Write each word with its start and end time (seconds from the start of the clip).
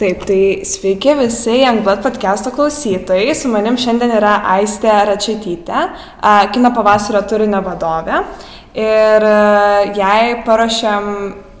Taip, 0.00 0.22
tai 0.24 0.62
sveiki 0.64 1.12
visi 1.18 1.58
Youngblood 1.60 1.98
podcast'o 2.00 2.54
klausytojai. 2.56 3.34
Su 3.36 3.50
manim 3.52 3.74
šiandien 3.76 4.14
yra 4.16 4.38
Aistė 4.54 4.94
Račaitytė, 5.10 5.82
kino 6.54 6.70
pavasario 6.72 7.20
turinio 7.28 7.60
vadovė. 7.66 8.22
Ir 8.80 9.26
jai 9.98 10.22
paruošėm 10.46 11.10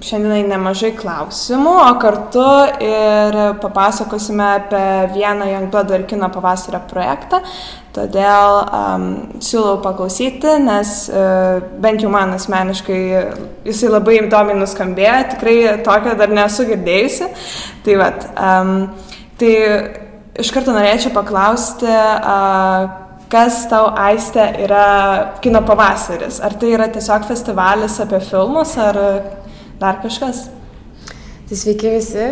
šiandienai 0.04 0.44
nemažai 0.48 0.92
klausimų, 0.96 1.72
o 1.84 1.90
kartu 2.00 2.46
ir 2.84 3.36
papasakosime 3.60 4.46
apie 4.56 4.84
vieną 5.14 5.48
Youngblood 5.50 5.92
ir 5.94 6.06
kino 6.08 6.30
pavasario 6.32 6.80
projektą. 6.90 7.42
Todėl 7.90 8.60
um, 8.62 9.06
siūlau 9.42 9.80
paklausyti, 9.82 10.54
nes 10.62 10.94
uh, 11.10 11.58
bent 11.82 12.04
jau 12.04 12.12
man 12.12 12.36
asmeniškai 12.36 13.00
jisai 13.66 13.90
labai 13.90 14.20
įdomiai 14.20 14.60
nuskambėjo, 14.60 15.18
tikrai 15.34 15.56
tokio 15.86 16.14
dar 16.18 16.32
nesu 16.32 16.68
girdėjusi. 16.70 17.28
Tai 17.86 17.98
vad, 18.00 18.24
um, 18.38 18.74
tai 19.40 19.52
iš 20.40 20.54
karto 20.54 20.76
norėčiau 20.76 21.12
paklausti, 21.16 21.90
uh, 21.90 23.10
kas 23.30 23.64
tau 23.70 23.90
aistė 23.98 24.46
yra 24.64 24.86
kino 25.42 25.62
pavasaris? 25.66 26.40
Ar 26.42 26.54
tai 26.58 26.72
yra 26.74 26.88
tiesiog 26.94 27.26
festivalis 27.28 27.98
apie 28.02 28.22
filmus, 28.26 28.76
ar 28.80 28.98
dar 29.80 30.00
kažkas? 30.04 30.48
Tai 31.50 31.56
sveiki 31.58 31.90
visi. 31.90 32.26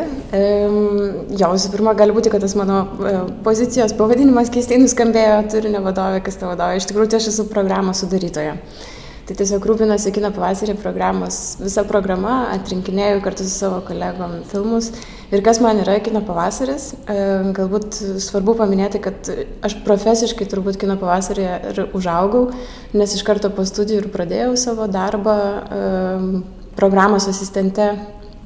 Jo, 1.41 1.49
visų 1.51 1.73
pirma, 1.73 1.91
gali 1.99 2.15
būti, 2.15 2.31
kad 2.31 2.45
tas 2.45 2.55
mano 2.55 2.85
e, 3.03 3.15
pozicijos 3.43 3.97
pavadinimas 3.99 4.53
keistai 4.55 4.79
nuskambėjo 4.79 5.41
turinio 5.51 5.81
vadovė, 5.83 6.21
kas 6.23 6.39
ta 6.39 6.47
vadovė. 6.53 6.77
Iš 6.79 6.87
tikrųjų, 6.87 7.11
tai 7.11 7.19
aš 7.19 7.33
esu 7.33 7.49
programos 7.51 8.05
sudarytoja. 8.05 8.55
Tai 9.27 9.35
tiesiog 9.37 9.67
rūpinasi 9.69 10.09
kino 10.15 10.31
pavasarį 10.33 10.77
programos, 10.79 11.59
visa 11.61 11.83
programa, 11.85 12.37
atrinkinėjau 12.55 13.19
kartu 13.27 13.45
su 13.45 13.51
savo 13.53 13.83
kolegom 13.85 14.39
filmus. 14.49 14.93
Ir 15.35 15.43
kas 15.45 15.59
man 15.61 15.83
yra 15.83 15.99
kino 16.01 16.23
pavasaris, 16.25 16.87
galbūt 17.59 17.99
svarbu 18.25 18.55
paminėti, 18.57 19.03
kad 19.05 19.29
aš 19.67 19.75
profesiškai 19.85 20.47
turbūt 20.49 20.79
kino 20.81 20.97
pavasarį 21.03 21.45
ir 21.73 21.83
užaugau, 21.91 22.47
nes 22.97 23.19
iš 23.19 23.27
karto 23.27 23.51
po 23.53 23.67
studijų 23.69 24.07
ir 24.07 24.09
pradėjau 24.15 24.55
savo 24.63 24.89
darbą 24.89 25.37
programos 26.79 27.29
asistente 27.29 27.91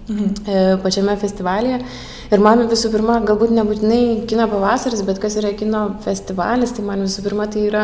mhm. 0.08 0.34
E, 0.48 0.58
pačiame 0.82 1.16
festivalyje. 1.20 1.82
Ir 2.32 2.40
man 2.40 2.64
visų 2.70 2.88
pirma, 2.94 3.18
galbūt 3.28 3.52
nebūtinai 3.52 4.24
kino 4.28 4.46
pavasaris, 4.48 5.04
bet 5.04 5.20
kas 5.20 5.36
yra 5.36 5.52
kino 5.56 5.82
festivalis, 6.04 6.72
tai 6.72 6.84
man 6.86 7.04
visų 7.04 7.26
pirma 7.26 7.44
tai 7.52 7.66
yra, 7.68 7.82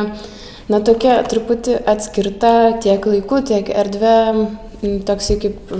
na, 0.73 0.81
tokia 0.81 1.19
truputį 1.29 1.83
atskirta 1.93 2.55
tiek 2.81 3.05
laiku, 3.13 3.43
tiek 3.45 3.69
erdvė, 3.69 4.17
toksai 5.05 5.37
kaip 5.43 5.75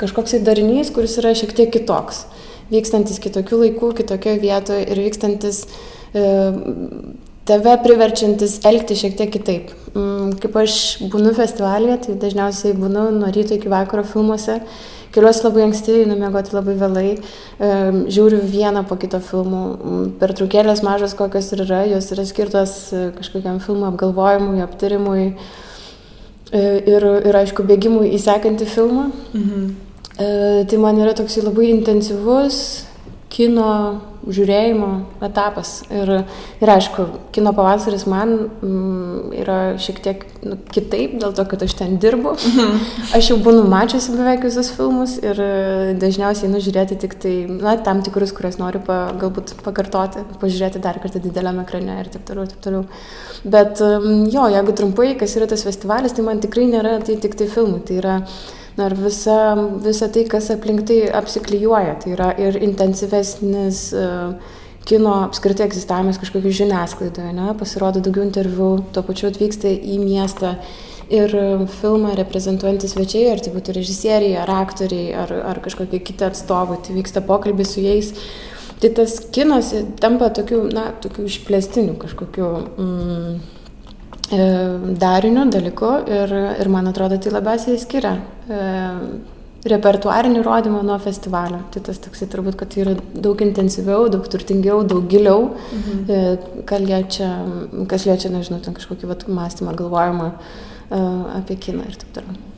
kažkoks 0.00 0.38
darinys, 0.46 0.92
kuris 0.94 1.18
yra 1.20 1.34
šiek 1.36 1.52
tiek 1.56 1.72
kitoks. 1.74 2.24
Vykstantis 2.72 3.20
kitokių 3.20 3.60
laikų, 3.60 3.92
kitokioje 4.00 4.40
vietoje 4.40 4.86
ir 4.88 5.02
vykstantis 5.04 5.66
e, 6.16 6.24
tave 7.48 7.76
priverčiantis 7.84 8.60
elgti 8.64 8.96
šiek 8.98 9.16
tiek 9.18 9.32
kitaip. 9.34 9.72
Kaip 10.42 10.56
aš 10.58 10.74
būnu 11.12 11.34
festivalėje, 11.36 12.00
tai 12.06 12.18
dažniausiai 12.24 12.74
būnu 12.78 13.08
nuo 13.18 13.30
ryto 13.34 13.54
iki 13.58 13.70
vakaro 13.70 14.02
filmuose 14.08 14.62
Keliuosi 15.14 15.44
labai 15.44 15.62
anksti, 15.68 15.92
einu 16.02 16.16
miegoti 16.18 16.56
labai 16.56 16.72
vėlai, 16.74 17.10
žiūriu 18.10 18.40
vieną 18.50 18.80
po 18.88 18.96
kito 18.98 19.20
filmų. 19.22 19.60
Pertraukėlės 20.18 20.82
mažos 20.82 21.14
kokios 21.14 21.52
ir 21.54 21.62
yra, 21.62 21.84
jos 21.86 22.08
yra 22.16 22.24
skirtos 22.26 22.72
e, 22.90 23.02
kažkokiam 23.14 23.60
filmų 23.62 23.92
apgalvojimui, 23.92 24.58
aptarimui 24.64 25.20
e, 25.30 26.64
ir, 26.90 27.06
ir 27.30 27.38
aišku, 27.44 27.62
bėgimui 27.68 28.10
į 28.16 28.18
sekantį 28.24 28.66
filmą. 28.72 29.06
Mhm. 29.36 29.70
E, 30.18 30.32
tai 30.70 30.82
man 30.82 30.98
yra 30.98 31.14
toksai 31.14 31.46
labai 31.46 31.70
intensyvus 31.76 32.58
kino 33.34 33.70
žiūrėjimo 34.24 34.88
etapas. 35.26 35.82
Ir, 35.92 36.10
ir 36.62 36.70
aišku, 36.70 37.04
kino 37.34 37.52
pavasaris 37.56 38.06
man 38.08 38.32
mm, 38.46 39.34
yra 39.42 39.58
šiek 39.82 39.98
tiek 40.04 40.22
nu, 40.46 40.56
kitaip, 40.72 41.18
dėl 41.20 41.34
to, 41.36 41.44
kad 41.50 41.64
aš 41.66 41.74
ten 41.80 41.98
dirbu. 42.00 42.36
Mhm. 42.38 42.78
Aš 43.18 43.32
jau 43.32 43.38
būnu 43.44 43.66
mačiusi 43.70 44.14
beveik 44.14 44.46
visus 44.46 44.70
filmus 44.74 45.16
ir 45.20 45.40
dažniausiai 46.00 46.52
nužiūrėti 46.52 46.98
tik 47.04 47.18
tai, 47.20 47.34
na, 47.50 47.76
tam 47.84 48.00
tikrus, 48.06 48.32
kuriuos 48.36 48.60
noriu 48.62 48.80
pa, 48.86 49.02
galbūt 49.20 49.56
pakartoti, 49.66 50.24
pažiūrėti 50.40 50.82
dar 50.84 51.00
kartą 51.02 51.22
dideliame 51.24 51.66
ekrane 51.66 52.00
ir 52.00 52.12
taip 52.14 52.26
toliau, 52.30 52.48
taip 52.50 52.64
toliau. 52.64 52.84
Bet 53.44 53.82
mm, 53.82 54.28
jo, 54.32 54.48
jeigu 54.56 54.78
trumpai, 54.78 55.12
kas 55.20 55.36
yra 55.40 55.50
tas 55.50 55.66
festivalis, 55.66 56.16
tai 56.16 56.26
man 56.26 56.42
tikrai 56.44 56.68
nėra 56.70 57.00
tai 57.04 57.18
tik 57.20 57.36
tai 57.38 57.50
filmai. 57.50 57.82
Tai 57.84 58.00
yra 58.00 58.20
Na 58.74 58.88
ir 58.90 58.96
visa, 58.98 59.54
visa 59.84 60.08
tai, 60.10 60.24
kas 60.26 60.50
aplink 60.50 60.82
tai 60.88 61.04
apsiklyjuoja, 61.14 61.94
tai 62.02 62.14
yra 62.16 62.32
ir 62.42 62.58
intensyvesnis 62.58 63.84
uh, 63.94 64.32
kino 64.88 65.12
apskritai 65.24 65.68
egzistavimas 65.68 66.18
kažkokio 66.20 66.52
žiniasklaidoje, 66.58 67.30
ne? 67.36 67.52
pasirodo 67.58 68.02
daugiau 68.04 68.26
interviu, 68.26 68.72
tuo 68.92 69.04
pačiu 69.06 69.30
atvyksta 69.30 69.70
į 69.70 70.00
miestą 70.02 70.56
ir 71.12 71.32
filmą 71.78 72.14
reprezentuojantys 72.18 72.96
svečiai, 72.96 73.30
ar 73.32 73.42
tai 73.44 73.52
būtų 73.54 73.76
režisieriai, 73.76 74.36
ar 74.42 74.50
aktoriai, 74.58 75.12
ar, 75.22 75.32
ar 75.52 75.60
kažkokie 75.64 76.00
kiti 76.04 76.26
atstovai, 76.26 76.80
tai 76.84 76.96
vyksta 76.98 77.24
pokalbis 77.24 77.76
su 77.76 77.84
jais. 77.84 78.12
Tai 78.82 78.90
tas 78.98 79.20
kinas 79.32 79.70
tampa 80.00 80.28
tokiu, 80.34 80.64
na, 80.72 80.90
tokiu 81.00 81.28
išplėstiniu 81.30 81.94
kažkokiu 82.00 82.48
mm, 82.74 83.36
E, 83.38 83.63
dariniu, 85.00 85.46
dalyku 85.50 85.92
ir, 86.10 86.34
ir 86.60 86.70
man 86.72 86.90
atrodo 86.90 87.18
tai 87.20 87.32
labiausiai 87.34 87.80
skiria 87.80 88.14
e, 88.48 88.60
repertuarinį 89.68 90.42
rodymą 90.44 90.82
nuo 90.84 90.98
festivalio. 91.02 91.62
Tai 91.72 91.82
tas 91.88 92.00
toksai 92.04 92.28
turbūt, 92.32 92.58
kad 92.60 92.72
tai 92.72 92.84
yra 92.84 92.96
daug 92.98 93.40
intensyviau, 93.44 94.08
daug 94.12 94.26
turtingiau, 94.30 94.82
daug 94.88 95.08
giliau, 95.10 95.50
mhm. 95.54 96.04
E, 96.08 96.62
kas 96.68 96.84
liečia, 96.84 97.30
kas 97.90 98.08
liečia, 98.08 98.32
nežinau, 98.34 98.60
ten 98.64 98.76
kažkokį 98.76 99.12
vat, 99.12 99.28
mąstymą, 99.28 99.76
galvojimą 99.78 100.32
apie 101.34 101.56
kiną 101.58 101.86
ir 101.88 101.96
taip 101.98 102.18
toliau. 102.18 102.53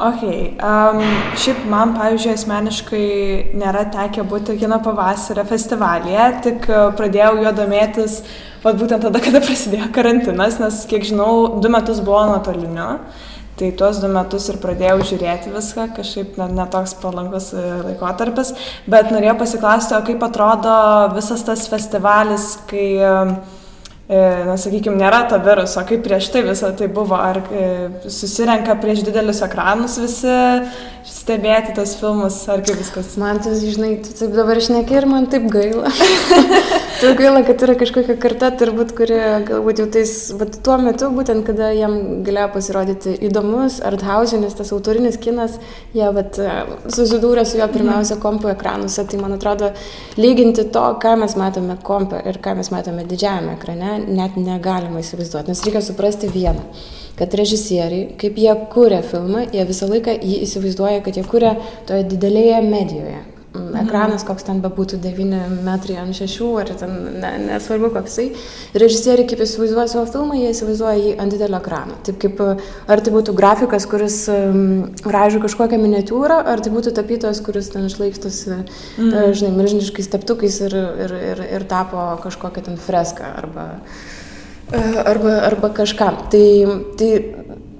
Ok, 0.00 0.22
um, 0.56 1.02
šiaip 1.36 1.66
man, 1.68 1.90
pavyzdžiui, 1.92 2.30
asmeniškai 2.32 3.08
nėra 3.60 3.82
tekę 3.92 4.24
būti 4.24 4.56
kino 4.56 4.78
pavasario 4.80 5.44
festivalyje, 5.44 6.28
tik 6.46 6.64
pradėjau 6.96 7.34
juo 7.42 7.52
domėtis, 7.52 8.22
vad 8.64 8.80
būtent 8.80 9.04
tada, 9.04 9.20
kada 9.26 9.42
prasidėjo 9.44 9.90
karantinas, 9.92 10.56
nes, 10.62 10.80
kiek 10.88 11.04
žinau, 11.10 11.60
du 11.60 11.72
metus 11.72 12.00
buvo 12.00 12.24
nuotoliniu. 12.30 12.88
Tai 13.60 13.68
tuos 13.76 13.98
du 14.00 14.08
metus 14.08 14.48
ir 14.48 14.56
pradėjau 14.62 15.02
žiūrėti 15.10 15.52
viską, 15.52 15.90
kažkaip 15.98 16.38
netoks 16.40 16.94
ne 16.96 17.00
palankus 17.02 17.50
e, 17.52 17.64
laikotarpis, 17.84 18.54
bet 18.90 19.12
norėjau 19.12 19.36
pasiklausti, 19.42 19.92
o 19.92 20.00
kaip 20.06 20.24
atrodo 20.24 20.72
visas 21.12 21.44
tas 21.44 21.68
festivalis, 21.68 22.54
kai 22.70 22.86
E, 22.96 23.12
na, 24.12 24.56
sakykime, 24.60 24.98
nėra 25.00 25.22
to 25.30 25.38
viruso, 25.44 25.80
kaip 25.88 26.02
prieš 26.04 26.28
tai 26.34 26.42
visą 26.44 26.72
tai 26.76 26.88
buvo, 26.92 27.16
ar 27.16 27.40
e, 27.48 27.66
susirenka 28.12 28.76
prieš 28.82 29.04
didelius 29.06 29.40
ekranus 29.46 29.96
visi 30.02 30.36
stebėti 31.08 31.76
tos 31.78 31.94
filmus, 32.00 32.42
ar 32.52 32.64
kaip 32.66 32.80
viskas. 32.82 33.14
Man 33.20 33.40
tas, 33.44 33.62
žinai, 33.64 33.94
tu 34.04 34.14
taip 34.18 34.34
dabar 34.36 34.60
išneki 34.60 34.98
ir 35.00 35.08
man 35.10 35.30
taip 35.32 35.48
gaila. 35.52 35.92
taip 37.02 37.18
gaila, 37.18 37.40
kad 37.46 37.62
yra 37.64 37.74
kažkokia 37.78 38.14
karta, 38.20 38.48
turbūt, 38.58 38.92
kuri 38.94 39.16
galbūt 39.48 39.80
jau 39.82 39.86
tais, 39.90 40.12
bet 40.38 40.58
tuo 40.62 40.76
metu, 40.78 41.08
būtent 41.14 41.42
kada 41.48 41.72
jam 41.74 41.96
galėjo 42.26 42.50
pasirodyti 42.54 43.14
įdomus, 43.26 43.80
arthausinis, 43.86 44.54
tas 44.58 44.70
autorinis 44.74 45.18
kinas, 45.22 45.56
jie 45.96 46.06
vat, 46.14 46.38
susidūrė 46.94 47.44
su 47.48 47.58
juo 47.58 47.66
pirmiausia 47.72 48.20
kompo 48.22 48.52
ekranuose, 48.52 49.02
tai 49.10 49.18
man 49.22 49.34
atrodo, 49.34 49.72
lyginti 50.20 50.68
to, 50.74 50.84
ką 51.02 51.16
mes 51.24 51.34
matome 51.40 51.78
kompo 51.82 52.22
ir 52.22 52.38
ką 52.44 52.54
mes 52.60 52.70
matome 52.74 53.06
didžiajame 53.10 53.56
ekrane, 53.56 53.98
net 54.06 54.38
negalima 54.38 55.02
įsivaizduoti, 55.02 55.50
nes 55.50 55.66
reikia 55.66 55.82
suprasti 55.82 56.30
vieną, 56.30 56.62
kad 57.18 57.34
režisieriai, 57.42 58.12
kaip 58.20 58.38
jie 58.38 58.54
kūrė 58.72 59.02
filmą, 59.10 59.48
jie 59.50 59.66
visą 59.66 59.90
laiką 59.90 60.14
jį 60.20 60.40
įsivaizduoja, 60.46 61.02
kad 61.02 61.18
jie 61.18 61.26
kūrė 61.26 61.56
toje 61.90 62.06
didelėje 62.14 62.62
medijoje. 62.70 63.31
Mm. 63.52 63.74
Ekranas, 63.82 64.22
koks 64.24 64.46
ten 64.46 64.62
bebūtų, 64.64 64.96
9 65.02 65.60
metrai 65.66 65.98
ant 66.00 66.16
6, 66.16 66.46
ar 66.62 66.70
ten 66.80 66.92
ne, 67.20 67.32
nesvarbu 67.50 67.90
koksai. 67.92 68.30
Režisieriai, 68.80 69.26
kaip 69.28 69.42
įsivaizduoja 69.44 69.90
savo 69.92 70.06
filmą, 70.08 70.38
jie 70.40 70.54
įsivaizduoja 70.54 70.94
jį 70.96 71.10
ant 71.20 71.36
didelio 71.36 71.60
ekrano. 71.60 71.98
Taip 72.06 72.16
kaip, 72.22 72.40
ar 72.40 73.02
tai 73.04 73.12
būtų 73.12 73.34
grafikas, 73.36 73.84
kuris 73.90 74.16
um, 74.32 74.62
ražo 75.04 75.42
kažkokią 75.44 75.80
miniatūrą, 75.82 76.38
ar 76.48 76.64
tai 76.64 76.72
būtų 76.72 76.94
tapytojas, 76.96 77.42
kuris 77.44 77.68
ten 77.74 77.90
išlaikstosi, 77.90 78.62
mm. 79.02 79.36
žinai, 79.36 79.52
milžiniškais 79.58 80.08
teptukais 80.16 80.56
ir, 80.64 80.78
ir, 81.04 81.16
ir, 81.34 81.46
ir 81.58 81.68
tapo 81.68 82.08
kažkokią 82.24 82.64
ten 82.70 82.80
freską 82.80 83.34
arba, 83.42 83.68
e, 84.72 84.80
arba, 85.04 85.36
arba 85.50 85.74
kažką. 85.76 86.12
Tai, 86.32 86.46
tai 86.96 87.12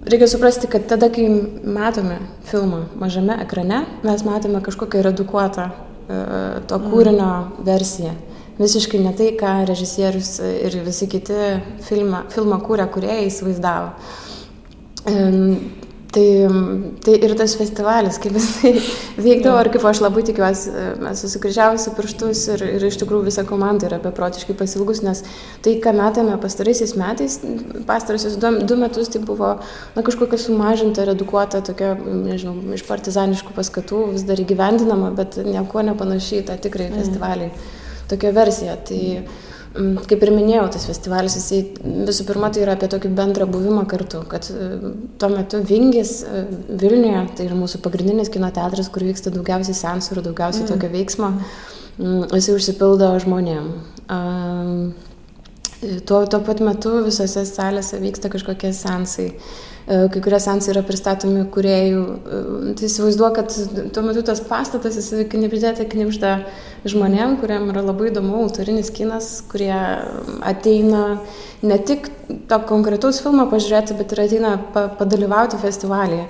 reikia 0.07 0.29
suprasti, 0.29 0.67
kad 0.71 0.87
tada, 0.89 1.09
kai 1.13 1.29
matome 1.65 2.19
filmą 2.49 2.85
mažame 3.01 3.39
ekrane, 3.45 3.85
mes 4.05 4.25
matome 4.25 4.63
kažkokią 4.65 5.03
redukuotą 5.09 5.69
e, 5.69 5.73
to 6.67 6.79
mm. 6.79 6.91
kūrinio 6.91 7.31
versiją. 7.67 8.15
Visiškai 8.59 9.01
ne 9.01 9.15
tai, 9.17 9.31
ką 9.39 9.53
režisierius 9.67 10.37
ir 10.45 10.77
visi 10.85 11.09
kiti 11.11 11.39
filmą, 11.87 12.27
filmą 12.35 12.61
kūrė, 12.63 12.87
kurie 12.93 13.23
įsivaizdavo. 13.27 13.95
Tai, 16.13 16.25
tai 17.01 17.15
ir 17.25 17.33
tas 17.41 17.55
festivalis, 17.57 18.19
kaip 18.21 18.35
jisai 18.37 18.73
vykdavo, 19.17 19.63
ir 19.63 19.71
kaip 19.73 19.85
aš 19.89 20.03
labai 20.05 20.21
tikiuosi, 20.29 20.73
mes 21.01 21.23
susikryžiavusi 21.25 21.93
pirštus 21.97 22.43
ir, 22.53 22.65
ir 22.75 22.83
iš 22.85 22.99
tikrųjų 23.01 23.31
visa 23.31 23.47
komanda 23.49 23.89
yra 23.89 23.97
beprotiškai 24.03 24.53
pasilgus, 24.59 25.01
nes 25.07 25.23
tai, 25.65 25.79
ką 25.81 25.95
matėme 25.97 26.35
pastaraisiais 26.43 26.93
metais, 27.01 27.39
pastaraisiais 27.89 28.37
du, 28.43 28.51
du 28.69 28.77
metus, 28.83 29.09
tai 29.15 29.23
buvo 29.25 29.55
na, 29.97 30.05
kažkokia 30.05 30.41
sumažinta, 30.43 31.07
redukuota, 31.09 31.63
tokia, 31.65 31.95
nežinau, 31.97 32.59
iš 32.77 32.85
partizaniškų 32.91 33.57
paskatų 33.57 34.03
vis 34.13 34.27
dar 34.29 34.43
įgyvendinama, 34.45 35.15
bet 35.17 35.41
nieko 35.49 35.87
nepanašiai 35.89 36.45
tą 36.51 36.59
tikrai 36.61 36.91
mm. 36.91 37.01
festivalį, 37.01 37.49
tokia 38.13 38.35
versija. 38.37 38.77
Tai, 38.91 39.01
Mm, 39.01 39.52
kaip 39.73 40.25
ir 40.25 40.33
minėjau, 40.35 40.67
tas 40.75 40.85
festivalis, 40.89 41.37
jisai 41.39 41.61
visų 42.07 42.27
pirma 42.29 42.51
tai 42.53 42.65
yra 42.65 42.75
apie 42.77 42.89
tokį 42.93 43.13
bendrą 43.17 43.47
buvimą 43.49 43.85
kartu, 43.89 44.21
kad 44.29 44.49
e, 44.53 44.69
tuo 45.21 45.31
metu 45.33 45.63
Vingis 45.65 46.19
e, 46.27 46.43
Vilniuje, 46.69 47.23
tai 47.39 47.47
yra 47.49 47.57
mūsų 47.57 47.81
pagrindinis 47.85 48.31
kino 48.33 48.51
teatras, 48.53 48.91
kur 48.93 49.05
vyksta 49.07 49.33
daugiausiai 49.33 49.79
sensų 49.79 50.17
ir 50.19 50.23
daugiausiai 50.29 50.67
mm. 50.67 50.71
tokio 50.75 50.93
veiksmo, 50.93 51.33
mm, 51.97 52.29
jisai 52.37 52.59
užsipildo 52.59 53.11
žmonėm. 53.25 53.73
Tuo, 56.07 56.19
tuo 56.31 56.41
pat 56.47 56.61
metu 56.63 56.99
visose 57.07 57.47
salėse 57.49 57.99
vyksta 58.03 58.31
kažkokie 58.33 58.75
sensai. 58.77 59.31
E, 59.93 60.09
kai 60.09 60.21
kurie 60.25 60.39
sensai 60.41 60.73
yra 60.73 60.83
pristatomi 60.87 61.43
kuriejų. 61.53 62.03
Tai 62.79 62.87
įsivaizduoju, 62.87 63.33
kad 63.37 63.53
tuo 63.93 64.05
metu 64.07 64.23
tas 64.25 64.41
pastatas, 64.47 64.97
jis 64.97 65.27
knipždėte 65.33 65.85
knipžda 65.91 66.33
žmonėm, 66.89 67.37
kuriam 67.43 67.69
yra 67.73 67.83
labai 67.85 68.09
įdomu 68.13 68.39
autorinis 68.45 68.93
kinas, 68.95 69.35
kurie 69.51 69.75
ateina 70.49 71.03
ne 71.67 71.79
tik 71.91 72.09
to 72.49 72.61
konkretaus 72.71 73.21
filmo 73.25 73.49
pažiūrėti, 73.53 73.99
bet 73.99 74.15
ir 74.15 74.25
ateina 74.25 74.57
pa, 74.73 74.87
padalyvauti 75.01 75.61
festivalyje. 75.61 76.29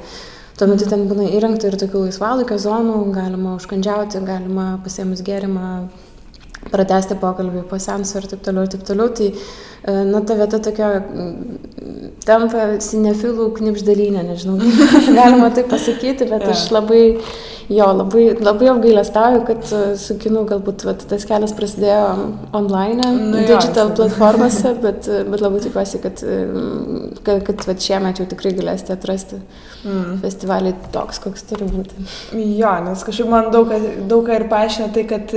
Tuo 0.58 0.68
metu 0.68 0.88
ten 0.88 1.06
būna 1.10 1.28
įrengta 1.36 1.70
ir 1.70 1.78
tokių 1.80 2.06
laisvalaikio 2.08 2.58
zonų, 2.60 2.98
galima 3.14 3.54
užkandžiauti, 3.60 4.24
galima 4.26 4.66
pasiemus 4.84 5.22
gėrimą, 5.24 5.68
pratesti 6.72 7.18
pokalbį 7.20 7.66
po 7.70 7.78
sensų 7.82 8.22
ir 8.22 8.30
taip 8.32 8.42
toliau, 8.46 8.66
ir 8.66 8.74
taip 8.74 8.86
toliau. 8.88 9.12
Tai, 9.16 9.28
e, 9.32 9.96
na, 10.08 10.22
ta 10.26 10.38
vieta 10.38 10.60
tokia 10.62 10.92
tampa 12.26 12.76
sinefilų 12.82 13.50
knipždalinė, 13.58 14.26
nežinau, 14.30 14.58
galima 15.18 15.50
taip 15.54 15.70
pasakyti, 15.72 16.28
bet 16.30 16.44
aš 16.52 16.68
labai, 16.74 17.02
jo, 17.72 17.88
labai, 17.98 18.24
labai 18.38 18.70
apgailestauju, 18.72 19.42
kad 19.48 19.66
e, 19.74 19.82
su 20.00 20.16
kinu 20.22 20.44
galbūt 20.48 20.86
vat, 20.86 21.04
tas 21.10 21.26
kelias 21.28 21.54
prasidėjo 21.58 22.04
online, 22.58 23.10
nu, 23.18 23.42
digital 23.48 23.90
jo, 23.90 23.98
platformose, 24.00 24.74
bet, 24.82 25.10
e, 25.10 25.22
bet 25.28 25.44
labai 25.44 25.62
tikiuosi, 25.66 26.02
kad, 26.04 26.22
kad, 27.26 27.42
kad 27.48 27.68
vat, 27.68 27.82
šiemet 27.82 28.22
jau 28.22 28.28
tikrai 28.30 28.54
galėsite 28.58 28.94
atrasti 28.94 29.40
mm. 29.40 30.20
festivalį 30.22 30.76
toks, 30.94 31.22
koks 31.26 31.48
turi 31.50 31.66
būti. 31.70 32.06
Jo, 32.38 32.76
nes 32.86 33.02
kažkaip 33.06 33.30
man 33.32 33.50
daug, 33.54 33.72
daug 34.10 34.26
ką 34.28 34.38
ir 34.38 34.46
paaiškina 34.52 34.92
tai, 34.94 35.08
kad 35.10 35.34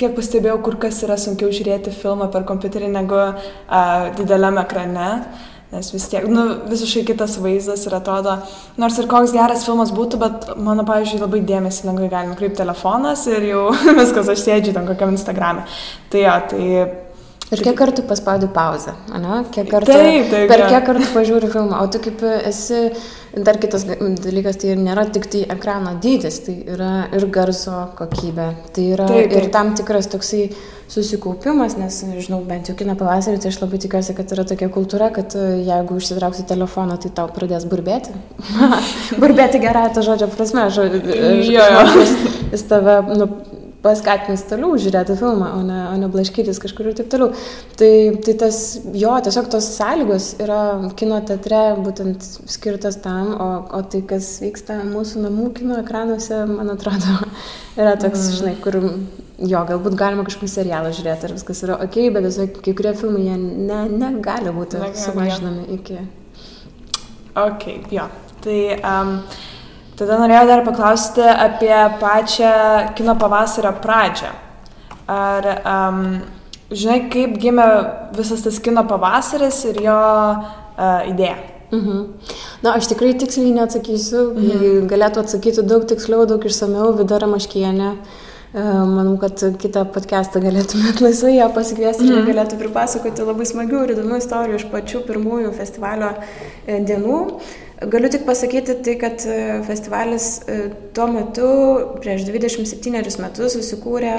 kiek 0.00 0.14
pastebėjau, 0.16 0.58
kur 0.64 0.78
kas 0.80 1.02
yra 1.06 1.18
sunkiau 1.20 1.52
žiūrėti 1.52 1.92
filmą 1.94 2.30
per 2.32 2.46
kompiuterį 2.48 2.90
negu 2.92 3.18
a, 3.22 3.32
dideliame 4.18 4.62
ekrane. 4.64 5.08
Nes 5.72 5.88
vis 5.88 6.04
tiek, 6.12 6.26
nu, 6.28 6.42
visiškai 6.68 7.06
kitas 7.08 7.38
vaizdas 7.40 7.86
ir 7.88 7.94
atrodo, 7.96 8.34
nors 8.76 8.98
ir 9.00 9.06
koks 9.08 9.32
geras 9.32 9.62
filmas 9.64 9.88
būtų, 9.96 10.18
bet 10.20 10.50
mano, 10.60 10.84
pavyzdžiui, 10.84 11.22
labai 11.22 11.40
dėmesį 11.48 11.86
lengvai 11.88 12.10
gali 12.12 12.28
nukreipti 12.28 12.60
telefonas 12.60 13.24
ir 13.30 13.46
jau 13.48 13.62
viskas, 14.00 14.28
aš 14.28 14.42
sėdžiu 14.44 14.74
ten 14.76 14.84
kokiam 14.90 15.14
Instagram'e. 15.16 15.64
Tai 16.12 16.26
jo, 16.26 16.34
tai 16.50 16.66
Ir 17.52 17.60
kiek 17.60 17.76
kartų 17.76 18.06
paspaudi 18.08 18.48
pauzę, 18.52 18.94
ne? 19.12 19.42
Kiek 19.52 19.66
kartų, 19.68 19.92
taip, 19.92 20.30
taip, 20.32 20.46
per 20.48 20.62
kiek 20.70 20.86
kartų 20.86 21.08
pažiūri 21.12 21.50
filmą. 21.52 21.82
O 21.84 21.88
tu 21.92 22.00
kaip 22.00 22.22
esi, 22.48 22.86
dar 23.36 23.58
kitas 23.60 23.84
dalykas, 23.84 24.56
tai 24.62 24.76
nėra 24.80 25.04
tik 25.12 25.28
tai 25.32 25.42
ekrano 25.52 25.92
dydis, 26.00 26.40
tai 26.46 26.56
yra 26.72 26.92
ir 27.12 27.28
garso 27.34 27.90
kokybė. 27.98 28.48
Tai 28.72 28.86
yra 28.94 29.10
taip, 29.10 29.28
taip. 29.28 29.36
ir 29.36 29.50
tam 29.52 29.74
tikras 29.76 30.08
toksai 30.14 30.46
susikaupimas, 30.92 31.76
nes, 31.80 32.00
žinau, 32.24 32.40
bent 32.48 32.68
jau 32.68 32.76
kino 32.76 32.96
pavasarį, 32.98 33.40
tai 33.40 33.52
aš 33.52 33.60
labai 33.62 33.80
tikiuosi, 33.84 34.16
kad 34.16 34.32
yra 34.34 34.44
tokia 34.48 34.68
kultūra, 34.72 35.08
kad 35.14 35.36
e, 35.38 35.46
jeigu 35.64 35.96
užsitrauksi 35.96 36.44
telefoną, 36.48 36.98
tai 37.00 37.12
tau 37.16 37.30
pradės 37.32 37.64
burbėti. 37.68 38.12
burbėti 39.22 39.60
gerąją 39.62 39.94
to 39.96 40.04
žodžio 40.08 40.28
prasme, 40.34 40.68
žodžiu, 40.74 41.00
jis 42.52 42.66
tave, 42.68 42.98
nu, 43.12 43.28
paskatins 43.82 44.44
toliau 44.46 44.76
žiūrėti 44.78 45.16
filmą, 45.18 45.48
o 45.58 45.62
ne, 45.66 45.78
o 45.90 45.96
ne 45.98 46.08
blaškytis 46.12 46.60
kažkur 46.62 46.90
ir 46.90 46.96
taip 46.98 47.10
toliau. 47.12 47.32
Tai, 47.78 47.90
tai 48.24 48.34
tas, 48.38 48.60
jo, 48.94 49.14
tiesiog 49.26 49.50
tos 49.52 49.72
sąlygos 49.76 50.28
yra 50.42 50.60
kino 50.98 51.18
teatre 51.26 51.62
būtent 51.82 52.26
skirtas 52.50 53.00
tam, 53.02 53.34
o, 53.34 53.50
o 53.74 53.82
tai, 53.82 54.04
kas 54.08 54.36
vyksta 54.44 54.80
mūsų 54.86 55.26
namų 55.26 55.50
kino 55.58 55.80
ekranuose, 55.82 56.44
man 56.50 56.72
atrodo, 56.76 57.18
yra 57.80 57.96
toks, 57.98 58.28
mm. 58.28 58.38
žinai, 58.38 58.56
kur 58.62 58.78
jo, 58.82 59.62
galbūt 59.68 59.98
galima 59.98 60.26
kažkokį 60.26 60.50
serialą 60.50 60.92
žiūrėti 60.94 61.28
ir 61.28 61.36
viskas 61.38 61.62
yra 61.66 61.78
ok, 61.82 62.02
bet 62.14 62.28
tiesiog 62.28 62.58
kai 62.62 62.76
kurie 62.78 62.96
filmai 62.98 63.26
jie 63.26 63.38
ne, 63.42 63.84
negali 63.90 64.54
būti 64.54 64.78
negali, 64.78 64.98
sumažinami 65.06 65.70
iki. 65.78 66.02
Ok, 67.42 67.66
jo. 67.90 68.06
Tai 68.42 68.58
um, 68.82 69.16
Tada 69.98 70.16
norėjau 70.20 70.46
dar 70.48 70.62
paklausti 70.66 71.24
apie 71.24 71.74
pačią 72.00 72.52
kino 72.96 73.16
pavasario 73.20 73.74
pradžią. 73.82 74.32
Ar 75.12 75.48
um, 75.60 76.02
žinai, 76.72 77.02
kaip 77.12 77.36
gimė 77.42 77.66
visas 78.16 78.44
tas 78.46 78.58
kino 78.62 78.86
pavasaris 78.88 79.60
ir 79.68 79.82
jo 79.84 80.00
uh, 80.32 81.00
idėja? 81.10 81.36
Mhm. 81.72 82.00
Na, 82.64 82.74
aš 82.76 82.90
tikrai 82.92 83.14
tiksliai 83.20 83.54
neatsakysiu. 83.56 84.26
Mhm. 84.32 84.90
Galėtų 84.92 85.24
atsakyti 85.24 85.64
daug 85.64 85.86
tiksliau, 85.88 86.26
daug 86.28 86.44
išsameu 86.48 86.92
Vidara 86.98 87.28
Maškienė. 87.30 87.94
E, 88.52 88.62
manau, 88.84 89.14
kad 89.16 89.40
kitą 89.56 89.86
podcastą 89.94 90.42
galėtumėt 90.44 90.98
laisvai 91.00 91.38
ją 91.38 91.46
pasikviesti 91.56 92.04
ir 92.04 92.18
mm. 92.18 92.26
galėtų 92.26 92.58
pripasakoti 92.60 93.24
labai 93.24 93.46
smagių 93.48 93.78
ir 93.86 93.92
įdomių 93.94 94.18
istorijų 94.20 94.58
iš 94.58 94.66
pačių 94.68 95.00
pirmųjų 95.06 95.54
festivalio 95.56 96.10
e, 96.12 96.76
dienų. 96.84 97.20
Galiu 97.90 98.10
tik 98.10 98.26
pasakyti 98.26 98.76
tai, 98.84 98.94
kad 99.00 99.24
e, 99.26 99.62
festivalis 99.66 100.26
e, 100.46 100.58
tuo 100.94 101.08
metu, 101.10 101.48
prieš 102.02 102.26
27 102.28 103.18
metus, 103.22 103.56
susikūrė 103.56 104.14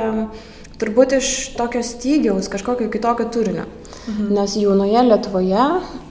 turbūt 0.82 1.16
iš 1.20 1.30
tokio 1.56 1.84
stygiaus, 1.86 2.50
kažkokio 2.52 2.90
kitokio 2.92 3.30
turinio. 3.32 3.68
Mhm. 4.08 4.34
Nes 4.36 4.58
jaunoje 4.60 5.04
Lietuvoje 5.08 5.68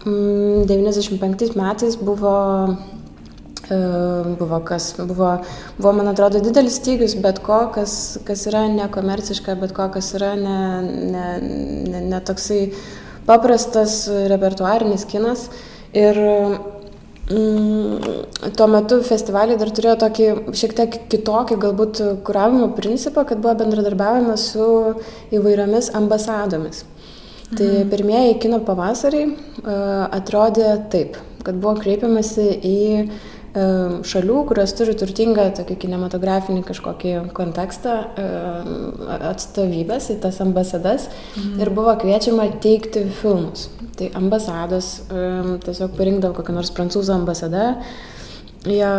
95 0.06 1.56
metais 1.58 1.98
buvo, 2.00 2.34
e, 3.68 3.80
buvo 4.38 4.60
kas, 4.64 4.94
buvo, 4.98 5.34
buvo, 5.76 5.94
man 5.98 6.12
atrodo, 6.14 6.40
didelis 6.40 6.78
stygius, 6.80 7.18
bet 7.20 7.42
ko, 7.44 7.66
kas, 7.74 8.18
kas 8.24 8.46
yra 8.48 8.64
nekomerciška, 8.72 9.58
bet 9.60 9.76
ko, 9.76 9.90
kas 9.92 10.14
yra 10.16 10.34
ne, 10.40 10.60
ne, 11.12 11.26
ne, 11.42 12.04
ne 12.14 12.22
toksai 12.24 12.70
paprastas 13.28 14.06
repertuarinis 14.32 15.04
kinas. 15.10 15.50
Ir 15.92 16.16
Mm, 16.16 16.81
tuo 17.28 18.66
metu 18.66 18.98
festivaliai 19.06 19.58
dar 19.58 19.70
turėjo 19.70 19.94
tokį 20.00 20.24
šiek 20.58 20.72
tiek 20.78 20.96
kitokį 21.12 21.58
galbūt 21.62 22.00
kuravimo 22.26 22.72
principą, 22.74 23.24
kad 23.28 23.38
buvo 23.42 23.54
bendradarbiavime 23.60 24.34
su 24.40 24.66
įvairiomis 25.32 25.92
ambasadomis. 25.98 26.82
Tai 27.52 27.68
mhm. 27.68 27.76
Tai 27.82 27.84
pirmieji 27.92 28.38
kino 28.42 28.58
pavasariai 28.66 29.28
uh, 29.28 30.08
atrodė 30.10 30.74
taip, 30.90 31.18
kad 31.44 31.58
buvo 31.60 31.76
kreipiamasi 31.82 32.48
į 32.64 32.78
šalių, 33.52 34.36
kurios 34.48 34.72
turi 34.72 34.94
turtingą 34.96 35.50
tokį 35.58 35.76
kinematografinį 35.84 36.62
kažkokį 36.64 37.12
kontekstą, 37.36 37.96
atstovybės 39.28 40.08
į 40.14 40.20
tas 40.22 40.40
ambasadas 40.40 41.10
mhm. 41.36 41.60
ir 41.60 41.72
buvo 41.74 41.92
kviečiama 42.00 42.48
teikti 42.64 43.04
filmus. 43.20 43.68
Tai 43.98 44.08
ambasados 44.16 45.02
tiesiog 45.66 45.92
parinkdavo 45.98 46.38
kokią 46.38 46.56
nors 46.56 46.72
prancūzų 46.72 47.12
ambasadą, 47.18 47.66
jie 48.64 48.92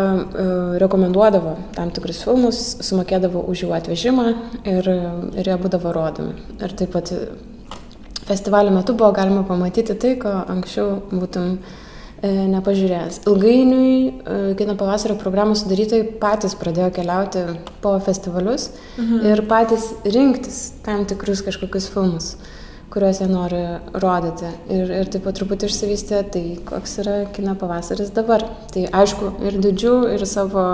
rekomenduodavo 0.83 1.55
tam 1.73 1.89
tikrus 1.95 2.21
filmus, 2.27 2.59
sumokėdavo 2.85 3.41
už 3.49 3.65
jų 3.65 3.71
atvežimą 3.79 4.27
ir, 4.69 4.91
ir 5.33 5.49
jie 5.49 5.57
būdavo 5.65 5.95
rodomi. 5.95 6.37
Ir 6.61 6.77
taip 6.77 6.93
pat 6.93 7.09
festivalio 8.27 8.75
metu 8.75 8.93
buvo 8.93 9.09
galima 9.17 9.41
pamatyti 9.47 9.97
tai, 9.97 10.13
ko 10.21 10.43
anksčiau 10.53 10.99
būtum 11.09 11.57
E, 11.57 11.82
nepažiūrėjęs. 12.23 13.21
Ilgainiui 13.27 13.95
e, 14.07 14.35
kino 14.59 14.77
pavasario 14.79 15.17
programos 15.19 15.63
sudarytojai 15.63 16.07
patys 16.21 16.55
pradėjo 16.59 16.89
keliauti 16.95 17.43
po 17.83 17.97
festivalius 18.03 18.69
mhm. 18.97 19.23
ir 19.27 19.43
patys 19.49 19.89
rinktis 20.07 20.59
tam 20.85 21.03
tikrus 21.09 21.43
kažkokius 21.43 21.89
filmus, 21.91 22.29
kuriuos 22.93 23.19
jie 23.19 23.27
nori 23.31 23.63
rodyti. 23.99 24.53
Ir, 24.71 24.93
ir 25.01 25.11
taip 25.11 25.27
pat 25.27 25.39
truputį 25.39 25.67
išsivystė 25.67 26.21
tai, 26.35 26.45
koks 26.69 27.01
yra 27.03 27.17
kino 27.35 27.57
pavasaris 27.59 28.13
dabar. 28.15 28.45
Tai 28.71 28.85
aišku, 29.03 29.35
ir 29.43 29.59
didžių, 29.63 29.97
ir 30.15 30.23
savo 30.29 30.69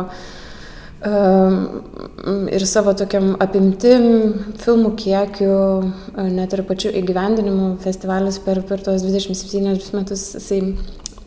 ir 2.52 2.66
savo 2.68 2.92
tokiam 3.00 3.30
apimtim, 3.40 4.34
filmų 4.60 4.90
kiekiu, 5.00 5.54
net 6.28 6.52
ir 6.52 6.64
pačiu 6.68 6.92
įgyvendinimu 6.92 7.78
festivalis 7.80 8.42
per, 8.44 8.60
per 8.68 8.84
tos 8.84 9.06
27 9.08 9.96
metus 9.96 10.26
jisai 10.36 10.60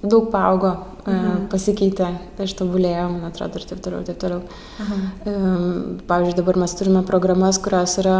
daug 0.02 0.30
paaugo, 0.32 0.72
mhm. 1.06 1.46
pasikeitė, 1.52 2.08
ištobulėjo, 2.42 3.06
man 3.12 3.28
atrodo, 3.28 3.60
ir 3.60 3.68
taip 3.70 3.82
toliau, 3.84 4.02
taip 4.06 4.18
toliau. 4.22 4.42
Mhm. 4.82 6.02
Pavyzdžiui, 6.08 6.38
dabar 6.40 6.58
mes 6.64 6.74
turime 6.78 7.04
programas, 7.06 7.60
kurios 7.62 7.98
yra 8.02 8.18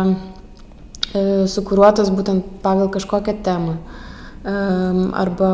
sukūruotas 1.13 2.11
būtent 2.15 2.63
pagal 2.63 2.89
kažkokią 2.93 3.37
temą. 3.45 3.77
Arba 4.43 5.49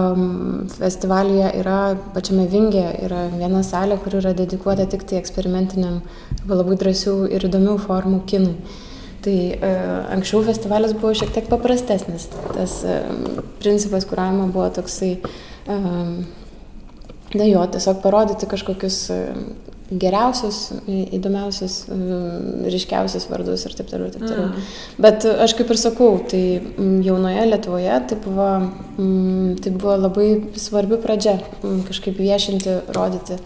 festivalyje 0.79 1.49
yra, 1.59 1.81
pačiame 2.15 2.47
Vingėje 2.49 2.93
yra 3.05 3.27
viena 3.35 3.61
salė, 3.67 3.99
kur 4.01 4.17
yra 4.17 4.33
dedikuota 4.33 4.87
tik 4.89 5.05
tai 5.05 5.19
eksperimentiniam 5.19 5.99
arba 6.39 6.61
labai 6.63 6.79
drąsių 6.81 7.17
ir 7.37 7.45
įdomių 7.51 7.77
formų 7.85 8.23
kinui. 8.31 8.55
Tai 9.19 9.35
e, 9.35 9.71
anksčiau 10.15 10.41
festivalis 10.47 10.95
buvo 10.97 11.11
šiek 11.19 11.35
tiek 11.35 11.49
paprastesnis. 11.51 12.29
Tas 12.55 12.79
e, 12.87 13.01
principas 13.59 14.07
kuravimo 14.09 14.47
buvo 14.55 14.71
toksai, 14.79 15.11
e, 15.19 15.48
na 15.69 17.45
jo, 17.45 17.65
tiesiog 17.73 18.03
parodyti 18.03 18.49
kažkokius 18.49 18.99
e, 19.13 19.19
geriausius, 19.89 20.59
įdomiausius, 20.89 21.79
ryškiausius 22.69 23.29
vardus 23.31 23.65
ir 23.65 23.77
taip 23.77 23.89
toliau. 23.89 24.11
Taip 24.13 24.25
toliau. 24.27 24.49
Mm. 24.51 24.67
Bet 25.05 25.25
aš 25.47 25.55
kaip 25.57 25.73
ir 25.73 25.81
sakau, 25.81 26.11
tai 26.29 26.43
jaunoje 27.05 27.47
Lietuvoje 27.49 27.95
tai 28.11 28.19
buvo, 28.25 28.51
tai 29.65 29.73
buvo 29.73 29.97
labai 29.97 30.29
svarbi 30.61 31.01
pradžia 31.01 31.39
kažkaip 31.89 32.21
viešinti, 32.21 32.77
rodyti 32.97 33.41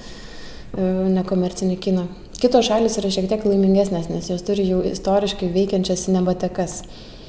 nekomercinį 1.14 1.78
kiną. 1.84 2.08
Kitos 2.42 2.66
šalis 2.66 2.98
yra 2.98 3.12
šiek 3.12 3.28
tiek 3.30 3.44
laimingesnės, 3.46 4.08
nes 4.10 4.26
jos 4.32 4.42
turi 4.42 4.64
jau 4.66 4.80
istoriškai 4.82 5.46
veikiančias 5.54 6.08
cinematekas, 6.08 6.80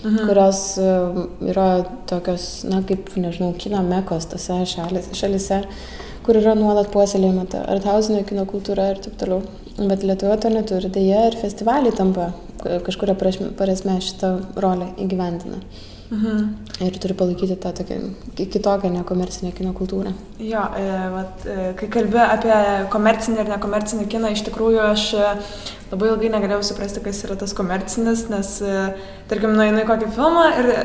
mhm. 0.03 0.27
kurios 0.27 0.61
e, 0.77 0.93
yra 1.51 1.67
tokios, 2.09 2.47
na, 2.69 2.83
kaip, 2.87 3.11
nežinau, 3.19 3.53
kino 3.59 3.81
mekos 3.87 4.29
tose 4.31 4.61
šalis, 4.75 5.09
šalise, 5.17 5.63
kur 6.23 6.39
yra 6.39 6.55
nuolat 6.55 6.91
puoselėjama 6.93 7.47
ta 7.51 7.65
arthausinio 7.73 8.23
kino 8.27 8.45
kultūra 8.49 8.91
ir 8.93 9.01
taip 9.03 9.17
toliau. 9.19 9.43
Bet 9.73 10.03
Lietuva 10.05 10.37
to 10.37 10.51
neturi, 10.53 10.91
dėja 10.93 11.25
ir 11.31 11.39
festivaliai 11.39 11.95
tampa 11.97 12.29
kažkuria 12.85 13.15
prasme 13.17 13.97
šitą 14.05 14.35
rolę 14.61 14.91
įgyvendina. 15.01 15.57
Mhm. 15.57 15.92
Ir 16.83 16.97
turi 16.99 17.13
palaikyti 17.17 17.55
tą 17.61 17.71
tokią 17.77 17.99
kitokią 18.37 18.89
nekomercinę 18.93 19.51
kino 19.55 19.73
kultūrą. 19.77 20.13
Jo, 20.39 20.63
e, 20.77 20.87
vat, 21.13 21.45
e, 21.45 21.69
kai 21.79 21.87
kalbė 21.93 22.21
apie 22.25 22.57
komercinį 22.93 23.43
ir 23.43 23.51
nekomercinį 23.53 24.07
kiną, 24.11 24.31
iš 24.33 24.43
tikrųjų 24.47 24.81
aš 24.87 25.05
e, 25.13 25.27
labai 25.93 26.09
ilgai 26.09 26.31
negalėjau 26.33 26.63
suprasti, 26.65 27.03
kas 27.05 27.21
yra 27.27 27.37
tas 27.39 27.53
komercinis, 27.57 28.25
nes, 28.31 28.49
e, 28.65 28.85
tarkim, 29.29 29.53
nueinu 29.57 29.83
į 29.83 29.87
kokį 29.89 30.09
filmą 30.15 30.47
ir 30.61 30.69
e, 30.73 30.79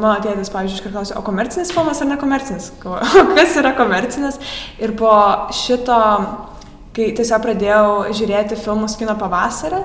mano 0.00 0.14
tėtis, 0.24 0.52
pavyzdžiui, 0.54 0.80
iškart 0.80 0.96
klausia, 0.96 1.18
o 1.20 1.24
komercinis 1.26 1.74
filmas 1.76 2.00
ar 2.00 2.10
nekomercinis? 2.14 2.70
kas 3.36 3.58
yra 3.60 3.74
komercinis? 3.78 4.40
Ir 4.80 4.96
po 4.98 5.12
šito, 5.56 6.00
kai 6.96 7.12
tiesiog 7.18 7.44
pradėjau 7.44 8.16
žiūrėti 8.16 8.58
filmus 8.60 8.96
kino 9.00 9.16
pavasarį, 9.20 9.84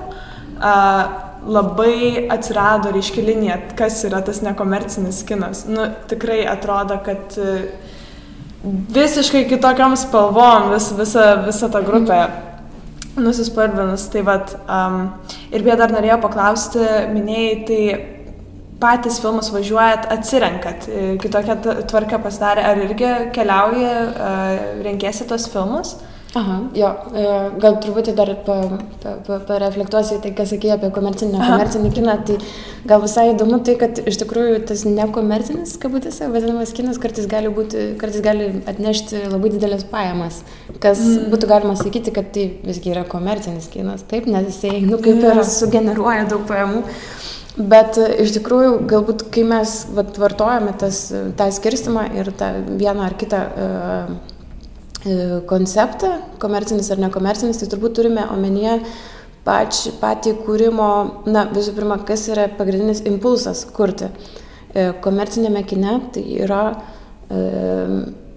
uh, 0.56 1.25
labai 1.46 2.26
atsirado 2.32 2.90
ryški 2.94 3.22
linija, 3.24 3.58
kas 3.78 4.02
yra 4.08 4.20
tas 4.24 4.42
nekomercinis 4.44 5.22
kinas. 5.26 5.64
Nu, 5.70 5.86
tikrai 6.10 6.42
atrodo, 6.50 6.98
kad 7.04 7.38
e, 7.38 7.54
visiškai 8.96 9.46
kitokiam 9.50 9.96
spalvom 9.98 10.72
vis, 10.74 10.90
visa, 10.98 11.28
visa 11.46 11.70
ta 11.72 11.82
grupė 11.86 12.20
nusispalvinus. 13.16 14.08
Tai 14.12 14.24
vat, 14.26 14.56
um, 14.66 15.00
ir 15.54 15.64
beje 15.64 15.78
dar 15.80 15.94
norėjau 15.94 16.18
paklausti, 16.26 16.82
minėjai, 17.14 17.54
tai 17.68 17.80
patys 18.82 19.22
filmus 19.22 19.48
važiuojat, 19.54 20.10
atsirenkat, 20.12 20.90
e, 20.90 21.06
kitokia 21.22 21.56
tvarka 21.88 22.20
pasidarė, 22.20 22.66
ar 22.68 22.82
irgi 22.84 23.14
keliauji, 23.32 23.86
uh, 23.86 24.82
renkėsi 24.84 25.24
tos 25.30 25.48
filmus? 25.48 25.94
Aha, 26.36 26.56
jo, 26.76 26.88
e, 27.16 27.28
gal 27.62 27.78
truputį 27.80 28.12
dar 28.16 28.28
pareflektuosiu 28.44 30.18
tai, 30.20 30.34
ką 30.36 30.44
sakėjai 30.50 30.74
apie 30.74 30.90
komercinį, 30.92 31.30
nekomercinį 31.32 31.92
kiną, 31.96 32.16
tai 32.28 32.36
gal 32.90 33.00
visai 33.00 33.30
įdomu 33.30 33.62
tai, 33.64 33.78
kad 33.80 34.02
iš 34.02 34.18
tikrųjų 34.20 34.58
tas 34.68 34.82
nekomercinis, 34.84 35.72
kabutėse, 35.80 36.28
vadinamas 36.34 36.74
kinas 36.76 37.00
kartais 37.00 37.30
gali, 37.30 37.48
būti, 37.56 37.86
kartais 38.02 38.20
gali 38.26 38.50
atnešti 38.68 39.22
labai 39.30 39.54
didelės 39.54 39.86
pajamas, 39.88 40.42
kas 40.76 41.00
mm. 41.00 41.32
būtų 41.32 41.50
galima 41.54 41.78
sakyti, 41.80 42.12
kad 42.18 42.28
tai 42.36 42.50
visgi 42.66 42.92
yra 42.92 43.06
komercinis 43.08 43.70
kinas, 43.72 44.04
taip, 44.04 44.28
nes 44.28 44.50
jisai, 44.50 44.76
nu, 44.84 45.00
kaip 45.00 45.24
ir 45.24 45.40
sugeneruoja 45.48 46.28
daug 46.34 46.44
pajamų. 46.52 46.84
Bet 47.56 47.96
e, 47.96 48.12
iš 48.26 48.36
tikrųjų, 48.36 48.78
galbūt 48.92 49.30
kai 49.32 49.48
mes 49.48 49.78
vat, 49.96 50.18
vartojame 50.20 50.76
tas, 50.76 51.06
tą 51.40 51.48
skirstimą 51.48 52.10
ir 52.20 52.34
tą 52.36 52.52
vieną 52.76 53.08
ar 53.08 53.16
kitą 53.16 53.46
uh, 53.48 54.34
konceptą, 55.50 56.16
komercinis 56.42 56.90
ar 56.90 57.02
nekomercinis, 57.04 57.60
tai 57.60 57.68
turbūt 57.70 57.94
turime 57.98 58.24
omenyje 58.32 58.80
pač, 59.46 59.86
patį 60.00 60.36
kūrimo, 60.42 60.90
na 61.30 61.46
visų 61.52 61.76
pirma, 61.76 62.00
kas 62.06 62.26
yra 62.32 62.48
pagrindinis 62.58 63.04
impulsas 63.06 63.64
kurti. 63.76 64.10
E, 64.74 64.90
komercinėme 65.02 65.62
kine 65.68 65.98
tai 66.12 66.24
yra 66.42 66.62
e, 67.30 67.42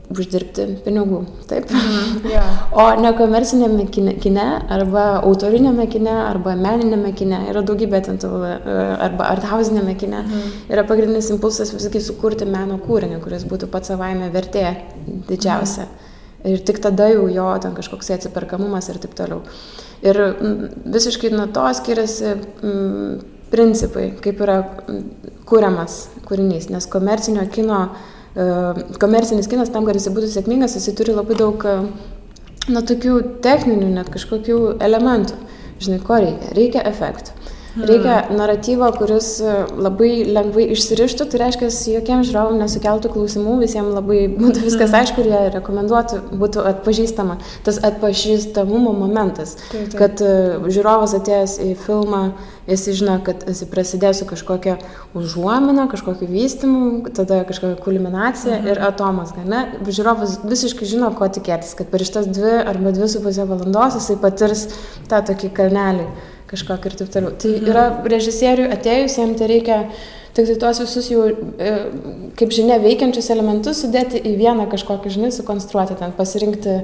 uždirbti 0.10 0.66
pinigų, 0.86 1.20
taip? 1.50 1.70
Mm, 1.74 2.30
yeah. 2.30 2.52
O 2.80 2.86
nekomercinėme 3.02 3.88
kine, 3.94 4.16
kine 4.22 4.46
arba 4.72 5.06
autorinėme 5.20 5.86
kine 5.92 6.14
arba 6.22 6.56
meninėme 6.58 7.12
kine 7.18 7.42
yra 7.52 7.64
daugybė 7.66 8.04
ten 8.06 8.22
tų, 8.22 8.32
e, 8.46 8.78
arba 9.10 9.32
arthausinėme 9.34 9.98
kine 10.00 10.22
mm. 10.24 10.52
yra 10.74 10.86
pagrindinis 10.90 11.32
impulsas 11.34 11.74
visgi 11.74 12.02
sukurti 12.06 12.48
meno 12.50 12.78
kūrinį, 12.86 13.18
kuris 13.26 13.50
būtų 13.50 13.70
pats 13.74 13.94
savaime 13.94 14.30
vertė 14.34 14.68
didžiausia. 15.30 15.90
Mm. 15.90 16.09
Ir 16.48 16.62
tik 16.64 16.80
tada 16.80 17.10
jau 17.12 17.26
jo 17.28 17.48
ten 17.60 17.74
kažkoks 17.76 18.14
atsiperkamumas 18.16 18.88
ir 18.90 19.02
taip 19.04 19.16
toliau. 19.18 19.42
Ir 20.06 20.20
visiškai 20.88 21.34
nuo 21.34 21.50
to 21.52 21.66
skiriasi 21.76 22.32
m, 22.64 23.18
principai, 23.52 24.14
kaip 24.24 24.40
yra 24.46 24.62
kuriamas 25.50 26.06
kūrinys, 26.30 26.70
nes 26.72 26.88
komercinio 26.92 27.44
kino, 27.52 27.82
e, 28.36 28.46
komercinis 29.02 29.50
kinas 29.52 29.74
tam, 29.74 29.88
kad 29.88 29.98
jis 29.98 30.08
būtų 30.14 30.30
sėkmingas, 30.32 30.78
jis 30.78 30.96
turi 30.96 31.16
labai 31.18 31.38
daug, 31.40 31.66
e, 31.66 32.72
na, 32.72 32.86
tokių 32.86 33.20
techninių 33.44 33.90
net 33.98 34.14
kažkokių 34.14 34.60
elementų. 34.86 35.40
Žinai, 35.80 36.00
ko 36.04 36.20
reikia? 36.20 36.54
Reikia 36.56 36.86
efektų. 36.88 37.36
Reikia 37.78 38.24
naratyvo, 38.34 38.88
kuris 38.98 39.28
e, 39.46 39.54
labai 39.78 40.24
lengvai 40.26 40.66
išsirištų, 40.74 41.28
tai 41.30 41.42
reiškia, 41.44 41.70
jokiems 41.94 42.30
žiūrovam 42.32 42.58
nesukeltų 42.58 43.12
klausimų, 43.14 43.60
visiems 43.62 43.94
labai 43.94 44.24
būtų 44.34 44.64
viskas 44.66 44.96
aišku 44.98 45.22
ir 45.22 45.30
jie 45.30 45.42
rekomenduotų, 45.54 46.22
būtų 46.42 46.64
atpažįstama. 46.72 47.38
Tas 47.68 47.78
atpažįstamumo 47.86 48.94
momentas, 48.98 49.56
taip, 49.70 49.92
taip. 49.92 49.98
kad 50.02 50.24
e, 50.26 50.32
žiūrovas 50.74 51.14
atėjęs 51.20 51.60
į 51.68 51.70
filmą, 51.84 52.24
jis 52.70 52.88
žino, 53.00 53.20
kad 53.26 53.46
jis 53.50 53.62
prasidės 53.70 54.24
su 54.24 54.30
kažkokia 54.30 54.80
užuomina, 55.18 55.86
kažkokiu 55.94 56.30
vystimu, 56.30 57.14
tada 57.14 57.44
kažkokia 57.50 57.78
kulminacija 57.86 58.58
mhm. 58.58 58.72
ir 58.74 58.84
atomas. 58.90 59.36
Ne? 59.46 59.62
Žiūrovas 59.86 60.40
visiškai 60.50 60.90
žino, 60.90 61.14
ko 61.18 61.30
tikėtis, 61.30 61.78
kad 61.78 61.94
per 61.94 62.02
šitas 62.06 62.32
dvi 62.34 62.58
arba 62.64 62.98
dvi 62.98 63.14
su 63.14 63.22
pusė 63.22 63.46
valandos 63.50 64.02
jisai 64.02 64.18
patirs 64.26 64.68
tą 65.10 65.22
tokį 65.30 65.54
kalnelį 65.62 66.10
kažkokį 66.50 66.90
ir 66.90 66.98
taip 67.02 67.12
toliau. 67.14 67.36
Tai 67.40 67.52
mhm. 67.56 67.70
yra 67.74 67.86
režisieriui 68.16 68.72
atėjusiems, 68.76 69.38
tai 69.40 69.52
reikia 69.52 69.84
tik 70.34 70.46
tai 70.46 70.58
tuos 70.62 70.82
visus 70.84 71.08
jau, 71.12 71.28
e, 71.30 71.72
kaip 72.40 72.52
žinia, 72.56 72.80
veikiančius 72.84 73.32
elementus 73.34 73.82
sudėti 73.84 74.22
į 74.22 74.36
vieną 74.40 74.68
kažkokį, 74.72 75.16
žinai, 75.16 75.32
sukonstruoti, 75.36 75.98
ten 76.00 76.14
pasirinkti 76.16 76.76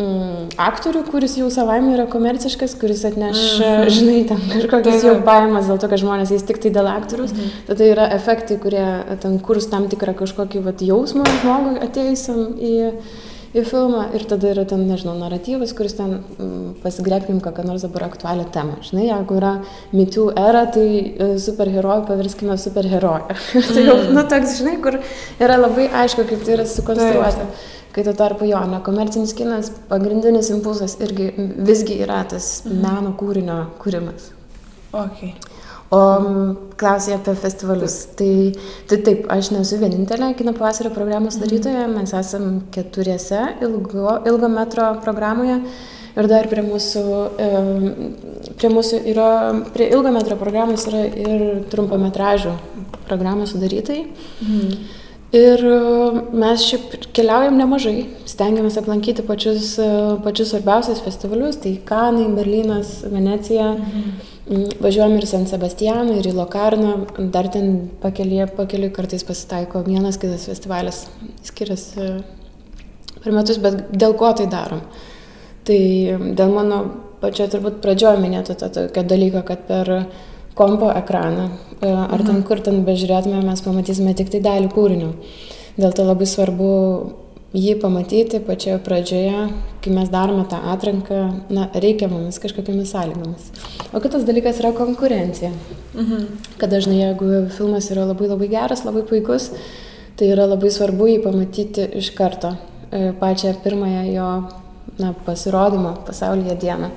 mm, 0.00 0.50
aktorių, 0.60 1.04
kuris 1.08 1.36
jau 1.38 1.48
savaime 1.54 1.94
yra 1.94 2.06
komerciškas, 2.10 2.74
kuris 2.80 3.04
atneš, 3.08 3.40
mhm. 3.60 3.88
žinai, 3.96 4.18
ten 4.30 4.44
kažkokias 4.52 5.06
jau 5.06 5.16
pajamas 5.26 5.70
dėl 5.70 5.80
to, 5.80 5.90
kad 5.92 6.02
žmonės 6.02 6.34
eis 6.36 6.46
tik 6.46 6.60
tai 6.62 6.74
dėl 6.74 6.90
aktorius. 6.90 7.34
Mhm. 7.36 7.64
Tada 7.70 7.90
yra 7.94 8.10
efektai, 8.18 8.60
kurie 8.62 8.86
ten 9.22 9.40
kurs 9.44 9.70
tam 9.72 9.88
tikrą 9.92 10.16
kažkokį 10.20 10.64
vat, 10.66 10.84
jausmą 10.84 11.26
žmogui 11.40 11.78
atėjusiam 11.86 12.46
į 12.58 12.76
į 13.50 13.64
filmą 13.66 14.04
ir 14.14 14.24
tada 14.30 14.52
yra 14.52 14.64
ten, 14.68 14.84
nežinau, 14.86 15.16
naratyvas, 15.18 15.72
kuris 15.76 15.96
ten 15.98 16.20
mm, 16.20 16.76
pasigrebkim 16.84 17.40
kokią 17.42 17.64
nors 17.66 17.82
dabar 17.86 18.06
aktualią 18.06 18.46
temą. 18.54 18.78
Žinai, 18.86 19.08
jeigu 19.08 19.38
yra 19.40 19.52
mitų 19.96 20.28
era, 20.38 20.64
tai 20.70 20.86
e, 20.86 21.28
superherojų 21.42 22.06
pavirskime 22.10 22.56
superheroją. 22.60 23.36
tai 23.74 23.84
jau, 23.86 23.98
mm. 23.98 24.14
nu, 24.14 24.24
toks, 24.30 24.56
žinai, 24.60 24.76
kur 24.84 25.00
yra 25.42 25.58
labai 25.58 25.88
aišku, 26.04 26.26
kaip 26.30 26.46
tai 26.46 26.58
yra 26.60 26.66
sukonstruota. 26.70 27.50
Kai 27.90 28.04
tuo 28.06 28.14
tarpu 28.14 28.46
jo, 28.46 28.60
nekomercinis 28.70 29.34
kinas, 29.34 29.72
pagrindinis 29.90 30.52
impulsas 30.54 31.00
irgi 31.02 31.32
visgi 31.58 31.98
yra 32.04 32.22
tas 32.30 32.60
mm. 32.68 32.84
meno 32.84 33.16
kūrinio 33.18 33.64
kūrimas. 33.82 34.30
Okay. 34.90 35.34
O 35.90 36.00
klausai 36.78 37.16
apie 37.16 37.34
festivalius. 37.34 37.94
Tai, 38.14 38.34
tai 38.86 38.98
taip, 39.06 39.24
aš 39.34 39.50
nesu 39.50 39.80
vienintelė 39.80 40.28
kino 40.38 40.54
pavasario 40.54 40.92
programos 40.94 41.36
mhm. 41.36 41.42
darytoja, 41.44 41.86
mes 41.90 42.14
esam 42.14 42.60
keturiese 42.74 43.40
ilgo, 43.66 44.20
ilgo 44.30 44.52
metro 44.52 44.92
programoje. 45.04 45.58
Ir 46.18 46.26
dar 46.26 46.48
prie 46.50 46.62
mūsų, 46.66 47.02
prie 48.58 48.70
mūsų 48.72 48.98
yra, 49.12 49.26
prie 49.74 49.86
ilgo 49.94 50.10
metro 50.14 50.34
programos 50.38 50.88
yra 50.90 51.04
ir 51.06 51.44
trumpametražų 51.70 52.56
programos 53.06 53.54
sudarytai. 53.54 54.00
Mhm. 54.42 54.72
Ir 55.38 55.62
mes 56.34 56.64
šiaip 56.66 57.06
keliaujam 57.14 57.54
nemažai, 57.58 58.08
stengiamės 58.30 58.78
aplankyti 58.80 59.22
pačius, 59.22 59.76
pačius 60.24 60.50
svarbiausius 60.50 61.02
festivalius, 61.04 61.60
tai 61.62 61.76
Kanai, 61.86 62.26
Berlynas, 62.34 63.00
Venecija. 63.06 63.72
Mhm. 63.78 64.29
Važiuojam 64.50 65.12
ir 65.14 65.26
San 65.30 65.44
Sebastianą, 65.46 66.16
ir 66.18 66.26
į 66.26 66.32
Lokarną, 66.34 66.94
dar 67.30 67.46
ten 67.54 67.68
pakeliai, 68.02 68.48
pakeliai 68.50 68.90
kartais 68.90 69.22
pasitaiko 69.26 69.84
vienas 69.86 70.18
kitas 70.18 70.48
festivalis, 70.50 71.04
skiriasi 71.46 72.08
per 73.20 73.36
metus, 73.36 73.60
bet 73.62 73.92
dėl 73.94 74.16
ko 74.18 74.32
tai 74.34 74.48
darom? 74.50 74.82
Tai 75.68 75.78
dėl 76.34 76.56
mano 76.56 76.80
pačio 77.22 77.46
turbūt 77.52 77.78
pradžioje 77.84 78.18
minėto 78.18 78.56
to 78.58 78.72
tokio 78.74 79.06
dalyko, 79.06 79.44
kad 79.46 79.62
per 79.68 79.92
kompo 80.58 80.90
ekraną, 80.98 81.46
e, 81.78 81.86
ar 81.86 82.18
ten 82.18 82.40
mhm. 82.40 82.44
kur 82.48 82.64
ten 82.64 82.82
bežiūrėtume, 82.88 83.44
mes 83.46 83.62
pamatysime 83.62 84.16
tik 84.18 84.32
tai 84.34 84.42
dalį 84.44 84.72
kūrinio. 84.74 85.12
Dėl 85.78 85.94
to 85.94 86.04
labai 86.04 86.26
svarbu 86.26 86.70
jį 87.56 87.74
pamatyti 87.82 88.38
pačioje 88.46 88.78
pradžioje, 88.86 89.44
kai 89.82 89.92
mes 89.94 90.10
darome 90.12 90.44
tą 90.50 90.60
atranką, 90.70 91.20
na, 91.50 91.66
reikiamomis 91.74 92.38
kažkokiamis 92.42 92.92
sąlygomis. 92.94 93.48
O 93.92 94.00
kitas 94.02 94.26
dalykas 94.28 94.60
yra 94.62 94.70
konkurencija. 94.76 95.50
Mhm. 95.94 96.26
Kad 96.60 96.70
dažnai, 96.70 97.00
jeigu 97.00 97.48
filmas 97.56 97.90
yra 97.90 98.06
labai 98.06 98.28
labai 98.30 98.50
geras, 98.52 98.84
labai 98.86 99.02
puikus, 99.02 99.50
tai 100.16 100.30
yra 100.30 100.46
labai 100.46 100.70
svarbu 100.70 101.08
jį 101.10 101.22
pamatyti 101.24 101.88
iš 101.98 102.12
karto, 102.14 102.54
e, 102.92 103.10
pačią 103.18 103.56
pirmąją 103.64 104.04
jo 104.14 104.28
na, 104.98 105.14
pasirodymo 105.26 105.96
pasaulyje 106.06 106.54
dieną. 106.54 106.90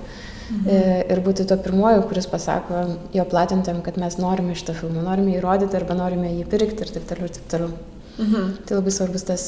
Mhm. 0.51 0.69
E, 0.69 1.05
ir 1.10 1.22
būti 1.25 1.48
to 1.50 1.57
pirmoju, 1.57 2.03
kuris 2.05 2.27
pasako 2.29 2.86
jo 3.13 3.25
platintam, 3.25 3.81
kad 3.81 3.98
mes 3.98 4.19
norime 4.22 4.53
šitą 4.53 4.75
filmą, 4.77 5.01
norime 5.01 5.33
jį 5.33 5.41
rodyti 5.41 5.79
arba 5.79 5.98
norime 5.98 6.29
jį 6.29 6.45
pirkti 6.45 6.86
ir 6.86 6.93
taip 6.93 7.10
toliau 7.10 7.25
ir 7.25 7.38
taip 7.39 7.50
toliau. 7.50 7.74
Mhm. 8.17 8.51
Tai 8.67 8.77
labai 8.77 8.93
svarbus 8.93 9.25
tas 9.25 9.48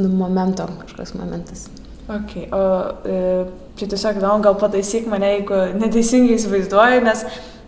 nu, 0.00 0.08
momento, 0.08 0.68
kažkoks 0.84 1.14
momentas. 1.18 1.68
Okay. 2.08 2.48
O 2.56 2.60
e, 3.04 3.16
čia 3.76 3.86
tiesiog 3.92 4.16
įdomu, 4.16 4.40
gal 4.46 4.56
pataisyk 4.56 5.08
mane, 5.12 5.28
jeigu 5.34 5.58
neteisingai 5.76 6.38
įsivaizduoju, 6.38 7.02
nes 7.04 7.24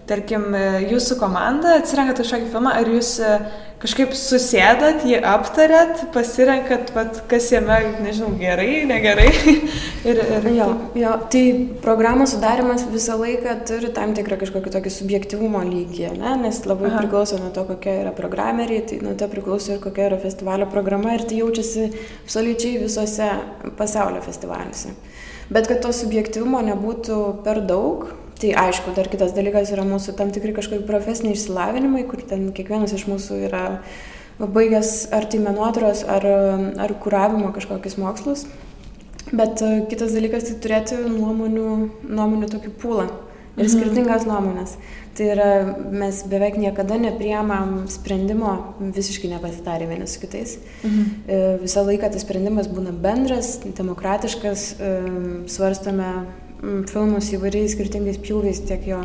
tarkim, 0.09 0.47
e, 0.57 0.63
jūsų 0.91 1.19
komanda 1.21 1.77
atsirenka 1.77 2.17
kažkokį 2.23 2.49
filmą, 2.55 2.73
ar 2.81 2.89
jūs 2.89 3.19
e, 3.21 3.35
kažkaip 3.81 4.13
susėdat, 4.17 5.05
jį 5.09 5.21
aptarėt, 5.25 6.03
pasirenkat, 6.15 6.91
vat, 6.93 7.23
kas 7.31 7.49
jame, 7.53 7.79
nežinau, 8.05 8.35
gerai, 8.41 8.83
negerai. 8.89 9.31
ir, 10.11 10.21
ir... 10.21 10.49
Jo, 10.53 10.69
jo, 11.01 11.15
tai 11.33 11.45
programos 11.81 12.35
sudarimas 12.35 12.85
visą 12.93 13.17
laiką 13.21 13.57
turi 13.69 13.93
tam 13.97 14.13
tikrą 14.17 14.37
kažkokį 14.43 14.75
tokį 14.77 14.95
subjektivumo 14.99 15.65
lygį, 15.65 16.11
ne? 16.21 16.37
nes 16.45 16.61
labai 16.69 16.91
Aha. 16.91 17.01
priklauso 17.01 17.41
nuo 17.41 17.49
to, 17.57 17.65
kokia 17.73 17.97
yra 18.03 18.15
programeriai, 18.17 18.85
tai 18.91 19.01
nuo 19.05 19.17
to 19.17 19.31
priklauso 19.33 19.75
ir 19.77 19.83
kokia 19.85 20.11
yra 20.11 20.21
festivalio 20.21 20.69
programa 20.71 21.17
ir 21.17 21.25
tai 21.25 21.41
jaučiasi 21.41 21.89
absoliučiai 22.27 22.83
visose 22.85 23.33
pasaulio 23.81 24.21
festivaliuose. 24.27 24.93
Bet 25.51 25.67
kad 25.67 25.81
to 25.83 25.91
subjektivumo 25.97 26.61
nebūtų 26.69 27.23
per 27.43 27.65
daug, 27.67 28.11
Tai 28.41 28.55
aišku, 28.57 28.95
dar 28.97 29.09
kitas 29.13 29.35
dalykas 29.37 29.69
yra 29.75 29.85
mūsų 29.85 30.15
tam 30.17 30.31
tikri 30.33 30.55
kažkokie 30.57 30.87
profesiniai 30.89 31.37
išsilavinimai, 31.37 32.07
kur 32.09 32.23
ten 32.25 32.49
kiekvienas 32.57 32.95
iš 32.97 33.05
mūsų 33.11 33.43
yra 33.51 33.65
baigęs 34.41 35.11
ar 35.13 35.27
tai 35.29 35.43
menotyros, 35.45 36.07
ar, 36.09 36.25
ar 36.81 36.95
kuravimo 37.03 37.53
kažkokius 37.53 37.99
mokslus. 38.01 38.47
Bet 39.37 39.61
e, 39.61 39.85
kitas 39.91 40.17
dalykas 40.17 40.49
tai 40.49 40.57
turėti 40.65 41.03
nuomonių, 41.05 41.69
nuomonių 42.09 42.49
tokį 42.55 42.73
pūlą 42.81 43.07
ir 43.59 43.67
mhm. 43.67 43.71
skirtingas 43.75 44.25
nuomonės. 44.25 44.77
Tai 45.19 45.27
yra, 45.35 45.49
mes 45.93 46.25
beveik 46.31 46.57
niekada 46.57 46.97
nepriemam 46.97 47.83
sprendimo 47.93 48.55
visiškai 48.81 49.35
nepasitarę 49.35 49.91
vieni 49.91 50.09
su 50.09 50.23
kitais. 50.23 50.57
Mhm. 50.81 51.09
E, 51.29 51.41
visą 51.67 51.85
laiką 51.85 52.09
tas 52.15 52.25
sprendimas 52.25 52.73
būna 52.73 52.97
bendras, 52.97 53.59
demokratiškas, 53.69 54.71
e, 54.81 54.95
svarstame 55.53 56.15
Mm, 56.25 56.50
filmus 56.91 57.31
įvairiais 57.37 57.75
skirtingais 57.75 58.19
pjūviais, 58.23 58.63
tiek 58.69 58.89
jo 58.89 59.05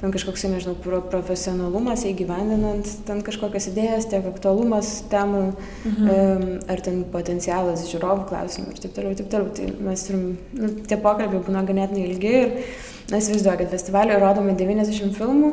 ten 0.00 0.12
kažkoks, 0.12 0.44
nežinau, 0.52 0.74
profesionalumas 1.10 2.04
įgyvendinant 2.08 2.88
ten 3.08 3.22
kažkokias 3.24 3.70
idėjas, 3.70 4.08
tiek 4.10 4.26
aktualumas 4.28 4.90
temų, 5.12 5.44
mhm. 5.88 6.50
ar 6.72 6.82
ten 6.84 7.00
potencialas 7.12 7.86
žiūrovų 7.90 8.26
klausimų 8.30 8.74
ir 8.74 8.82
taip 8.82 8.96
toliau, 8.98 9.14
ir 9.14 9.22
taip 9.22 9.30
toliau. 9.32 9.54
Tai 9.56 9.70
mes 9.88 10.04
turim, 10.08 10.26
nu, 10.58 10.72
tie 10.84 11.00
pokalbiai 11.00 11.44
būna 11.46 11.64
ganėtinai 11.68 12.04
ilgi 12.10 12.34
ir 12.42 12.52
mes 13.12 13.30
kad 13.46 13.72
festivalį 13.72 14.20
rodome 14.20 14.56
90 14.58 15.16
filmų, 15.16 15.52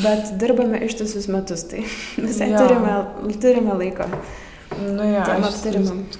bet 0.00 0.34
dirbame 0.40 0.80
ištisus 0.86 1.28
metus, 1.30 1.66
tai 1.70 1.84
visai 2.28 2.50
ja. 2.50 2.64
turime, 2.64 3.36
turime 3.42 3.78
laiko. 3.78 4.08
Nu, 4.84 5.06
ja, 5.08 5.24
aš 5.38 5.62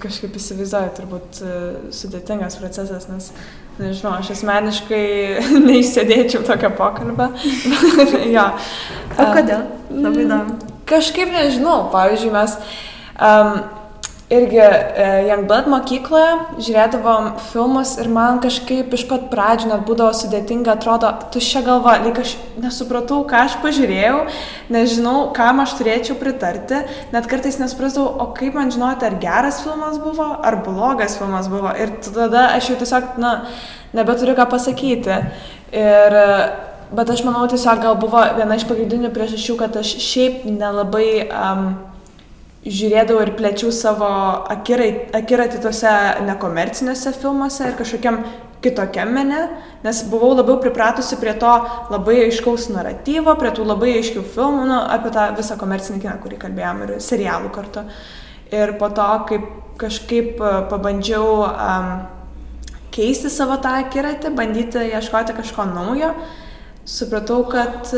kažkaip 0.01 0.39
įsivaizduoju, 0.41 0.95
turbūt 0.97 1.41
e, 1.45 1.59
sudėtingas 1.95 2.57
procesas, 2.61 3.09
nes 3.11 3.33
Nežinau, 3.75 4.13
aš 4.21 4.31
asmeniškai 4.37 5.07
neišsėdėčiau 5.67 6.45
tokią 6.47 6.71
pokalbę. 6.79 7.27
ja. 8.37 8.53
O 9.19 9.27
kodėl? 9.35 9.65
Labai 9.91 10.27
įdomu. 10.29 10.59
Kažkaip 10.87 11.33
nežinau, 11.35 11.89
pavyzdžiui, 11.91 12.31
mes 12.37 12.55
um, 13.19 13.57
irgi 14.35 14.59
e, 14.59 15.05
Youngblood 15.29 15.69
mokykloje 15.71 16.33
žiūrėdavom 16.67 17.29
filmus 17.53 17.95
ir 18.03 18.09
man 18.13 18.41
kažkaip 18.43 18.93
iš 18.97 19.05
pat 19.11 19.29
pradžių 19.33 19.71
net 19.71 19.85
būdavo 19.89 20.15
sudėtinga, 20.17 20.75
atrodo, 20.75 21.11
tuščia 21.35 21.63
galva, 21.67 21.97
lyg 22.05 22.19
aš 22.23 22.35
nesupratau, 22.63 23.23
ką 23.31 23.45
aš 23.47 23.57
pažiūrėjau, 23.63 24.19
nežinau, 24.75 25.17
kam 25.37 25.63
aš 25.65 25.77
turėčiau 25.79 26.19
pritarti, 26.21 26.83
net 27.15 27.31
kartais 27.31 27.61
nesuprasdavau, 27.63 28.11
o 28.25 28.29
kaip 28.37 28.59
man 28.59 28.75
žinoti, 28.75 29.09
ar 29.09 29.19
geras 29.23 29.63
filmas 29.65 29.99
buvo, 30.03 30.29
ar 30.43 30.59
blogas 30.67 31.19
filmas 31.21 31.49
buvo. 31.53 31.73
Ir 31.79 31.97
tada 32.05 32.51
aš 32.59 32.73
jau 32.73 32.79
tiesiog, 32.83 33.17
na, 33.23 33.35
nebeturiu 33.95 34.37
ką 34.39 34.49
pasakyti. 34.51 35.23
Ir, 35.75 36.21
bet 36.95 37.11
aš 37.11 37.25
manau, 37.27 37.47
tiesiog 37.51 37.83
gal 37.83 37.99
buvo 37.99 38.23
viena 38.37 38.59
iš 38.59 38.67
pagrindinių 38.69 39.11
priežasčių, 39.15 39.59
kad 39.63 39.77
aš 39.81 39.97
šiaip 40.05 40.45
nelabai 40.47 41.09
um, 41.27 41.69
žiūrėdavau 42.65 43.27
ir 43.27 43.35
plečiau 43.37 43.73
savo 43.75 44.09
akiratį 44.51 45.61
tuose 45.61 45.93
nekomerciniuose 46.25 47.13
filmuose 47.21 47.69
ir 47.69 47.77
kažkokiam 47.79 48.23
kitokiam 48.65 49.11
mene, 49.13 49.43
nes 49.85 50.01
buvau 50.09 50.33
labiau 50.33 50.57
pripratusi 50.63 51.19
prie 51.21 51.35
to 51.41 51.53
labai 51.93 52.23
aiškaus 52.25 52.71
naratyvo, 52.73 53.35
prie 53.41 53.53
tų 53.53 53.67
labai 53.69 53.93
aiškių 53.99 54.23
filmų, 54.35 54.65
nu, 54.71 54.79
apie 54.97 55.13
tą 55.13 55.27
visą 55.37 55.59
komercinį 55.61 56.01
kiną, 56.01 56.17
kurį 56.23 56.41
kalbėjom 56.47 56.81
ir 56.87 56.95
serialų 57.05 57.53
kartu. 57.53 57.85
Ir 58.55 58.75
po 58.81 58.89
to, 58.97 59.09
kaip 59.29 59.45
kažkaip 59.81 60.41
e, 60.41 60.55
pabandžiau 60.71 61.29
um, 61.45 61.93
keisti 62.95 63.33
savo 63.33 63.59
tą 63.61 63.75
akiratį, 63.83 64.33
bandyti 64.39 64.87
ieškoti 64.95 65.37
kažko 65.37 65.67
naujo, 65.75 66.13
supratau, 66.89 67.43
kad 67.51 67.91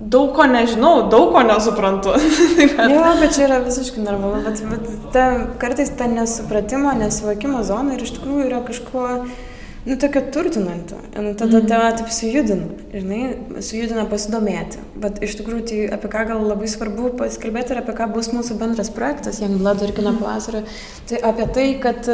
daug 0.00 0.32
ko 0.36 0.46
nežinau, 0.48 1.08
daug 1.12 1.32
ko 1.34 1.42
nesuprantu. 1.44 2.16
bet... 2.58 2.80
Jo, 2.92 3.04
bet 3.20 3.36
čia 3.36 3.46
yra 3.48 3.60
visiškai 3.64 4.04
normalu, 4.04 4.42
bet, 4.46 4.62
bet 4.70 4.88
ta, 5.14 5.26
kartais 5.60 5.92
ta 5.98 6.08
nesupratimo, 6.10 6.92
nesuvokimo 6.98 7.62
zona 7.66 7.96
ir 7.96 8.04
iš 8.06 8.16
tikrųjų 8.16 8.48
yra 8.48 8.62
kažkuo, 8.66 9.06
nu, 9.86 9.96
tokia 10.00 10.22
turtinanti. 10.34 10.98
Nu, 11.16 11.34
tada 11.34 11.60
mm. 11.60 11.68
tave 11.70 11.90
taip 12.00 12.14
sujudina, 12.14 12.70
žinai, 12.94 13.20
sujudina 13.64 14.06
pasidomėti. 14.10 14.80
Bet 15.00 15.20
iš 15.24 15.36
tikrųjų, 15.40 15.66
tai 15.70 15.82
apie 15.98 16.12
ką 16.12 16.24
gal 16.32 16.46
labai 16.46 16.70
svarbu 16.70 17.14
pasikalbėti 17.20 17.74
ir 17.74 17.82
apie 17.82 17.96
ką 17.98 18.10
bus 18.14 18.32
mūsų 18.34 18.58
bendras 18.60 18.92
projektas, 18.94 19.42
Blood 19.60 19.82
ir 19.84 19.94
kino 19.96 20.14
pavasario, 20.16 20.64
tai 21.10 21.22
apie 21.30 21.46
tai, 21.54 21.68
kad 21.82 22.08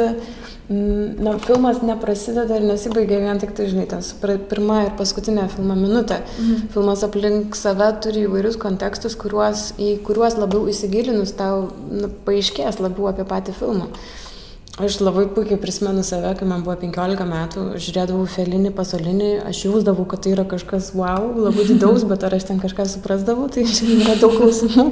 Mm, 0.69 1.23
na, 1.23 1.37
filmas 1.39 1.77
neprasideda 1.79 2.57
ir 2.59 2.65
nesibaigia 2.67 3.21
vien 3.23 3.37
tik 3.39 3.53
tai, 3.55 3.69
žinai, 3.71 3.85
tas 3.87 4.09
pirmą 4.19 4.81
ir 4.83 4.89
paskutinę 4.99 5.45
filmo 5.53 5.75
minutę. 5.79 6.17
Mhm. 6.39 6.67
Filmas 6.73 7.03
aplink 7.07 7.55
save 7.55 7.87
turi 8.03 8.25
įvairius 8.27 8.59
kontekstus, 8.59 9.15
kuriuos, 9.15 9.69
į 9.79 9.93
kuriuos 10.03 10.35
labiau 10.35 10.67
įsigilinus 10.67 11.31
tau 11.39 11.69
nu, 11.87 12.11
paaiškės 12.27 12.81
labiau 12.83 13.07
apie 13.13 13.23
patį 13.23 13.55
filmą. 13.55 13.87
Aš 14.77 14.99
labai 15.01 15.23
puikiai 15.33 15.57
prisimenu 15.57 16.03
save, 16.05 16.35
kai 16.37 16.45
man 16.45 16.61
buvo 16.61 16.75
15 16.77 17.25
metų, 17.25 17.61
žiūrėdavau 17.81 18.27
Felinį 18.29 18.69
pasaulinį, 18.77 19.29
aš 19.49 19.63
jausdavau, 19.63 20.03
kad 20.05 20.21
tai 20.21 20.35
yra 20.35 20.43
kažkas 20.45 20.91
wow, 20.93 21.31
labai 21.33 21.63
didaus, 21.65 22.03
bet 22.05 22.21
ar 22.27 22.35
aš 22.37 22.45
ten 22.45 22.59
kažką 22.61 22.85
suprasdavau, 22.91 23.47
tai 23.49 23.63
šiandien 23.65 24.03
yra 24.05 24.13
daug 24.21 24.35
klausimų. 24.37 24.85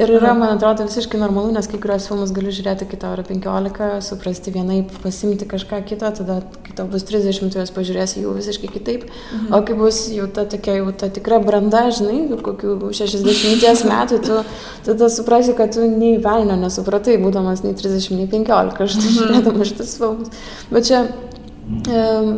Ir 0.00 0.12
yra, 0.16 0.32
man 0.38 0.54
atrodo, 0.54 0.86
visiškai 0.88 1.20
normalu, 1.20 1.50
nes 1.52 1.68
kai 1.68 1.80
kurios 1.82 2.06
filmus 2.08 2.32
galiu 2.32 2.54
žiūrėti, 2.56 2.88
kai 2.88 3.00
tau 3.02 3.10
yra 3.12 3.26
15, 3.28 3.90
suprasti 4.08 4.54
vienai, 4.56 4.78
pasimti 5.02 5.44
kažką 5.52 5.82
kito, 5.92 6.08
tada 6.16 6.38
kai 6.64 6.78
tau 6.80 6.88
bus 6.88 7.04
30, 7.04 7.52
tu 7.52 7.60
jas 7.60 7.74
pažiūrėsi 7.76 8.24
jau 8.24 8.32
visiškai 8.38 8.72
kitaip. 8.72 9.04
Mhm. 9.04 9.52
O 9.52 9.60
kai 9.68 9.76
bus 9.76 10.00
jau 10.16 10.30
ta 10.32 10.46
tokia, 10.48 10.78
jau 10.80 10.96
ta 10.96 11.10
tikra 11.12 11.42
branda, 11.44 11.84
žinai, 11.92 12.40
kokių 12.40 12.78
60 12.88 13.84
metų, 13.92 14.24
tu 14.24 14.40
tada 14.88 15.12
suprasi, 15.12 15.52
kad 15.60 15.76
tu 15.76 15.84
nei 15.84 16.16
velnio 16.24 16.56
nesupratai, 16.64 17.20
būdamas 17.20 17.66
nei 17.68 17.76
30, 17.76 18.16
nei 18.16 18.32
15. 18.32 18.96
Žinai, 18.96 19.25
žiūrėdama 19.26 19.68
šitas 19.68 19.96
filmus. 20.00 20.44
Bet 20.70 20.88
čia 20.88 21.04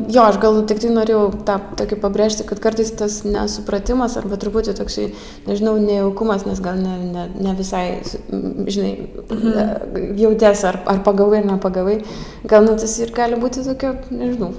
Jo, 0.08 0.22
aš 0.24 0.38
gal 0.40 0.54
tik 0.64 0.78
tai 0.80 0.88
norėjau 0.88 1.26
tą 1.44 1.58
tokį 1.76 1.98
pabrėžti, 2.00 2.46
kad 2.48 2.62
kartais 2.64 2.88
tas 2.96 3.18
nesupratimas 3.28 4.14
arba 4.16 4.38
truputį 4.40 4.72
toksai, 4.78 5.10
nežinau, 5.44 5.74
nejaukumas, 5.82 6.46
nes 6.48 6.62
gal 6.64 6.80
ne, 6.80 6.94
ne, 7.12 7.26
ne 7.36 7.52
visai, 7.58 8.00
žinai, 8.32 8.94
mhm. 9.28 10.16
jautėsi 10.16 10.64
ar, 10.70 10.80
ar 10.88 11.02
pagavai 11.04 11.42
ar 11.42 11.50
nepagavai, 11.50 11.98
gal 12.48 12.64
net 12.64 12.86
jis 12.86 12.96
ir 13.04 13.12
gali 13.12 13.36
būti 13.42 13.66
tokia, 13.68 13.98
nežinau, 14.08 14.54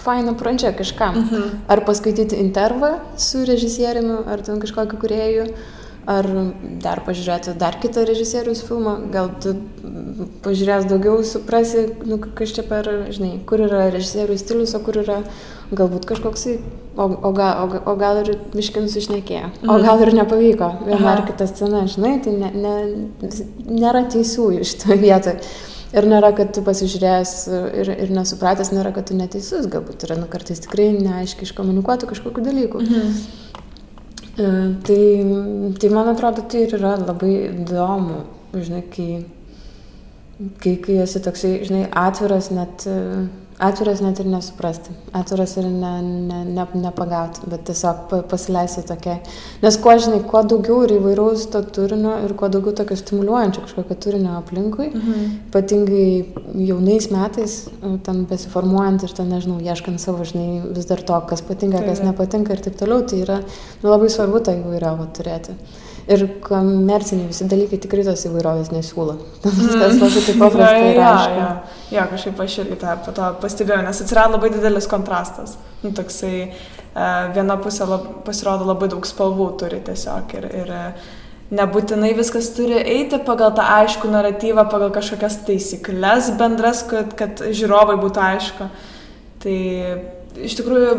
faina 0.00 0.32
pradžia 0.32 0.72
kažkam. 0.76 1.20
Mhm. 1.20 1.56
Ar 1.68 1.84
paskaityti 1.84 2.40
intervą 2.40 2.94
su 3.20 3.44
režisieriumi, 3.44 4.22
ar 4.32 4.40
ten 4.48 4.64
kažkokiu 4.64 4.96
kurieju 5.04 5.50
ar 6.06 6.26
dar 6.82 7.02
pažiūrėti 7.06 7.56
dar 7.58 7.76
kitą 7.82 8.04
režisieriaus 8.06 8.62
filmą, 8.66 8.94
gal 9.10 9.32
tu 9.42 9.56
pažiūrės 10.44 10.86
daugiau, 10.86 11.20
suprasi, 11.26 11.88
nu, 12.06 12.20
kas 12.38 12.54
čia 12.54 12.62
per, 12.66 12.88
žinai, 13.12 13.36
kur 13.48 13.64
yra 13.66 13.88
režisieriaus 13.90 14.44
stilius, 14.44 14.74
o 14.78 14.82
kur 14.86 15.00
yra 15.02 15.20
galbūt 15.74 16.06
kažkoks, 16.06 16.46
o, 16.94 17.06
o, 17.10 17.32
gal, 17.34 17.64
o, 17.66 17.80
o 17.90 17.96
gal 17.98 18.22
ir 18.22 18.36
miškin 18.54 18.86
sušnekėjo, 18.92 19.48
o 19.66 19.72
mhm. 19.72 19.86
gal 19.86 20.04
ir 20.04 20.12
nepavyko 20.20 20.72
viena 20.86 21.16
ar 21.16 21.24
kita 21.26 21.48
scena, 21.50 21.86
žinai, 21.90 22.18
tai 22.22 22.36
ne, 22.38 22.52
ne, 22.54 22.76
nėra 23.66 24.06
teisų 24.12 24.52
iš 24.60 24.78
to 24.84 24.98
vietoje. 25.02 25.40
Ir 25.96 26.04
nėra, 26.10 26.32
kad 26.36 26.50
tu 26.52 26.60
pasižiūrėjęs 26.66 27.32
ir, 27.80 27.90
ir 28.04 28.10
nesupratęs, 28.12 28.72
nėra, 28.74 28.90
kad 28.92 29.06
tu 29.08 29.16
neteisus, 29.16 29.68
galbūt 29.70 30.02
yra, 30.04 30.16
nu, 30.18 30.26
kartais 30.28 30.58
tikrai 30.64 30.90
neaiškiai 30.92 31.46
iškomunikuotų 31.46 32.10
kažkokiu 32.10 32.42
dalyku. 32.44 32.82
Mhm. 32.82 33.12
E, 34.36 34.44
tai, 34.84 35.72
tai 35.80 35.88
man 35.88 36.08
atrodo, 36.12 36.42
tai 36.42 36.66
ir 36.66 36.76
yra 36.76 36.96
labai 37.00 37.32
įdomu, 37.48 38.20
žinai, 38.52 38.82
kai, 38.92 39.24
kai, 40.60 40.74
kai 40.84 40.98
esi 41.06 41.22
toksai, 41.24 41.54
žinai, 41.64 41.86
atviras 42.04 42.50
net 42.52 42.84
atviras 43.58 44.02
net 44.04 44.18
ir 44.20 44.26
nesuprasti, 44.28 44.92
atviras 45.16 45.54
ir 45.56 45.64
ne, 45.70 45.92
ne, 46.04 46.40
ne, 46.44 46.64
nepagauti, 46.82 47.46
bet 47.48 47.64
tiesiog 47.68 48.12
pasileisti 48.30 48.84
tokia. 48.88 49.16
Nes 49.62 49.78
kuo, 49.80 49.94
žinai, 50.02 50.20
kuo 50.28 50.42
daugiau 50.44 50.82
ir 50.84 50.96
įvairaus 50.98 51.46
to 51.52 51.62
turinio 51.78 52.18
ir 52.26 52.34
kuo 52.36 52.50
daugiau 52.52 52.76
tokio 52.76 52.98
stimuliuojančio 53.00 53.64
kažkokio 53.64 53.96
turinio 54.04 54.36
aplinkui, 54.40 54.90
mhm. 54.90 55.32
ypatingai 55.48 56.08
jaunais 56.68 57.08
metais, 57.14 57.56
ten 58.04 58.22
besiformuojant 58.28 59.06
ir 59.08 59.16
ten, 59.16 59.32
nežinau, 59.32 59.58
ieškant 59.64 60.02
savo, 60.02 60.26
žinai, 60.28 60.60
vis 60.76 60.90
dar 60.90 61.00
to, 61.08 61.18
kas 61.30 61.44
patinka, 61.46 61.80
kas 61.86 62.04
nepatinka 62.04 62.52
ir 62.52 62.64
taip 62.66 62.76
toliau, 62.80 63.06
tai 63.08 63.24
yra 63.24 63.40
nu, 63.40 63.88
labai 63.88 64.12
svarbu 64.12 64.44
tą 64.44 64.58
įvairovę 64.60 65.10
turėti. 65.16 65.56
Ir 66.06 66.22
komerciniai 66.38 67.26
visi 67.26 67.48
dalykai 67.50 67.80
tikrai 67.82 68.04
tos 68.06 68.20
įvairovės 68.28 68.70
nesiūlo. 68.70 69.16
Viskas 69.42 69.96
labai 69.98 70.22
taip 70.22 70.38
paprasta 70.38 70.84
ir 70.84 71.00
aišku. 71.02 71.40
Ja, 71.40 71.48
ja, 71.48 71.48
ja, 71.96 72.04
kažkaip 72.12 72.42
aš 72.44 72.58
irgi 72.62 72.78
tą 72.78 72.94
to 73.10 73.30
pastebėjau, 73.42 73.82
nes 73.82 74.02
atsirado 74.04 74.36
labai 74.36 74.52
didelis 74.54 74.86
kontrastas. 74.90 75.56
Nu, 75.82 75.90
toksai 75.96 76.32
uh, 76.46 77.26
viena 77.34 77.58
pusė 77.58 77.90
lab, 77.90 78.06
pasirodo 78.28 78.68
labai 78.70 78.90
daug 78.94 79.08
spalvų 79.08 79.48
turi 79.58 79.82
tiesiog 79.88 80.36
ir, 80.38 80.48
ir 80.62 80.72
nebūtinai 81.58 82.12
viskas 82.18 82.52
turi 82.54 82.78
eiti 82.78 83.18
pagal 83.26 83.56
tą 83.58 83.66
aišku 83.80 84.10
naratyvą, 84.10 84.68
pagal 84.70 84.94
kažkokias 84.94 85.40
taisyklės 85.46 86.32
bendras, 86.38 86.86
kad, 86.86 87.18
kad 87.18 87.42
žiūrovai 87.50 87.98
būtų 88.02 88.22
aišku. 88.30 88.70
Tai 89.42 89.58
iš 90.46 90.54
tikrųjų 90.58 90.94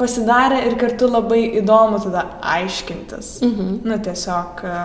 pasidarė 0.00 0.64
ir 0.68 0.80
kartu 0.80 1.10
labai 1.10 1.44
įdomu 1.60 2.00
tada 2.04 2.26
aiškintis. 2.56 3.38
Mhm. 3.46 3.78
Nu, 3.86 4.00
tiesiog 4.04 4.60
e, 4.66 4.80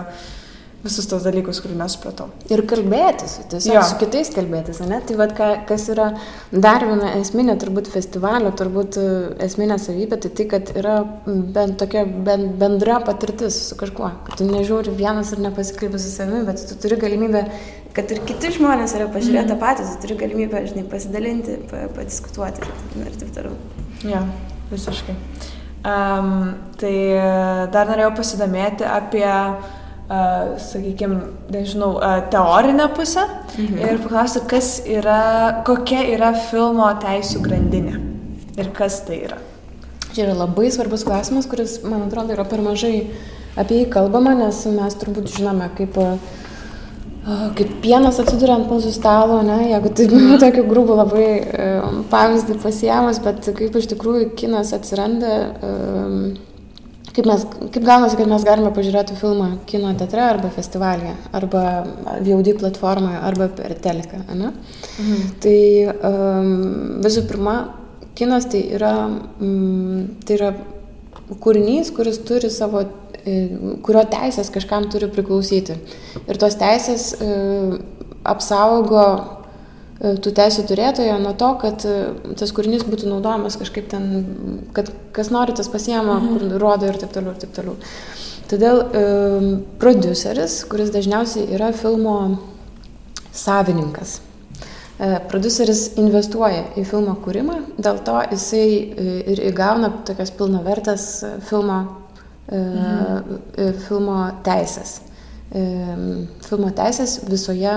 visus 0.82 1.06
tos 1.10 1.26
dalykus, 1.26 1.60
kurių 1.62 1.76
nesupratau. 1.78 2.30
Ir 2.50 2.64
kalbėtis, 2.70 3.36
tiesiog 3.52 3.76
jo. 3.76 3.82
su 3.86 3.98
kitais 4.02 4.32
kalbėtis, 4.34 4.80
ne? 4.88 4.98
Tai 5.06 5.18
vad, 5.20 5.34
kas 5.70 5.88
yra 5.94 6.08
dar 6.52 6.86
viena 6.88 7.12
esminė, 7.20 7.58
turbūt 7.62 7.92
festivalio, 7.92 8.54
turbūt 8.58 8.98
e, 9.02 9.10
esminė 9.46 9.78
savybė, 9.84 10.22
tai 10.24 10.32
tai, 10.38 10.48
kad 10.56 10.72
yra 10.80 10.96
bent 11.28 11.78
tokia 11.82 12.06
bent 12.08 12.56
bendra 12.62 13.02
patirtis 13.06 13.60
su 13.68 13.78
kažkuo. 13.80 14.14
Kad 14.30 14.40
tu 14.42 14.48
nežiūri 14.50 14.96
vienas 14.98 15.34
ir 15.36 15.44
nepasikalbė 15.44 16.02
su 16.02 16.14
savimi, 16.14 16.46
bet 16.48 16.64
tu 16.72 16.80
turi 16.82 16.98
galimybę, 17.04 17.44
kad 17.98 18.16
ir 18.16 18.24
kiti 18.30 18.56
žmonės 18.58 18.96
yra 18.98 19.12
pažiūrėję 19.12 19.44
tą 19.52 19.58
mm. 19.58 19.62
patį, 19.66 19.90
tu 19.92 20.08
turi 20.08 20.18
galimybę, 20.24 20.64
žinai, 20.72 20.88
pasidalinti, 20.90 21.60
padiskutuoti 21.70 22.72
ir 23.04 23.22
taip 23.22 23.36
toliau. 23.38 23.60
Ja. 24.08 24.24
Visiškai. 24.72 25.16
Um, 25.82 26.34
tai 26.78 26.94
dar 27.74 27.90
norėjau 27.90 28.12
pasidomėti 28.20 28.86
apie, 28.86 29.26
uh, 29.26 30.52
sakykime, 30.62 31.32
nežinau, 31.54 31.96
uh, 31.98 32.20
teorinę 32.32 32.86
pusę 32.94 33.24
mhm. 33.26 33.80
ir 33.82 34.02
paklausti, 34.04 34.44
kas 34.52 34.76
yra, 34.86 35.64
kokia 35.68 36.04
yra 36.14 36.36
filmo 36.52 36.86
teisų 37.02 37.42
grandinė 37.48 37.98
ir 38.62 38.70
kas 38.78 39.02
tai 39.08 39.24
yra. 39.26 39.40
Čia 40.12 40.28
yra 40.28 40.38
labai 40.44 40.70
svarbus 40.74 41.06
klausimas, 41.08 41.48
kuris, 41.50 41.80
man 41.88 42.06
atrodo, 42.06 42.36
yra 42.36 42.46
per 42.46 42.62
mažai 42.62 42.96
apie 43.60 43.82
jį 43.82 43.90
kalbama, 43.94 44.36
nes 44.38 44.62
mes 44.76 44.98
turbūt 45.02 45.34
žinome, 45.34 45.72
kaip 45.80 45.98
uh, 45.98 46.14
kaip 47.22 47.74
pienas 47.84 48.18
atsiduria 48.22 48.56
ant 48.58 48.70
mūsų 48.72 48.92
stalo, 48.96 49.42
ne, 49.46 49.60
jeigu 49.70 49.92
tai 49.98 50.08
nu, 50.12 50.38
tokiu 50.42 50.64
grubu 50.70 50.98
labai 50.98 51.26
um, 51.42 52.00
pavyzdį 52.10 52.58
pasiemus, 52.64 53.22
bet 53.24 53.52
kaip 53.58 53.76
iš 53.78 53.92
tikrųjų 53.94 54.32
kinas 54.40 54.74
atsiranda, 54.78 55.36
um, 55.62 56.16
kaip, 57.12 57.28
mes, 57.30 57.46
kaip 57.76 57.86
gaunasi, 57.86 58.18
kad 58.18 58.32
mes 58.32 58.48
galime 58.48 58.72
pažiūrėti 58.74 59.20
filmą 59.20 59.52
kino 59.70 59.94
teatre 60.00 60.24
arba 60.26 60.50
festivalyje, 60.56 61.14
arba 61.38 61.66
VOD 62.26 62.56
platformoje, 62.62 63.22
arba 63.30 63.52
per 63.54 63.78
teleką. 63.86 64.24
Ne? 64.32 64.54
Mhm. 65.04 65.30
Tai 65.46 65.60
um, 65.94 66.52
visų 67.06 67.28
pirma, 67.30 67.58
kinas 68.18 68.50
tai 68.50 68.66
yra, 68.80 68.96
um, 69.38 70.08
tai 70.26 70.40
yra 70.40 70.56
kūrinys, 71.42 71.94
kuris 71.96 72.18
turi 72.28 72.50
savo 72.52 72.82
kurio 73.86 74.04
teisės 74.10 74.50
kažkam 74.54 74.88
turi 74.92 75.10
priklausyti. 75.12 75.78
Ir 76.26 76.40
tos 76.42 76.58
teisės 76.60 77.12
e, 77.14 77.28
apsaugo 78.28 79.04
e, 79.12 80.16
tų 80.24 80.34
teisų 80.38 80.66
turėtojo 80.70 81.20
nuo 81.22 81.34
to, 81.38 81.52
kad 81.62 81.86
tas 82.40 82.56
kūrinys 82.56 82.86
būtų 82.88 83.12
naudojamas 83.12 83.60
kažkaip 83.62 83.92
ten, 83.92 84.10
kad 84.76 84.92
kas 85.16 85.32
nori, 85.34 85.56
tas 85.58 85.70
pasiema, 85.72 86.18
mhm. 86.20 86.34
kur 86.34 86.60
rodo 86.62 86.90
ir 86.90 87.00
taip 87.02 87.14
toliau, 87.16 87.36
ir 87.36 87.46
taip 87.46 87.56
toliau. 87.58 87.78
Todėl 88.52 88.82
e, 88.84 89.06
produceris, 89.80 90.62
kuris 90.68 90.92
dažniausiai 90.92 91.48
yra 91.56 91.70
filmo 91.78 92.18
savininkas, 93.32 94.18
e, 95.00 95.14
produceris 95.32 95.94
investuoja 96.02 96.66
į 96.76 96.84
filmo 96.90 97.16
kūrimą, 97.24 97.62
dėl 97.80 98.04
to 98.04 98.18
jisai 98.34 98.68
ir 99.32 99.44
įgauna 99.54 99.94
tokias 100.10 100.34
pilnavertas 100.36 101.10
filmo 101.48 102.01
mhm. 102.52 103.82
filmo 103.88 104.20
teisės. 104.46 105.00
Filmo 106.48 106.70
teisės 106.76 107.20
visoje, 107.28 107.74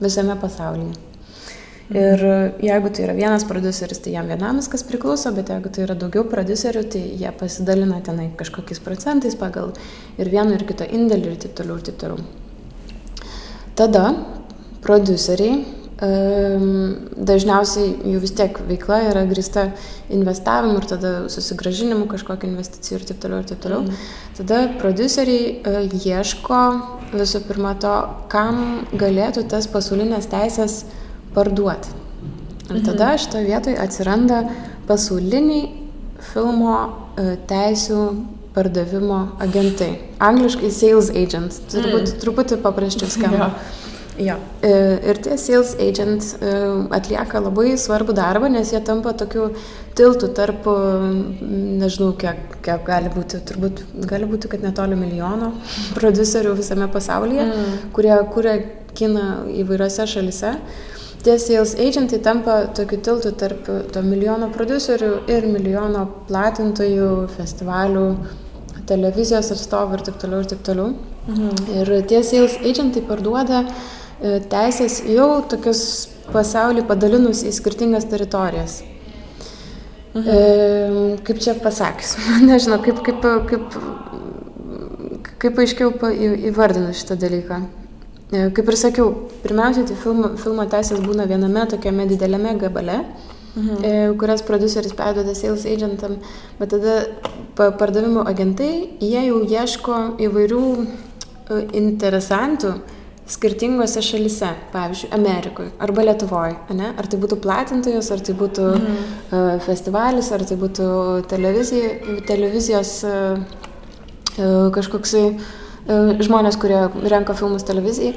visame 0.00 0.36
pasaulyje. 0.40 0.94
Mhm. 0.94 1.08
Ir 1.96 2.20
jeigu 2.60 2.90
tai 2.92 3.04
yra 3.06 3.14
vienas 3.16 3.46
produceris, 3.48 4.02
tai 4.04 4.12
jam 4.12 4.26
vienam 4.28 4.58
viskas 4.60 4.82
priklauso, 4.84 5.32
bet 5.32 5.48
jeigu 5.48 5.70
tai 5.72 5.86
yra 5.86 5.94
daugiau 5.96 6.26
producerių, 6.28 6.82
tai 6.92 7.00
jie 7.16 7.30
pasidalina 7.32 8.02
tenai 8.04 8.26
kažkokiais 8.36 8.82
procentais 8.84 9.36
pagal 9.40 9.72
ir 10.20 10.28
vieno 10.28 10.52
ir 10.52 10.66
kito 10.68 10.84
indėlį 10.84 11.32
ir 11.32 11.38
taip 11.40 11.54
toliau 11.56 11.78
ir 11.80 11.86
taip 11.88 11.96
toliau. 12.02 12.20
Tada 13.78 14.04
produceriai 14.84 15.62
dažniausiai 15.98 17.88
jų 18.12 18.20
vis 18.22 18.30
tiek 18.38 18.58
veikla 18.68 19.00
yra 19.08 19.24
grįsta 19.26 19.64
investavimu 20.14 20.78
ir 20.78 20.86
tada 20.86 21.10
susigražinimu 21.32 22.06
kažkokio 22.12 22.46
investicijų 22.46 23.00
ir 23.00 23.06
taip 23.08 23.18
toliau 23.24 23.42
ir 23.42 23.48
taip 23.50 23.64
toliau. 23.64 23.80
Mm. 23.82 24.04
Tada 24.38 24.60
produceriai 24.78 25.56
uh, 25.58 25.96
ieško 25.98 26.60
visų 27.16 27.42
pirma 27.48 27.74
to, 27.82 27.96
kam 28.30 28.86
galėtų 28.94 29.48
tas 29.50 29.66
pasaulinės 29.72 30.30
teisės 30.30 30.84
parduoti. 31.34 31.90
Ir 32.68 32.78
tada 32.86 33.16
mm. 33.16 33.22
šitoje 33.24 33.48
vietoje 33.50 33.82
atsiranda 33.82 34.44
pasauliniai 34.86 35.66
filmo 36.30 36.76
uh, 36.78 37.34
teisų 37.50 38.04
pardavimo 38.54 39.24
agentai. 39.42 39.96
Angliškai 40.22 40.70
sales 40.70 41.10
agents. 41.10 41.58
Turbūt 41.74 42.06
mm. 42.06 42.16
truputį 42.22 42.62
paprasčiau 42.62 43.10
skamba. 43.10 43.50
Yeah. 43.50 43.84
Jo. 44.18 44.34
E, 44.62 44.70
ir 45.10 45.20
tie 45.22 45.36
sales 45.38 45.76
agent 45.78 46.24
e, 46.42 46.52
atlieka 46.96 47.38
labai 47.42 47.76
svarbų 47.78 48.16
darbą, 48.18 48.48
nes 48.50 48.72
jie 48.74 48.80
tampa 48.82 49.12
tokiu 49.14 49.52
tiltu 49.98 50.30
tarp, 50.34 50.66
nežinau, 51.42 52.12
kiek, 52.18 52.58
kiek 52.64 52.82
gali 52.86 53.12
būti, 53.14 53.38
turbūt 53.46 53.82
gali 54.10 54.26
būti, 54.30 54.50
kad 54.50 54.64
netoli 54.64 54.98
milijono 54.98 55.52
producerių 55.98 56.56
visame 56.58 56.88
pasaulyje, 56.90 57.44
mm. 57.46 57.76
kurie 57.94 58.14
kuria 58.34 58.56
kiną 58.98 59.26
įvairiose 59.62 60.06
šalise. 60.10 60.56
Tie 61.22 61.34
sales 61.42 61.74
agentai 61.78 62.18
tampa 62.22 62.60
tokiu 62.74 62.98
tiltu 63.02 63.32
tarp 63.38 63.70
to 63.94 64.02
milijono 64.06 64.50
producerių 64.54 65.12
ir 65.30 65.46
milijono 65.50 66.04
platintojų, 66.26 67.12
festivalių, 67.34 68.08
televizijos 68.88 69.52
atstovų 69.54 69.98
ir 69.98 70.04
taip 70.08 70.18
toliau 70.22 70.42
ir 70.42 70.50
taip 70.54 70.66
toliau. 70.66 70.90
Mhm. 71.28 71.64
Ir 71.82 71.94
tie 72.08 72.22
sales 72.24 72.54
agentai 72.64 73.02
parduoda 73.04 73.64
uh, 73.66 73.72
E, 73.72 73.97
teisės 74.20 75.02
jau 75.06 75.30
tokius 75.50 75.82
pasaulį 76.32 76.84
padalinus 76.88 77.44
į 77.46 77.52
skirtingas 77.56 78.08
teritorijas. 78.10 78.82
Mhm. 80.14 80.28
E, 80.28 81.16
kaip 81.26 81.40
čia 81.42 81.54
pasakius, 81.62 82.16
nežinau, 82.48 82.80
kaip, 82.84 83.02
kaip, 83.06 83.24
kaip, 83.50 83.76
kaip 85.42 85.60
aiškiau 85.64 85.92
įvardinu 86.50 86.94
šitą 86.96 87.18
dalyką. 87.20 87.60
E, 88.28 88.48
kaip 88.56 88.68
ir 88.68 88.76
sakiau, 88.80 89.10
pirmiausia, 89.44 89.86
tai 89.88 89.96
filmo, 90.00 90.34
filmo 90.40 90.66
teisės 90.68 91.00
būna 91.04 91.28
viename 91.28 91.64
tokiame 91.70 92.08
dideliame 92.10 92.56
gabale, 92.60 93.02
mhm. 93.54 93.84
E, 93.84 93.92
kurias 94.20 94.44
produceris 94.44 94.96
perduoda 94.96 95.36
sales 95.36 95.64
agentam, 95.68 96.18
bet 96.58 96.74
tada 96.74 97.00
pardavimo 97.56 98.26
agentai, 98.28 98.98
jie 99.00 99.24
jau 99.28 99.42
ieško 99.44 100.00
įvairių 100.26 100.64
e, 100.76 101.62
interesantų, 101.80 102.74
skirtingose 103.28 104.02
šalise, 104.04 104.50
pavyzdžiui, 104.72 105.10
Amerikoje 105.12 105.70
arba 105.84 106.04
Lietuvoje, 106.06 106.56
ne? 106.76 106.92
ar 106.96 107.08
tai 107.10 107.20
būtų 107.20 107.38
platintojas, 107.44 108.10
ar 108.14 108.24
tai 108.24 108.34
būtų 108.38 108.66
mhm. 108.72 108.98
uh, 109.28 109.48
festivalis, 109.66 110.32
ar 110.32 110.44
tai 110.48 110.56
būtų 110.60 110.88
televizijos 111.28 112.94
uh, 113.08 113.58
kažkoksai 114.74 115.24
uh, 115.34 116.12
žmonės, 116.24 116.56
kurie 116.60 116.86
renka 117.10 117.36
filmus 117.36 117.66
televizijai. 117.68 118.14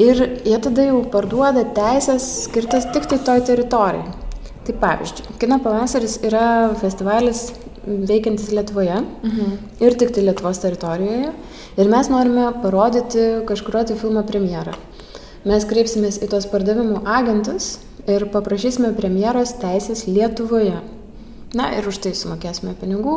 Ir 0.00 0.16
jie 0.48 0.56
tada 0.64 0.86
jau 0.86 1.02
parduoda 1.12 1.66
teisės 1.76 2.24
skirtas 2.46 2.86
tik 2.94 3.04
tai 3.10 3.18
toj 3.20 3.42
teritorijai. 3.50 4.16
Tai 4.64 4.76
pavyzdžiui, 4.80 5.34
Kino 5.40 5.58
pavasaris 5.60 6.18
yra 6.24 6.70
festivalis 6.80 7.50
veikiantis 7.86 8.50
Lietuvoje 8.54 9.00
mhm. 9.00 9.58
ir 9.80 9.96
tik 10.00 10.14
tai 10.14 10.24
Lietuvos 10.26 10.60
teritorijoje. 10.62 11.32
Ir 11.80 11.90
mes 11.92 12.10
norime 12.12 12.50
parodyti 12.62 13.26
kažkurio 13.48 13.84
tai 13.88 13.98
filmo 14.00 14.24
premjerą. 14.26 14.76
Mes 15.48 15.64
kreipsimės 15.64 16.20
į 16.20 16.28
tos 16.34 16.48
pardavimų 16.52 17.04
agentus 17.08 17.78
ir 18.10 18.26
paprašysime 18.32 18.92
premjeros 18.96 19.54
teisės 19.62 20.04
Lietuvoje. 20.08 20.80
Na 21.56 21.72
ir 21.74 21.86
už 21.90 21.98
tai 22.04 22.12
sumokėsime 22.14 22.76
pinigų. 22.78 23.16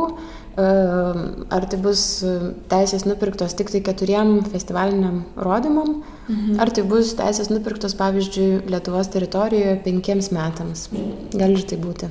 Ehm, 0.53 1.45
ar 1.53 1.65
tai 1.69 1.77
bus 1.81 2.23
teisės 2.69 3.05
nupirktos 3.09 3.55
tik 3.57 3.71
tai 3.73 3.81
keturiem 3.85 4.35
festivaliniam 4.53 5.23
rodymam, 5.37 6.03
mhm. 6.27 6.59
ar 6.61 6.69
tai 6.73 6.85
bus 6.85 7.15
teisės 7.17 7.49
nupirktos, 7.49 7.97
pavyzdžiui, 7.97 8.63
Lietuvos 8.69 9.09
teritorijoje 9.13 9.79
penkiems 9.85 10.29
metams. 10.33 10.87
Gali 11.33 11.57
ir 11.57 11.65
tai 11.69 11.81
būti. 11.81 12.09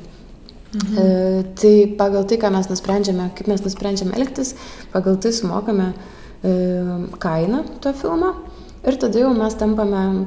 Mhm. 0.73 0.99
E, 0.99 1.45
tai 1.61 1.75
pagal 1.99 2.25
tai, 2.25 2.39
ką 2.41 2.51
mes 2.53 2.69
nusprendžiame, 2.71 3.31
kaip 3.37 3.49
mes 3.49 3.61
nusprendžiame 3.61 4.17
elgtis, 4.17 4.55
pagal 4.93 5.19
tai 5.21 5.33
sumokame 5.37 5.93
e, 6.43 6.53
kainą 7.21 7.65
to 7.81 7.93
filmo 7.93 8.33
ir 8.87 8.97
tada 8.97 9.21
jau 9.21 9.33
mes 9.37 9.55
tampame 9.55 10.27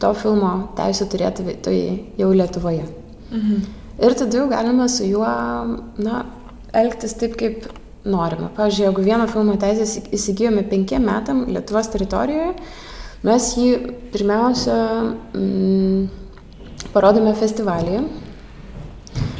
to 0.00 0.12
filmo 0.22 0.52
teisų 0.78 1.08
turėtojai 1.12 1.98
jau 2.20 2.30
Lietuvoje. 2.32 2.86
Mhm. 3.30 3.60
Ir 3.98 4.14
tada 4.14 4.38
jau 4.40 4.48
galime 4.50 4.88
su 4.88 5.04
juo, 5.04 5.28
na, 5.98 6.24
elgtis 6.72 7.16
taip, 7.18 7.36
kaip 7.38 7.66
norime. 8.08 8.50
Pavyzdžiui, 8.56 8.86
jeigu 8.86 9.04
vieno 9.04 9.26
filmo 9.30 9.56
teisės 9.60 9.98
įsigijome 10.14 10.62
penkiem 10.70 11.04
metam 11.06 11.44
Lietuvos 11.50 11.90
teritorijoje, 11.92 12.52
mes 13.26 13.48
jį 13.58 13.70
pirmiausia 14.14 14.78
mm, 15.34 16.06
parodome 16.94 17.34
festivalyje, 17.38 18.04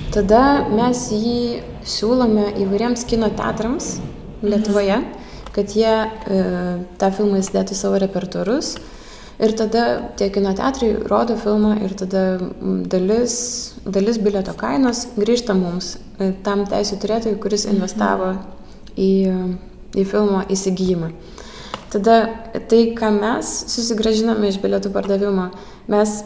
Tada 0.09 0.64
mes 0.73 1.01
jį 1.12 1.40
siūlome 1.85 2.47
įvairiems 2.62 3.03
kino 3.09 3.29
teatrams 3.37 3.99
Lietuvoje, 4.40 5.03
kad 5.53 5.75
jie 5.77 5.90
e, 5.92 6.38
tą 6.97 7.11
filmą 7.12 7.42
įsidėtų 7.42 7.77
savo 7.77 7.99
repertuarus. 8.01 8.79
Ir 9.38 9.53
tada 9.59 9.83
tie 10.16 10.31
kino 10.33 10.55
teatrai 10.57 10.94
rodo 11.11 11.37
filmą 11.38 11.75
ir 11.85 11.92
tada 11.99 12.23
dalis, 12.88 13.35
dalis 13.85 14.16
bilieto 14.23 14.55
kainos 14.57 15.05
grįžta 15.18 15.55
mums, 15.59 15.99
e, 16.16 16.31
tam 16.47 16.64
teisų 16.71 16.99
turėtojui, 17.05 17.37
kuris 17.42 17.66
mhm. 17.66 17.77
investavo 17.77 18.31
į, 18.97 19.11
į 19.92 20.07
filmo 20.09 20.40
įsigijimą. 20.49 21.12
Tada 21.92 22.16
tai, 22.71 22.81
ką 22.97 23.12
mes 23.18 23.53
susigražiname 23.75 24.49
iš 24.49 24.57
bilietų 24.64 24.94
pardavimo, 24.97 25.51
mes 25.92 26.23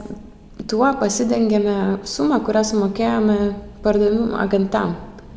tuo 0.70 0.86
pasidengėme 1.02 1.98
sumą, 2.06 2.38
kurią 2.46 2.64
sumokėjome 2.70 3.38
pardavimų 3.84 4.32
agentam. 4.40 4.96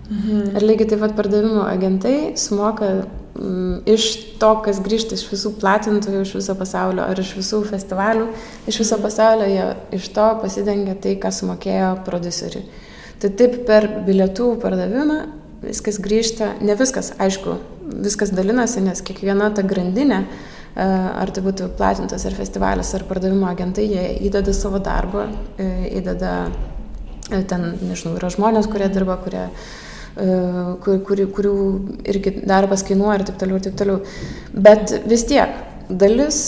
Mhm. 0.09 0.41
Ir 0.53 0.65
lygiai 0.65 0.89
taip 0.91 1.01
pat 1.01 1.15
pardavimų 1.17 1.63
agentai 1.65 2.17
sumoka 2.37 2.89
mm, 3.01 3.85
iš 3.89 4.09
to, 4.41 4.51
kas 4.65 4.81
grįžta 4.85 5.17
iš 5.17 5.25
visų 5.31 5.55
platintojų, 5.61 6.21
iš 6.21 6.35
viso 6.37 6.55
pasaulio 6.59 7.07
ar 7.07 7.21
iš 7.21 7.31
visų 7.39 7.63
festivalių, 7.71 8.27
iš 8.69 8.81
viso 8.83 8.99
pasaulio 9.01 9.47
jie 9.49 9.69
iš 9.97 10.11
to 10.13 10.27
pasidengia 10.43 10.93
tai, 11.01 11.15
ką 11.21 11.33
sumokėjo 11.33 11.95
produceriui. 12.05 12.67
Tai 13.21 13.31
taip 13.39 13.63
per 13.65 13.87
bilietų 14.05 14.51
pardavimą 14.61 15.19
viskas 15.65 15.97
grįžta, 16.03 16.51
ne 16.61 16.75
viskas, 16.77 17.13
aišku, 17.21 17.57
viskas 18.05 18.33
dalinasi, 18.35 18.83
nes 18.85 19.01
kiekviena 19.05 19.49
ta 19.55 19.63
grandinė, 19.65 20.21
e, 20.21 20.85
ar 20.85 21.31
tai 21.33 21.41
būtų 21.45 21.71
platintas 21.79 22.25
ar 22.27 22.37
festivalis 22.37 22.93
ar 22.93 23.07
pardavimo 23.09 23.47
agentai, 23.49 23.87
jie 23.89 24.05
įdeda 24.29 24.53
savo 24.53 24.81
darbą, 24.83 25.25
e, 25.57 25.69
įdeda 25.97 26.35
ten, 27.29 27.65
nežinau, 27.81 28.15
yra 28.19 28.29
žmonės, 28.33 28.69
kurie 28.71 28.89
dirba, 28.93 29.17
kurie, 29.23 29.47
e, 30.15 30.29
kur, 30.83 31.01
kur, 31.07 31.23
kurių 31.37 31.55
irgi 32.11 32.37
darbas 32.45 32.85
kainuoja 32.85 33.19
ir 33.19 33.25
taip 33.29 33.41
toliau, 33.41 33.59
ir 33.59 33.67
taip 33.67 33.79
toliau. 33.81 33.99
Bet 34.53 34.93
vis 35.09 35.25
tiek 35.29 35.57
dalis 35.89 36.41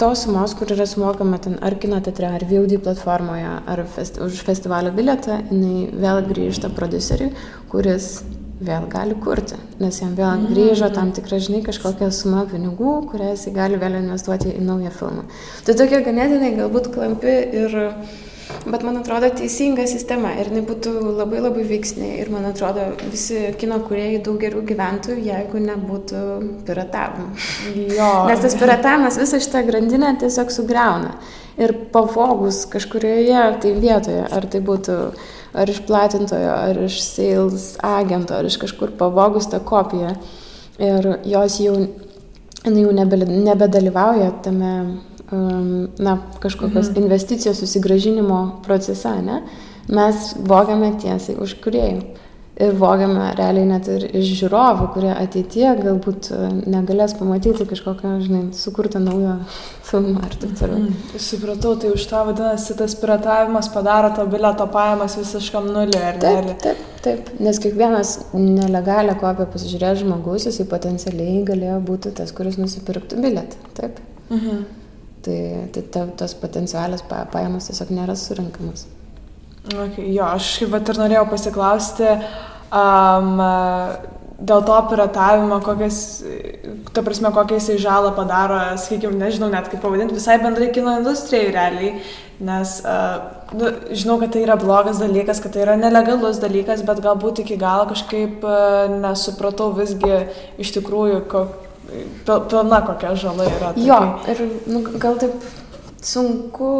tos 0.00 0.24
sumos, 0.24 0.54
kur 0.56 0.70
yra 0.72 0.86
sumokama 0.88 1.40
ten 1.42 1.58
ar 1.60 1.76
kino 1.80 1.98
teatre, 2.00 2.30
ar 2.30 2.44
VOD 2.48 2.78
platformoje, 2.84 3.48
ar 3.68 3.84
festi 3.96 4.22
už 4.24 4.44
festivalio 4.46 4.94
bilietą, 4.96 5.42
jinai 5.50 5.90
vėl 5.92 6.22
grįžta 6.30 6.70
produceriui, 6.72 7.34
kuris 7.72 8.22
vėl 8.64 8.86
gali 8.92 9.16
kurti, 9.24 9.56
nes 9.80 9.98
jam 10.00 10.14
vėl 10.16 10.34
mm. 10.34 10.48
grįžo 10.52 10.88
tam 10.92 11.12
tikra, 11.16 11.38
žinai, 11.40 11.62
kažkokia 11.64 12.10
suma 12.12 12.46
pinigų, 12.48 12.98
kurią 13.08 13.30
jis 13.32 13.46
gali 13.56 13.78
vėl 13.80 13.96
investuoti 14.02 14.52
į 14.52 14.64
naują 14.64 14.92
filmą. 14.92 15.24
Tai 15.64 15.76
tokia 15.80 16.02
ganėtinai 16.04 16.50
galbūt 16.58 16.90
klampi 16.92 17.36
ir 17.56 17.78
uh, 17.80 18.18
Bet 18.66 18.84
man 18.84 18.98
atrodo 19.00 19.30
teisinga 19.32 19.86
sistema 19.88 20.34
ir 20.36 20.50
jinai 20.50 20.62
būtų 20.68 20.92
labai 21.16 21.40
labai 21.40 21.64
veiksni 21.68 22.10
ir 22.20 22.28
man 22.32 22.44
atrodo 22.50 22.90
visi 23.06 23.54
kino 23.60 23.80
kuriejai 23.86 24.20
daug 24.26 24.36
geriau 24.42 24.62
gyventų, 24.66 25.16
jeigu 25.24 25.62
nebūtų 25.64 26.22
piratavimo. 26.68 27.32
Jo. 27.96 28.10
Nes 28.30 28.44
tas 28.44 28.56
piratavimas 28.60 29.18
visą 29.20 29.40
šitą 29.40 29.64
grandinę 29.68 30.12
tiesiog 30.20 30.52
sugriauna. 30.54 31.14
Ir 31.60 31.74
pavogus 31.92 32.62
kažkurioje 32.72 33.42
tai 33.60 33.74
vietoje, 33.76 34.22
ar 34.32 34.46
tai 34.48 34.62
būtų 34.64 34.96
ar 35.52 35.70
iš 35.70 35.80
platintojo, 35.86 36.52
ar 36.54 36.78
iš 36.86 37.00
sales 37.02 37.74
agento, 37.84 38.36
ar 38.36 38.46
iš 38.46 38.60
kažkur 38.62 38.94
pavogus 38.98 39.48
tą 39.50 39.60
kopiją. 39.64 40.14
Ir 40.80 41.08
jos 41.28 41.58
jau, 41.60 41.74
jau 42.64 42.92
nebe, 42.96 43.18
nebedalyvauja 43.26 44.30
tame 44.44 44.74
na, 45.30 46.18
kažkokios 46.42 46.90
mhm. 46.90 47.02
investicijos 47.02 47.60
susigražinimo 47.62 48.62
procese, 48.64 49.12
ne, 49.22 49.42
mes 49.88 50.34
vogiame 50.46 50.94
tiesiai 51.00 51.38
už 51.40 51.60
kuriejų. 51.64 52.02
Ir 52.60 52.74
vogiame 52.76 53.30
realiai 53.38 53.64
net 53.64 53.86
ir 53.88 54.02
iš 54.18 54.34
žiūrovų, 54.42 54.90
kurie 54.92 55.10
ateitie 55.14 55.64
galbūt 55.78 56.26
e, 56.28 56.40
negalės 56.68 57.14
pamatyti 57.16 57.64
kažkokią, 57.64 58.10
žinai, 58.20 58.40
sukurtą 58.52 59.00
naują 59.00 59.38
filmą 59.88 60.26
ar 60.26 60.34
taip 60.42 60.52
toliau. 60.58 60.82
Mm, 60.82 61.22
supratau, 61.24 61.72
tai 61.80 61.94
už 61.94 62.04
tą 62.10 62.20
vadinasi, 62.28 62.76
tas 62.76 62.96
piratavimas 63.00 63.70
padaro 63.72 64.10
to 64.18 64.26
bileto 64.28 64.66
pajamas 64.74 65.16
visiškam 65.16 65.70
nuliui, 65.72 66.02
ar 66.04 66.18
ne? 66.20 66.26
Taip, 66.26 66.50
taip, 66.66 66.82
taip, 67.06 67.30
nes 67.40 67.62
kiekvienas 67.64 68.12
nelegalią 68.36 69.16
kopiją 69.22 69.48
pasižiūrėjęs 69.54 70.02
žmogus, 70.02 70.50
jisai 70.50 70.68
potencialiai 70.68 71.40
galėjo 71.48 71.80
būti 71.88 72.12
tas, 72.20 72.34
kuris 72.36 72.60
nusipirktų 72.60 73.24
biletą. 73.24 73.72
Taip. 73.80 74.04
Mhm. 74.28 74.79
Tai, 75.20 75.68
tai 75.74 75.82
ta, 75.92 76.06
tos 76.16 76.32
potencialios 76.40 77.02
pajamos 77.04 77.66
tiesiog 77.68 77.90
nėra 77.92 78.14
surinkamos. 78.16 78.86
Okay, 79.68 80.06
jo, 80.14 80.24
aš 80.24 80.54
kaip 80.62 80.88
ir 80.94 81.00
norėjau 81.02 81.26
pasiklausti 81.28 82.06
um, 82.08 83.42
dėl 84.40 84.64
to 84.64 84.78
piratavimo, 84.88 85.58
kokias, 85.60 86.00
ta 86.96 87.04
prasme, 87.04 87.28
kokią 87.36 87.60
jisai 87.60 87.76
žalą 87.82 88.14
padaro, 88.16 88.62
sakykime, 88.80 89.18
nežinau 89.20 89.50
net 89.52 89.68
kaip 89.68 89.84
pavadinti, 89.84 90.16
visai 90.16 90.38
bendrai 90.40 90.70
kino 90.72 90.96
industrijai 91.02 91.52
realiai, 91.52 91.94
nes 92.40 92.76
uh, 92.88 93.20
nu, 93.52 93.74
žinau, 93.92 94.16
kad 94.22 94.32
tai 94.32 94.46
yra 94.46 94.56
blogas 94.56 95.02
dalykas, 95.02 95.44
kad 95.44 95.52
tai 95.52 95.66
yra 95.66 95.76
nelegalus 95.76 96.40
dalykas, 96.40 96.80
bet 96.88 97.04
galbūt 97.04 97.44
iki 97.44 97.60
galo 97.60 97.90
kažkaip 97.92 98.40
uh, 98.48 98.88
nesupratau 99.04 99.74
visgi 99.76 100.24
iš 100.64 100.78
tikrųjų, 100.80 101.26
kokia 101.28 101.69
pilna 102.26 102.80
kokia 102.86 103.16
žala 103.18 103.48
yra. 103.48 103.72
Jo, 103.80 104.00
ir 104.30 104.44
nu, 104.70 104.84
gal 105.02 105.18
taip 105.20 105.36
sunku 106.00 106.70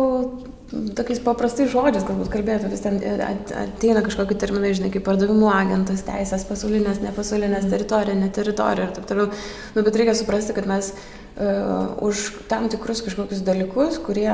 tokiais 0.70 1.18
paprastais 1.22 1.70
žodžiais 1.72 2.04
galbūt 2.06 2.30
kalbėtų, 2.30 2.68
vis 2.70 2.82
ten 2.84 3.00
ateina 3.02 4.04
kažkokie 4.06 4.36
terminai, 4.38 4.70
žinai, 4.76 4.92
kaip 4.94 5.02
pardavimų 5.06 5.48
agentas, 5.50 6.04
teisės, 6.06 6.44
pasaulinės, 6.46 7.00
nepasaulinės, 7.02 7.66
teritorija, 7.72 8.14
neteritorija 8.18 8.86
ir 8.86 8.94
taip 8.94 9.08
toliau. 9.10 9.32
Nu, 9.74 9.84
bet 9.86 9.98
reikia 9.98 10.14
suprasti, 10.18 10.54
kad 10.54 10.68
mes 10.70 10.92
uh, 10.94 11.98
už 12.06 12.22
tam 12.50 12.70
tikrus 12.70 13.02
kažkokius 13.06 13.42
dalykus, 13.46 13.98
kurie, 14.04 14.30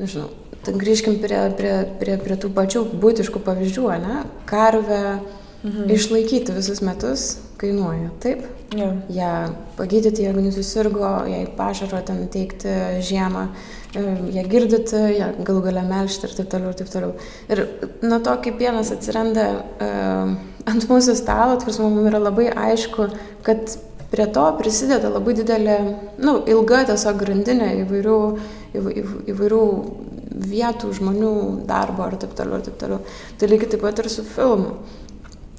nežinau, 0.00 0.28
grįžkim 0.68 1.16
prie, 1.22 1.40
prie, 1.56 1.74
prie, 2.02 2.18
prie 2.20 2.40
tų 2.40 2.52
pačių 2.56 2.84
būtiškų 3.00 3.40
pavyzdžių, 3.46 3.86
ne? 4.04 4.24
Karvę 4.50 5.04
mhm. 5.16 5.86
išlaikyti 5.96 6.60
visus 6.60 6.84
metus 6.84 7.30
kainuoja, 7.60 8.10
taip? 8.22 8.46
Ja. 8.76 8.88
Ja 9.10 9.30
pagydyti, 9.76 10.24
jeigu 10.24 10.42
nesusirgo, 10.44 11.08
jai 11.28 11.42
pašaro 11.56 12.00
ten 12.06 12.22
teikti 12.32 12.72
žiemą, 13.06 13.46
e, 13.94 14.04
ją 14.36 14.46
girdyti, 14.50 15.02
ją 15.18 15.32
galų 15.44 15.64
galę 15.68 15.84
melžti 15.88 16.28
ir 16.28 16.36
taip 16.38 16.50
toliau, 16.54 16.72
ir 16.72 16.80
taip 16.80 16.92
toliau. 16.92 17.12
Ir 17.50 17.64
nuo 18.06 18.20
to, 18.24 18.36
kaip 18.44 18.60
pienas 18.62 18.92
atsiranda 18.94 19.46
uh, 19.58 20.34
ant 20.70 20.86
mūsų 20.90 21.16
stalo, 21.18 21.58
tvars 21.60 21.80
mums 21.82 22.08
yra 22.10 22.20
labai 22.22 22.48
aišku, 22.52 23.08
kad 23.46 23.76
prie 24.10 24.26
to 24.34 24.46
prisideda 24.58 25.10
labai 25.12 25.34
didelė, 25.38 25.76
na, 25.82 26.22
nu, 26.24 26.38
ilga 26.50 26.84
tiesiog 26.90 27.18
grandinė 27.20 27.72
įvairių, 27.84 28.16
įvairių 29.34 29.64
vietų, 30.50 30.94
žmonių 30.98 31.34
darbo 31.68 32.08
ir 32.08 32.18
taip 32.22 32.34
toliau, 32.38 32.58
ir 32.58 32.66
taip 32.68 32.80
toliau. 32.80 33.00
Tai 33.38 33.50
lygiai 33.50 33.74
taip 33.74 33.84
pat 33.84 34.02
ir 34.02 34.10
su 34.12 34.24
filmu. 34.26 34.78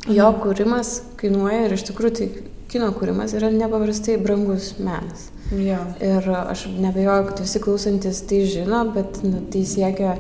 Jo 0.10 0.32
kūrimas 0.42 0.96
kainuoja 1.20 1.68
ir 1.68 1.76
iš 1.76 1.84
tikrųjų 1.92 2.14
tai 2.18 2.30
kino 2.72 2.88
kūrimas 2.96 3.36
yra 3.38 3.52
nepaprastai 3.54 4.16
brangus 4.22 4.74
menas. 4.80 5.28
Ja. 5.52 5.82
Ir 6.02 6.26
aš 6.32 6.66
nebejoju, 6.72 7.28
kad 7.28 7.42
visi 7.44 7.62
klausantis 7.62 8.24
tai 8.30 8.46
žino, 8.50 8.86
bet 8.96 9.20
nu, 9.26 9.44
tai 9.52 9.66
siekia 9.68 10.16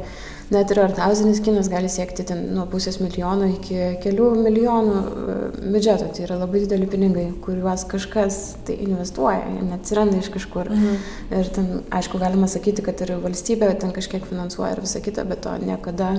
net 0.51 0.71
ir 0.73 0.81
artauzinis 0.83 1.39
kinas 1.43 1.69
gali 1.71 1.89
siekti 1.91 2.25
ten 2.27 2.41
nuo 2.55 2.65
pusės 2.69 2.97
milijono 2.99 3.47
iki 3.53 3.77
kelių 4.03 4.27
milijonų 4.43 4.95
e, 4.99 5.35
biudžeto. 5.61 6.09
Tai 6.11 6.25
yra 6.25 6.37
labai 6.41 6.63
dideli 6.65 6.87
pinigai, 6.91 7.25
kuriuos 7.45 7.85
kažkas 7.91 8.39
tai 8.67 8.75
investuoja, 8.83 9.45
neatsiranda 9.69 10.19
iš 10.19 10.31
kažkur. 10.33 10.71
Mhm. 10.75 10.97
Ir 11.39 11.51
ten, 11.55 11.69
aišku, 11.99 12.19
galima 12.21 12.49
sakyti, 12.51 12.83
kad 12.85 12.99
ir 13.05 13.15
valstybė 13.23 13.71
ten 13.81 13.95
kažkiek 13.95 14.27
finansuoja 14.27 14.75
ir 14.75 14.83
visa 14.83 15.03
kita, 15.03 15.25
bet 15.27 15.43
to 15.45 15.55
niekada 15.63 16.17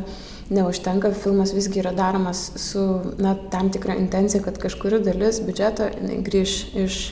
neužtenka. 0.52 1.12
Filmas 1.22 1.52
visgi 1.56 1.82
yra 1.84 1.92
daromas 1.96 2.46
su 2.60 2.86
na, 3.20 3.34
tam 3.52 3.68
tikra 3.74 3.98
intencija, 4.00 4.40
kad 4.44 4.60
kažkuri 4.62 5.02
dalis 5.04 5.42
biudžeto 5.44 5.90
grįž 6.24 6.56
iš 6.86 7.02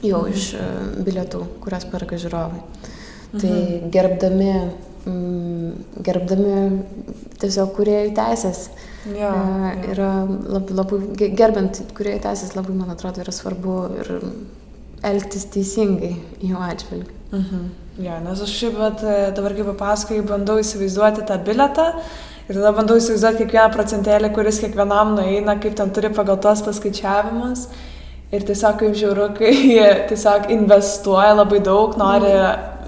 jau 0.00 0.24
mhm. 0.24 0.32
iš 0.32 0.48
e, 0.56 0.70
bilietų, 1.04 1.44
kurias 1.60 1.84
perka 1.92 2.16
žiūrovai. 2.20 2.64
Tai 3.30 3.50
mhm. 3.50 3.90
Gerbdami 3.94 4.52
mm, 5.06 6.02
gerbdami 6.04 6.54
tiesiog 7.40 7.74
kuriejų 7.76 8.14
teisės. 8.16 8.68
Ja, 9.08 9.32
ja. 9.32 9.74
Yra 9.94 10.10
labai, 10.28 10.76
labai 10.76 11.28
gerbent 11.38 11.82
kuriejų 11.96 12.22
teisės 12.26 12.56
labai, 12.56 12.74
man 12.76 12.92
atrodo, 12.92 13.22
yra 13.24 13.32
svarbu 13.34 13.76
ir 14.00 14.10
elgtis 15.06 15.46
teisingai 15.54 16.14
jų 16.44 16.64
atžvilgiu. 16.66 17.14
Mhm. 17.30 17.68
Ja, 18.00 18.18
nes 18.22 18.40
aš 18.44 18.52
šiaip 18.56 18.76
bet, 18.80 19.04
dabar 19.36 19.54
kaip 19.56 19.70
papasakoju, 19.72 20.24
bandau 20.28 20.58
įsivaizduoti 20.60 21.24
tą 21.28 21.36
biletą 21.44 21.86
ir 22.48 22.56
tada 22.56 22.72
bandau 22.76 22.96
įsivaizduoti 23.00 23.44
kiekvieną 23.44 23.68
procentėlį, 23.74 24.32
kuris 24.36 24.60
kiekvienam 24.62 25.14
nueina, 25.18 25.56
kaip 25.60 25.76
ten 25.78 25.92
turi 25.94 26.12
pagal 26.16 26.40
tuos 26.42 26.64
paskaičiavimus. 26.66 27.68
Ir 28.30 28.44
tiesiog 28.46 28.76
kaip 28.78 28.92
žiūriu, 28.94 29.30
kai 29.34 29.54
tiesiog 30.10 30.52
investuoja 30.54 31.32
labai 31.40 31.62
daug, 31.66 31.96
nori 31.98 32.34
mm 32.36 32.79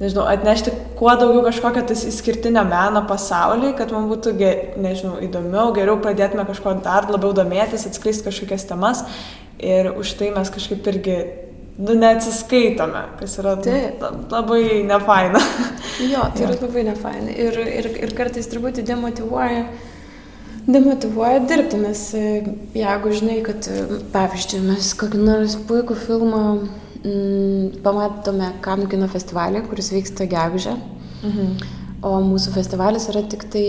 nežinau, 0.00 0.26
atnešti 0.28 0.72
kuo 0.98 1.14
daugiau 1.18 1.44
kažkokio 1.46 1.84
tas 1.88 2.04
išskirtinio 2.08 2.64
meno 2.68 3.04
pasaulį, 3.08 3.74
kad 3.78 3.94
man 3.94 4.08
būtų, 4.10 4.34
nežinau, 4.80 5.16
įdomiau, 5.24 5.72
geriau 5.76 5.96
pradėtume 6.02 6.46
kažko 6.48 6.76
dar 6.84 7.08
labiau 7.10 7.34
domėtis, 7.36 7.86
atskleisti 7.88 8.28
kažkokias 8.28 8.68
temas 8.70 9.04
ir 9.62 9.92
už 9.94 10.16
tai 10.18 10.30
mes 10.34 10.50
kažkaip 10.50 10.86
irgi 10.92 11.18
nu, 11.78 11.94
neatsiskaitome, 11.98 13.02
kas 13.20 13.38
yra 13.42 13.56
Taip. 13.62 14.04
labai 14.30 14.84
nefaina. 14.86 15.42
Jo, 16.12 16.24
tai 16.34 16.48
yra 16.48 16.56
labai 16.58 16.82
nefaina 16.88 17.30
ir, 17.30 17.54
ir, 17.70 17.86
ir 18.02 18.14
kartais 18.18 18.48
truputį 18.50 18.82
demotivuoja. 18.88 19.68
Demotivuoja 20.64 21.42
dirbti, 21.44 21.76
nes 21.78 22.00
jeigu 22.74 23.12
žinai, 23.14 23.36
kad 23.46 23.68
pavyzdžiui 24.14 24.62
mes 24.64 24.88
kokį 24.98 25.20
nors 25.20 25.54
puikų 25.68 25.94
filmą 26.06 26.40
mm, 27.04 27.82
pamatome 27.84 28.50
Kanų 28.64 28.88
kino 28.92 29.08
festivalį, 29.12 29.64
kuris 29.68 29.92
vyksta 29.94 30.28
gegužę. 30.30 30.74
Mhm. 31.24 31.54
O 32.04 32.18
mūsų 32.20 32.52
festivalis 32.52 33.06
yra 33.08 33.22
tik 33.32 33.46
tai, 33.52 33.68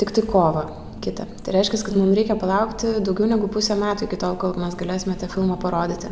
tik 0.00 0.10
tai 0.14 0.24
kova 0.26 0.64
kitą. 1.04 1.26
Tai 1.44 1.52
reiškia, 1.54 1.82
kad 1.86 1.96
mums 1.98 2.16
reikia 2.16 2.36
palaukti 2.40 2.96
daugiau 3.04 3.28
negu 3.30 3.50
pusę 3.52 3.76
metų 3.78 4.08
iki 4.08 4.18
tol, 4.20 4.38
kol 4.40 4.56
mes 4.58 4.74
galėsime 4.78 5.16
tą 5.20 5.28
filmą 5.30 5.58
parodyti. 5.60 6.10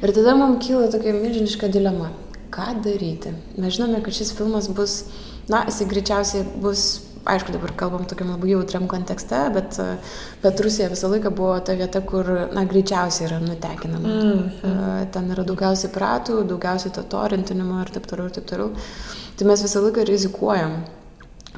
Ir 0.00 0.14
tada 0.16 0.34
mums 0.38 0.64
kyla 0.64 0.88
tokia 0.92 1.14
milžiniška 1.16 1.70
dilema. 1.72 2.10
Ką 2.50 2.72
daryti? 2.82 3.30
Mes 3.60 3.76
žinome, 3.76 4.00
kad 4.02 4.16
šis 4.16 4.32
filmas 4.34 4.66
bus, 4.74 5.04
na, 5.52 5.62
jisai 5.68 5.86
greičiausiai 5.92 6.48
bus 6.64 6.86
aišku, 7.24 7.52
dabar 7.52 7.72
kalbam 7.76 8.04
tokiam 8.08 8.30
labai 8.32 8.52
jautriam 8.54 8.86
kontekste, 8.88 9.40
bet, 9.54 9.76
bet 10.42 10.62
Rusija 10.64 10.88
visą 10.92 11.10
laiką 11.12 11.32
buvo 11.36 11.58
ta 11.64 11.76
vieta, 11.78 12.00
kur, 12.06 12.28
na, 12.54 12.64
greičiausiai 12.68 13.28
yra 13.28 13.40
nutekinama. 13.44 14.14
Mm, 14.14 14.46
mm. 14.62 15.10
Ten 15.14 15.28
yra 15.34 15.44
daugiausiai 15.48 15.92
pratų, 15.92 16.40
daugiausiai 16.48 16.94
to 16.96 17.04
torintinimo 17.12 17.82
ir 17.84 17.92
taip 17.94 18.08
toliau, 18.10 18.30
ir 18.30 18.38
taip 18.38 18.48
toliau. 18.50 18.72
Tai 19.36 19.50
mes 19.50 19.66
visą 19.66 19.84
laiką 19.84 20.08
rizikuojam, 20.08 20.80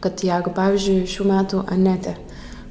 kad 0.02 0.26
jeigu, 0.26 0.52
pavyzdžiui, 0.56 1.08
šių 1.14 1.30
metų 1.30 1.64
Anete 1.70 2.16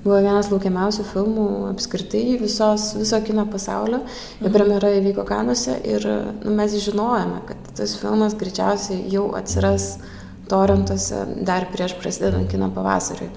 buvo 0.02 0.18
vienas 0.18 0.48
laukiamiausių 0.50 1.04
filmų 1.12 1.44
apskritai 1.70 2.40
visos, 2.42 2.88
viso 2.98 3.20
kino 3.22 3.46
pasaulio, 3.46 4.00
jo 4.40 4.48
mhm. 4.48 4.56
premjera 4.56 4.96
įvyko 4.98 5.28
kanuose 5.30 5.78
ir 5.86 6.08
nu, 6.42 6.56
mes 6.58 6.74
žinojame, 6.82 7.44
kad 7.46 7.70
tas 7.78 7.94
filmas 8.02 8.34
greičiausiai 8.40 9.06
jau 9.14 9.30
atsiras 9.38 9.94
mm 10.00 10.21
torentuose 10.52 11.26
dar 11.48 11.68
prieš 11.72 11.96
prasidedant 12.00 12.52
kino 12.52 12.70
pavasariui. 12.76 13.32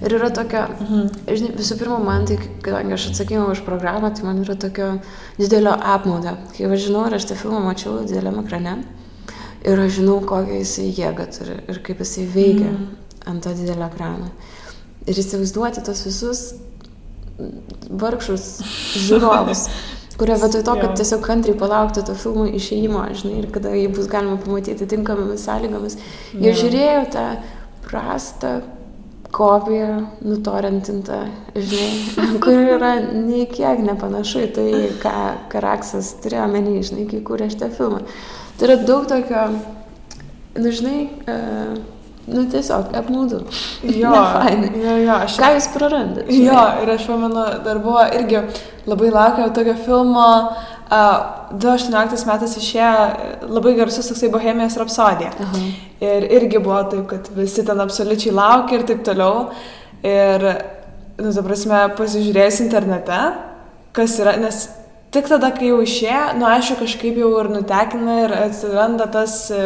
Ir 0.00 0.14
yra 0.16 0.30
tokia, 0.32 0.62
mhm. 0.80 1.08
žinai, 1.28 1.50
visų 1.58 1.76
pirma, 1.80 1.98
man 2.00 2.24
tai, 2.28 2.38
kadangi 2.64 2.96
aš 2.96 3.10
atsakinga 3.10 3.50
už 3.52 3.64
programą, 3.66 4.12
tai 4.16 4.24
man 4.24 4.40
yra 4.44 4.56
tokio 4.56 4.94
didelio 5.36 5.74
apmaudo. 5.76 6.38
Kai 6.54 6.70
aš 6.70 6.86
žinau, 6.86 7.04
ir 7.08 7.18
aš 7.18 7.28
tą 7.28 7.36
filmą 7.40 7.60
mačiau 7.66 7.98
dideliam 8.06 8.40
ekrane, 8.40 8.78
ir 9.66 9.84
aš 9.84 9.98
žinau, 9.98 10.16
kokią 10.24 10.62
jisai 10.62 10.88
jėgą 10.96 11.28
turi 11.36 11.58
ir 11.68 11.82
kaip 11.84 12.00
jisai 12.00 12.24
veikia 12.32 12.70
mhm. 12.70 12.88
ant 13.28 13.44
to 13.44 13.52
didelio 13.58 13.90
ekrano. 13.90 14.32
Ir 15.08 15.20
įsivaizduoti 15.20 15.84
tos 15.84 16.04
visus 16.08 16.42
vargšus 18.00 18.46
žiūrovus, 19.08 19.66
kurie 20.20 20.36
vietoj 20.36 20.64
to, 20.66 20.74
kad 20.82 20.98
tiesiog 21.00 21.22
kantriai 21.24 21.56
palaukti 21.58 22.04
to 22.04 22.16
filmo 22.18 22.44
išėjimo, 22.58 23.06
žinai, 23.16 23.38
ir 23.40 23.48
kada 23.54 23.72
jį 23.72 23.86
bus 23.96 24.10
galima 24.10 24.36
pamatyti 24.42 24.88
tinkamomis 24.90 25.46
sąlygomis, 25.48 25.96
jie 26.36 26.52
žiūrėjo 26.60 27.06
tą 27.14 27.24
prastą 27.86 28.58
kopiją 29.32 29.94
nutorintintą, 30.26 31.22
žinai, 31.54 31.90
kur 32.44 32.58
yra 32.76 32.92
nei 33.14 33.46
kiek 33.48 33.80
nepanašu 33.86 34.44
į 34.44 34.50
tai, 34.58 34.68
ką 35.00 35.14
Karaksas 35.52 36.12
turėjo 36.24 36.50
menį, 36.52 36.76
žinai, 36.90 37.06
kai 37.10 37.22
kūrė 37.26 37.48
šitą 37.54 37.70
filmą. 37.78 38.02
Tai 38.58 38.68
yra 38.68 38.76
daug 38.84 39.06
tokio, 39.08 39.46
nu, 40.60 40.74
žinai, 40.74 40.98
uh, 41.24 41.80
Nu, 42.26 42.44
tiesiog 42.50 42.92
apmaudu. 42.94 43.40
Jo, 43.82 44.12
jo, 44.84 44.96
jo, 45.04 45.14
aš... 45.14 45.38
Ką 45.40 45.54
jūs 45.56 45.70
prarandat? 45.74 46.28
Jo, 46.30 46.60
ir 46.82 46.92
aš 46.94 47.06
pamenu, 47.08 47.46
dar 47.64 47.80
buvo 47.82 48.02
irgi 48.18 48.42
labai 48.90 49.10
laukiau 49.14 49.50
tokio 49.56 49.74
filmo, 49.86 50.26
uh, 50.50 50.68
2018 50.90 52.26
metais 52.28 52.56
išėjo 52.60 53.46
labai 53.50 53.74
garsus 53.78 54.10
toksai 54.10 54.30
Bohemijos 54.32 54.76
rapsodija. 54.78 55.30
-huh. 55.38 55.70
Ir 56.00 56.26
irgi 56.30 56.58
buvo 56.58 56.82
taip, 56.90 57.06
kad 57.06 57.28
visi 57.36 57.64
ten 57.66 57.80
absoliučiai 57.80 58.34
laukia 58.34 58.78
ir 58.78 58.86
taip 58.86 59.04
toliau. 59.04 59.50
Ir, 60.02 60.44
nu, 61.18 61.32
ta 61.32 61.42
prasme, 61.42 61.80
pasižiūrėjus 61.96 62.60
internete, 62.64 63.18
kas 63.92 64.18
yra, 64.18 64.36
nes 64.36 64.68
Tik 65.10 65.26
tada, 65.26 65.48
kai 65.50 65.72
jau 65.72 65.80
išėjo, 65.82 66.36
nu 66.38 66.46
aišku, 66.46 66.76
kažkaip 66.84 67.16
jau 67.18 67.30
ir 67.40 67.48
nutekina 67.50 68.18
ir 68.28 68.34
atsiranda 68.44 69.08
tas 69.10 69.32
e, 69.50 69.62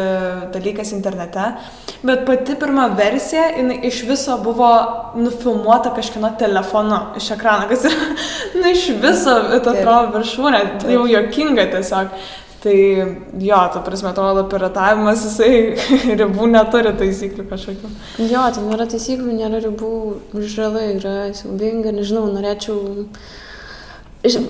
dalykas 0.55 0.89
internete, 0.95 1.51
bet 2.01 2.23
pati 2.25 2.55
pirma 2.57 2.87
versija, 2.97 3.51
jinai 3.53 3.77
iš 3.85 3.99
viso 4.09 4.39
buvo 4.41 4.71
nufilmuota 5.19 5.91
kažkieno 5.93 6.31
telefonu 6.41 6.97
iš 7.21 7.29
ekrano, 7.37 7.69
kas 7.69 7.85
yra, 7.91 8.09
nu 8.57 8.73
iš 8.73 8.87
viso, 9.03 9.37
tai 9.51 9.61
atrodo 9.75 10.15
viršūnė, 10.17 10.63
tai 10.81 10.97
jau 10.97 11.05
jokinga 11.13 11.69
tiesiog. 11.77 12.17
Tai 12.65 12.75
jo, 13.45 13.57
tu 13.69 13.85
prasme, 13.85 14.09
atrodo, 14.09 14.47
piratavimas 14.49 15.27
jisai 15.27 15.75
ribų 16.23 16.49
neturi 16.49 16.97
taisyklių 16.97 17.45
kažkokių. 17.51 17.95
Jo, 18.25 18.49
tai 18.49 18.65
nėra 18.65 18.89
taisyklių, 18.89 19.37
nėra 19.43 19.61
ribų, 19.69 19.95
žalai 20.57 20.95
yra 20.95 21.17
siaubinga, 21.37 21.93
nežinau, 21.93 22.25
norėčiau 22.33 23.05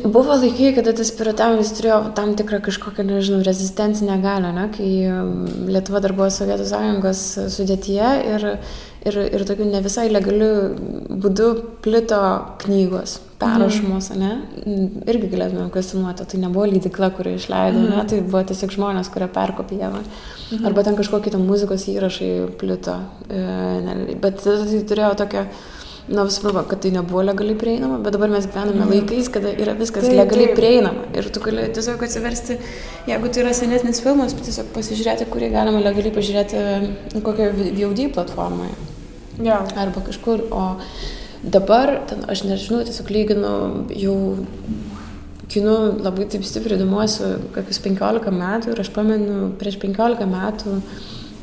Buvo 0.03 0.35
laikai, 0.39 0.71
kada 0.77 0.93
tas 0.95 1.09
piratavimas 1.11 1.73
turėjo 1.75 1.97
tam 2.15 2.31
tikrą 2.39 2.61
kažkokią, 2.63 3.03
nežinau, 3.09 3.41
rezistencinę 3.43 4.15
galę, 4.23 4.53
ne? 4.55 4.69
kai 4.71 4.89
um, 5.11 5.47
Lietuva 5.67 5.99
dar 6.03 6.13
buvo 6.15 6.29
Sovietų 6.31 6.67
sąjungos 6.69 7.23
sudėtyje 7.51 8.11
ir, 8.31 8.45
ir, 9.03 9.19
ir 9.35 9.45
tokiu 9.49 9.67
ne 9.67 9.81
visai 9.83 10.07
legaliu 10.13 10.49
būdu 11.11 11.49
plito 11.83 12.21
knygos, 12.63 13.17
perrašomos, 13.41 14.09
ne? 14.15 14.31
Irgi 15.11 15.33
galėtume 15.33 15.67
kvestionuoti, 15.73 16.29
tai 16.31 16.39
nebuvo 16.45 16.69
leidikla, 16.71 17.11
kuri 17.17 17.35
išleido, 17.35 17.83
ne? 17.83 17.97
Mhm. 17.97 18.09
tai 18.13 18.23
buvo 18.23 18.45
tiesiog 18.47 18.75
žmonės, 18.79 19.11
kurie 19.11 19.27
perkopijavo. 19.27 20.05
Mhm. 20.05 20.65
Arba 20.71 20.87
ten 20.87 20.95
kažkokie 20.95 21.35
tam 21.35 21.43
muzikos 21.49 21.89
įrašai 21.91 22.33
plito. 22.61 23.01
E, 23.27 24.15
bet 24.23 24.45
tai 24.45 24.85
turėjo 24.87 25.15
tokią 25.25 25.49
na 26.07 26.25
visų 26.27 26.43
pirma, 26.43 26.61
kad 26.69 26.81
tai 26.83 26.91
nebuvo 26.93 27.23
legaliai 27.25 27.57
prieinama, 27.57 27.97
bet 28.05 28.13
dabar 28.13 28.29
mes 28.29 28.45
gyvename 28.45 28.83
mm. 28.83 28.91
laikais, 28.93 29.29
kada 29.33 29.53
yra 29.57 29.73
viskas 29.77 30.05
taip, 30.05 30.17
legaliai 30.19 30.51
taip. 30.51 30.59
prieinama. 30.59 31.05
Ir 31.17 31.29
tu 31.33 31.41
gali 31.41 31.65
tiesiog 31.73 32.03
atsiversti, 32.05 32.59
jeigu 33.09 33.31
tai 33.33 33.41
yra 33.41 33.53
senesnis 33.57 34.01
filmas, 34.05 34.35
tiesiog 34.37 34.69
pasižiūrėti, 34.75 35.29
kurį 35.33 35.49
galima 35.55 35.81
legaliai 35.81 36.13
pažiūrėti 36.13 37.21
kokio 37.25 37.49
VOD 37.57 38.05
platformoje. 38.13 38.75
Ja. 39.43 39.63
Arba 39.81 40.05
kažkur. 40.05 40.45
O 40.53 40.67
dabar, 41.41 41.97
ten, 42.09 42.21
aš 42.29 42.45
nežinau, 42.45 42.83
tiesiog 42.85 43.09
lyginu 43.11 43.55
jau 43.97 44.19
kinu 45.51 45.75
labai 46.01 46.25
taip 46.29 46.45
stipriai 46.45 46.79
domiuosi 46.81 47.35
kokius 47.55 47.81
15 47.83 48.33
metų 48.33 48.73
ir 48.73 48.81
aš 48.81 48.89
pamenu 48.95 49.51
prieš 49.59 49.77
15 49.81 50.25
metų 50.29 50.79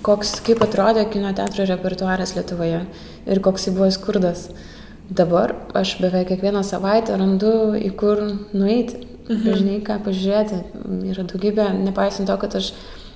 koks, 0.05 0.36
kaip 0.46 0.62
atrodė 0.64 1.05
kino 1.11 1.32
teatro 1.36 1.66
repertuaras 1.68 2.34
Lietuvoje 2.36 2.84
ir 3.26 3.40
koks 3.44 3.68
jis 3.68 3.76
buvo 3.76 3.90
skurdas. 3.94 4.46
Dabar 5.12 5.55
aš 5.76 5.96
beveik 6.00 6.30
kiekvieną 6.30 6.62
savaitę 6.64 7.16
randu 7.20 7.74
į 7.76 7.90
kur 7.98 8.22
nueiti, 8.55 9.03
mhm. 9.28 9.59
žinai, 9.59 9.78
ką 9.84 9.98
pažiūrėti. 10.07 10.62
Yra 11.12 11.26
daugybė, 11.28 11.68
nepaisant 11.82 12.30
to, 12.30 12.38
kad 12.40 12.57
aš 12.61 12.72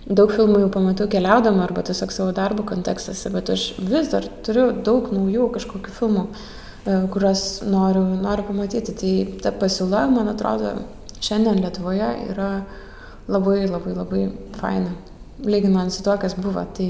daug 0.06 0.30
filmų 0.34 0.64
jau 0.64 0.68
pamatau 0.74 1.08
keliaudama 1.10 1.64
arba 1.64 1.86
tiesiog 1.86 2.12
savo 2.14 2.34
darbo 2.36 2.66
kontekstuose, 2.68 3.32
bet 3.34 3.50
aš 3.54 3.70
vis 3.80 4.12
dar 4.12 4.28
turiu 4.46 4.68
daug 4.86 5.08
naujų 5.14 5.48
kažkokių 5.56 5.96
filmų, 5.96 6.26
e, 6.28 7.00
kuriuos 7.14 7.46
noriu, 7.66 8.04
noriu 8.20 8.46
pamatyti. 8.46 8.94
Tai 9.00 9.16
ta 9.42 9.54
pasiūla, 9.64 10.06
man 10.12 10.30
atrodo, 10.34 10.76
šiandien 11.18 11.62
Lietuvoje 11.64 12.12
yra 12.30 12.50
labai 13.26 13.64
labai 13.66 13.96
labai 13.96 14.24
faina 14.60 14.94
lyginant 15.44 15.92
su 15.92 16.04
tuo, 16.06 16.16
kas 16.20 16.36
buvo. 16.38 16.64
Tai 16.76 16.88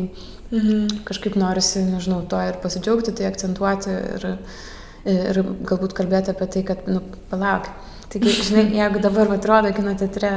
mhm. 0.50 1.02
kažkaip 1.08 1.38
norisi, 1.40 1.84
nežinau, 1.88 2.22
to 2.30 2.40
ir 2.46 2.60
pasidžiaugti, 2.62 3.14
tai 3.16 3.28
akcentuoti 3.30 3.92
ir, 4.16 4.28
ir 5.16 5.42
galbūt 5.66 5.96
kalbėti 5.96 6.34
apie 6.34 6.50
tai, 6.54 6.64
kad, 6.70 6.88
nu, 6.90 7.02
palauk. 7.30 7.70
Taigi, 8.12 8.30
žinai, 8.50 8.68
jeigu 8.80 9.02
dabar 9.02 9.32
atrodo 9.34 9.72
kino 9.74 9.94
teatre, 9.98 10.30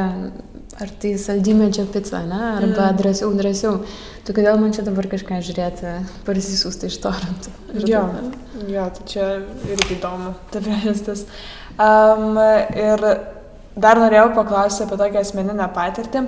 ar 0.79 0.93
tai 1.01 1.13
saldymedžio 1.21 1.85
pica, 1.93 2.21
ne, 2.25 2.39
arba 2.57 2.89
mm. 2.89 2.97
drąsiau, 3.01 3.31
drąsiau, 3.37 3.79
tu 4.25 4.35
kodėl 4.35 4.59
man 4.61 4.73
čia 4.75 4.85
dabar 4.87 5.09
kažką 5.11 5.41
žiūrėti, 5.45 5.95
parsisiųsti 6.27 6.89
iš 6.89 6.99
torantų. 7.03 7.53
Jo, 7.89 8.05
jo, 8.69 8.85
tai 8.95 9.07
čia 9.11 9.27
irgi 9.67 9.97
įdomu, 9.99 10.33
ta 10.53 10.63
priežastis. 10.63 11.25
Um, 11.79 12.39
ir 12.75 13.05
dar 13.79 14.01
norėjau 14.01 14.31
paklausti 14.35 14.85
apie 14.85 14.97
tokią 14.99 15.23
asmeninę 15.23 15.67
patirtį. 15.75 16.25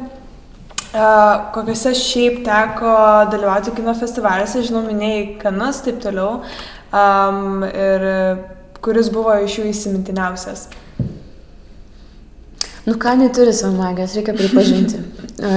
Kokiuose 0.91 1.93
šiaip 1.95 2.41
teko 2.43 2.93
dalyvauti 3.31 3.71
kino 3.77 3.93
festivaliuose, 3.95 4.65
žinau, 4.67 4.81
minėjai 4.83 5.37
kanus, 5.39 5.79
taip 5.85 6.01
toliau. 6.03 6.41
Um, 6.91 7.63
ir 7.63 8.03
kuris 8.83 9.07
buvo 9.13 9.37
iš 9.39 9.61
jų 9.61 9.69
įsimintiniausias? 9.71 10.65
Nu, 12.81 12.97
kanai 12.99 13.29
turi 13.31 13.53
savo 13.55 13.77
magijos, 13.77 14.17
reikia 14.17 14.35
pripažinti. 14.35 14.99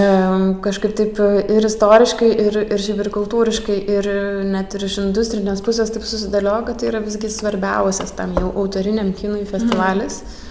kažkaip 0.67 0.95
taip 1.01 1.19
ir 1.51 1.67
istoriškai, 1.67 2.31
ir, 2.47 2.61
ir 2.69 2.87
šiaip 2.87 3.03
ir 3.03 3.11
kultūriškai, 3.19 3.81
ir 3.97 4.11
net 4.55 4.79
ir 4.79 4.87
iš 4.87 5.01
industrinės 5.03 5.65
pusės 5.67 5.91
taip 5.91 6.07
susidėlio, 6.07 6.61
kad 6.69 6.79
tai 6.79 6.93
yra 6.93 7.03
visgi 7.03 7.33
svarbiausias 7.33 8.15
tam 8.15 8.37
jau 8.39 8.53
autoriniam 8.55 9.11
kinui 9.19 9.49
festivalis. 9.51 10.23
Mm 10.23 10.44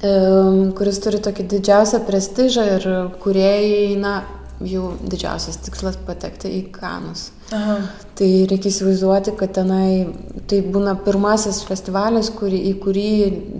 kuris 0.00 1.00
turi 1.04 1.20
tokį 1.20 1.46
didžiausią 1.54 2.02
prestižą 2.06 2.66
ir 2.76 2.86
kuriejai, 3.20 3.96
na, 4.00 4.14
jų 4.60 4.90
didžiausias 5.08 5.58
tikslas 5.64 5.96
patekti 6.06 6.50
į 6.58 6.62
kanus. 6.74 7.30
Aha. 7.56 7.78
Tai 8.18 8.28
reikia 8.50 8.70
įsivaizduoti, 8.70 9.34
kad 9.40 9.54
tenai 9.56 10.12
tai 10.50 10.60
būna 10.62 10.94
pirmasis 11.04 11.62
festivalis, 11.68 12.30
kurį, 12.36 12.60
į 12.70 12.74
kurį 12.82 13.10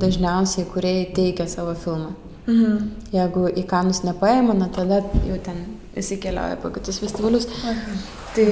dažniausiai 0.00 0.68
kuriejai 0.70 1.08
teikia 1.16 1.48
savo 1.50 1.74
filmą. 1.74 2.12
Mhm. 2.46 2.78
Jeigu 3.14 3.48
į 3.52 3.66
kanus 3.68 4.02
nepaima, 4.06 4.56
na 4.56 4.70
tada 4.72 5.02
jau 5.26 5.38
ten 5.44 5.64
įsikeliauja 5.98 6.60
po 6.62 6.70
kitus 6.74 7.00
festivalius. 7.02 7.48
Aha. 7.64 7.96
Tai 8.36 8.48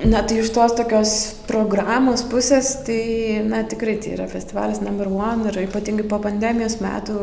Na, 0.00 0.22
tai 0.24 0.38
iš 0.40 0.48
tos 0.56 0.72
tokios 0.72 1.10
programos 1.44 2.22
pusės, 2.24 2.70
tai, 2.86 3.42
na, 3.44 3.60
tikrai 3.68 3.98
tai 4.00 4.14
yra 4.14 4.24
festivalis 4.32 4.80
number 4.80 5.10
one 5.12 5.50
ir 5.50 5.58
ypatingai 5.66 6.06
po 6.08 6.16
pandemijos 6.24 6.78
metų 6.80 7.16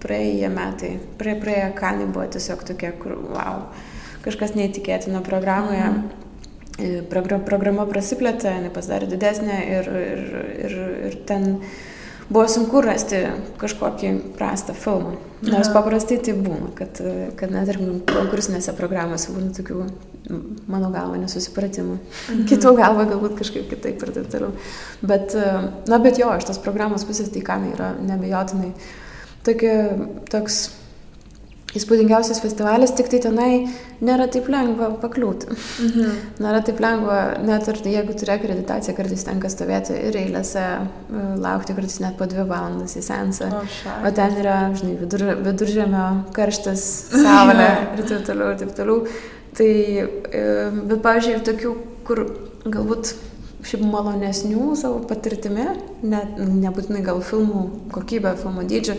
praėję 0.00 0.48
metai, 0.54 0.94
prie, 1.20 1.34
praėję 1.42 1.66
kanai 1.76 2.06
buvo 2.08 2.24
tiesiog 2.32 2.62
tokie, 2.70 2.94
kur, 3.02 3.18
wow, 3.34 3.66
kažkas 4.24 4.56
neįtikėtino 4.56 5.20
programoje. 5.26 5.88
Mhm. 5.92 6.20
Program, 7.12 7.42
programa 7.44 7.84
prasiplėtė, 7.86 8.54
jinai 8.56 8.70
pasidarė 8.72 9.06
didesnė 9.10 9.58
ir, 9.74 9.90
ir, 9.92 10.22
ir, 10.64 10.72
ir 11.10 11.18
ten 11.28 11.44
buvo 12.32 12.46
sunku 12.48 12.80
rasti 12.82 13.20
kažkokį 13.60 14.14
prastą 14.38 14.72
filmą. 14.74 15.12
Nors 15.44 15.68
paprastai 15.74 16.16
tai 16.24 16.32
būna, 16.38 16.72
kad, 16.78 16.96
kad 17.36 17.52
net 17.52 17.68
ir 17.74 17.78
konkursinėse 18.08 18.72
programose 18.78 19.36
būna 19.36 19.52
tokių, 19.60 19.84
mano 20.70 20.90
galva, 20.94 21.20
nesusipratimų. 21.22 21.96
Mhm. 21.98 22.44
Kitų 22.50 22.74
galva 22.78 23.06
galbūt 23.10 23.38
kažkaip 23.38 23.70
kitaip 23.70 24.02
ir 24.02 24.14
taip 24.18 24.28
toliau. 24.32 24.52
Bet, 25.02 25.36
na, 25.88 26.02
bet 26.02 26.20
jo, 26.20 26.30
iš 26.36 26.48
tos 26.50 26.60
programos 26.62 27.06
pusės 27.08 27.32
tai 27.32 27.44
kanai 27.46 27.72
yra 27.76 27.92
nebejotinai 28.00 28.72
tokia, 29.46 29.74
toks 30.30 30.62
įspūdingiausias 31.76 32.40
festivalis, 32.42 32.92
tik 32.96 33.08
tai 33.12 33.18
tenai 33.24 33.50
nėra 34.04 34.26
taip 34.32 34.48
lengva 34.52 34.90
pakliūti. 35.00 35.48
Mhm. 35.86 36.16
Nėra 36.44 36.60
taip 36.66 36.80
lengva, 36.84 37.18
net 37.44 37.68
ir 37.70 37.80
jeigu 37.94 38.16
turi 38.18 38.34
akreditaciją, 38.34 38.94
kartais 38.98 39.24
tenka 39.24 39.50
stovėti 39.52 39.96
ir 40.10 40.18
eilėse, 40.20 40.62
e, 40.62 41.26
laukti 41.40 41.76
kartais 41.76 42.00
net 42.04 42.18
po 42.18 42.28
dvi 42.28 42.44
valandas 42.48 42.96
į 43.00 43.04
sensą. 43.06 43.48
O, 43.56 43.62
o 44.04 44.12
ten 44.14 44.36
yra, 44.42 44.58
žinai, 44.76 44.98
vidur, 45.00 45.24
viduržėmio 45.46 46.08
karštas, 46.36 46.88
saulė 47.14 47.70
ir 47.96 48.04
taip 48.04 48.26
toliau, 48.28 48.52
ir 48.52 48.60
taip 48.64 48.76
toliau. 48.76 49.06
Tai, 49.56 49.68
e, 49.68 50.46
bet, 50.88 50.98
pavyzdžiui, 51.04 51.34
ir 51.36 51.44
tokių, 51.44 51.74
kur 52.06 52.22
galbūt 52.64 53.12
šiaip 53.66 53.82
malonesnių 53.86 54.72
savo 54.78 55.02
patirtimi, 55.08 55.66
net, 56.02 56.38
nebūtinai 56.38 57.02
gal 57.06 57.20
filmų 57.24 57.64
kokybę, 57.94 58.34
filmų 58.40 58.64
dydžių 58.70 58.96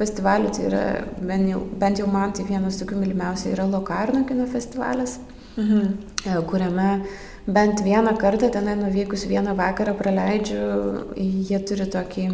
festivalių, 0.00 0.50
tai 0.52 0.66
yra 0.68 0.84
bent 1.22 1.52
jau, 1.52 1.62
bent 1.80 2.02
jau 2.02 2.08
man 2.10 2.34
tai 2.36 2.46
vienas 2.48 2.80
tokių 2.80 2.98
mylimiausių 3.02 3.52
yra 3.54 3.68
Lokarno 3.70 4.24
kino 4.28 4.48
festivalis, 4.50 5.18
mhm. 5.56 5.94
E, 6.22 6.34
kuriame 6.50 6.88
bent 7.46 7.82
vieną 7.82 8.16
kartą 8.20 8.50
tenai 8.52 8.76
nuvykus 8.78 9.24
vieną 9.30 9.56
vakarą 9.58 9.96
praleidžiu, 9.98 10.60
jie 11.16 11.58
turi 11.66 11.88
tokį 11.90 12.26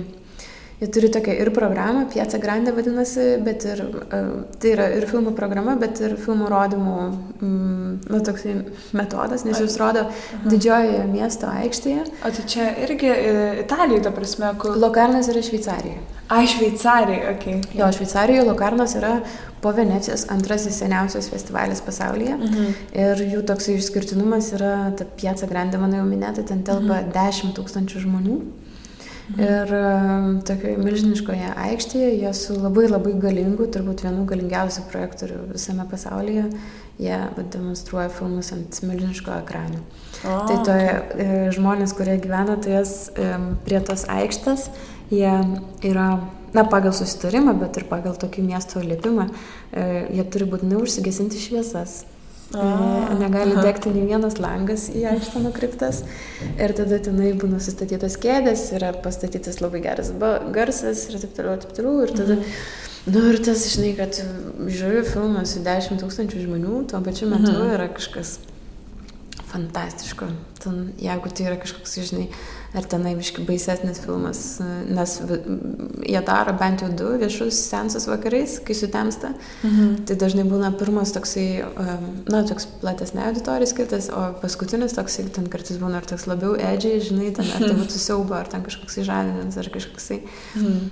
Jie 0.78 0.86
turi 0.94 1.08
tokią 1.10 1.32
ir 1.32 1.52
programą, 1.52 2.04
Piazza 2.06 2.38
Grande 2.38 2.72
vadinasi, 2.72 3.20
bet 3.42 3.64
ir, 3.66 3.80
e, 3.82 4.18
tai 4.62 4.70
yra 4.76 4.84
ir 4.94 5.06
filmų 5.10 5.32
programa, 5.34 5.72
bet 5.74 5.98
ir 6.06 6.14
filmų 6.22 6.46
rodymų, 6.52 6.98
mm, 7.40 7.96
nu, 8.06 8.20
toksai 8.28 8.54
metodas, 8.94 9.42
nes 9.44 9.58
jūs 9.58 9.74
rodo 9.80 10.04
didžiojoje 10.44 11.00
miesto 11.10 11.50
aikštėje. 11.50 12.04
O 12.22 12.30
tai 12.36 12.44
čia 12.46 12.68
irgi 12.84 13.10
e, 13.10 13.32
Italijoje, 13.64 14.04
ta 14.06 14.12
prasme, 14.14 14.52
kur... 14.62 14.78
Lokarnas 14.78 15.32
yra 15.32 15.42
Šveicarijoje. 15.42 15.98
A, 16.28 16.44
Šveicarijoje, 16.46 17.26
okei. 17.34 17.58
Okay. 17.58 17.80
Jo, 17.80 17.90
Šveicarijoje 17.98 18.46
Lokarnas 18.46 18.94
yra 19.00 19.16
po 19.60 19.74
Venecijos 19.74 20.28
antrasis 20.30 20.78
seniausias 20.78 21.26
festivalis 21.32 21.82
pasaulyje. 21.82 22.38
Mhm. 22.38 22.78
Ir 23.02 23.26
jų 23.34 23.42
toksai 23.50 23.80
išskirtinumas 23.80 24.54
yra, 24.54 24.92
ta 24.94 25.10
Piazza 25.18 25.50
Grande, 25.50 25.82
mano 25.82 25.98
jau 25.98 26.06
minėta, 26.06 26.46
ten 26.46 26.62
telpa 26.62 27.02
mhm. 27.02 27.12
10 27.18 27.54
tūkstančių 27.58 28.06
žmonių. 28.06 28.40
Ir 29.36 29.72
tokioje 30.48 30.78
milžiniškoje 30.80 31.50
aikštėje 31.52 32.12
jie 32.16 32.30
su 32.36 32.56
labai 32.56 32.86
labai 32.88 33.12
galingu, 33.20 33.66
turbūt 33.68 34.06
vienu 34.06 34.24
galingiausių 34.28 34.86
projektorių 34.88 35.40
visame 35.50 35.84
pasaulyje, 35.90 36.46
jie 37.02 37.18
demonstruoja 37.52 38.08
filmus 38.14 38.54
ant 38.56 38.80
milžiniško 38.88 39.34
ekrano. 39.42 39.82
O, 40.24 40.38
tai 40.48 40.56
toje 40.64 40.88
okay. 40.94 41.36
žmonės, 41.58 41.92
kurie 41.98 42.16
gyvena 42.22 42.56
tojas 42.64 42.94
prie 43.68 43.82
tos 43.84 44.06
aikštės, 44.08 44.70
jie 45.12 45.34
yra, 45.90 46.08
na, 46.56 46.64
pagal 46.64 46.96
susitarimą, 46.96 47.58
bet 47.60 47.76
ir 47.76 47.88
pagal 47.90 48.16
tokį 48.16 48.48
miesto 48.48 48.80
liepimą, 48.80 49.28
e, 49.28 49.88
jie 50.16 50.24
turi 50.32 50.48
būtinai 50.48 50.80
užsigesinti 50.80 51.40
šviesas 51.42 52.00
negali 52.52 53.52
aha. 53.52 53.62
degti 53.62 53.92
nei 53.92 54.06
vienas 54.08 54.38
langas 54.40 54.88
į 54.88 55.04
aikštę 55.12 55.42
nukreiptas. 55.44 56.02
Ir 56.56 56.74
tada 56.76 56.98
tenai 57.04 57.34
būna 57.36 57.60
sustatytos 57.60 58.16
kėdės, 58.20 58.70
yra 58.78 58.94
pastatytas 59.04 59.60
labai 59.60 59.82
geras 59.84 60.12
garsas 60.54 61.08
ir 61.10 61.20
taip 61.20 61.34
toliau, 61.36 61.58
taip 61.60 61.74
toliau. 61.76 62.04
Ir 62.06 62.14
tada, 62.16 62.38
mhm. 62.38 62.60
nu 63.14 63.24
ir 63.32 63.40
tas, 63.44 63.66
žinai, 63.74 63.94
kad 63.98 64.20
žiūriu 64.64 65.04
filmą 65.08 65.44
su 65.48 65.64
10 65.66 66.00
tūkstančių 66.00 66.46
žmonių, 66.46 66.84
tuo 66.88 67.02
pačiu 67.04 67.28
metu 67.32 67.52
mhm. 67.52 67.74
yra 67.76 67.90
kažkas 67.92 68.38
fantastiško. 69.48 70.28
Ten, 70.62 70.78
jeigu 70.98 71.30
tai 71.30 71.46
yra 71.48 71.56
kažkoks, 71.60 71.94
žinai, 72.10 72.26
ar 72.76 72.86
tenai 72.90 73.14
biškai 73.16 73.44
baisesnis 73.48 74.00
filmas, 74.02 74.40
nes 74.90 75.14
jie 76.02 76.20
daro 76.26 76.54
bent 76.58 76.82
jau 76.84 76.90
du 76.92 77.14
viešus 77.20 77.60
sensus 77.70 78.08
vakarais, 78.10 78.58
kai 78.64 78.76
sutemsta. 78.76 79.32
Mhm. 79.62 80.04
Tai 80.08 80.18
dažnai 80.20 80.44
būna 80.48 80.72
pirmas 80.78 81.14
toksai, 81.16 81.46
na, 82.28 82.42
toks 82.48 82.68
platesnė 82.82 83.28
auditorija 83.30 83.70
skirtas, 83.70 84.10
o 84.12 84.28
paskutinis 84.42 84.96
toksai, 84.98 85.28
ten 85.34 85.48
kartais 85.52 85.80
būna 85.80 86.02
ir 86.02 86.08
toks 86.10 86.28
labiau 86.30 86.56
edžiai, 86.56 87.02
žinai, 87.04 87.32
ten 87.36 87.48
ar 87.48 87.64
tai 87.64 87.74
būtų 87.82 88.00
siauba, 88.02 88.42
ar 88.42 88.50
ten 88.52 88.66
kažkoks 88.66 89.00
įžadinimas, 89.04 89.60
ar 89.60 89.70
kažkoksai. 89.74 90.22
Mhm. 90.58 90.88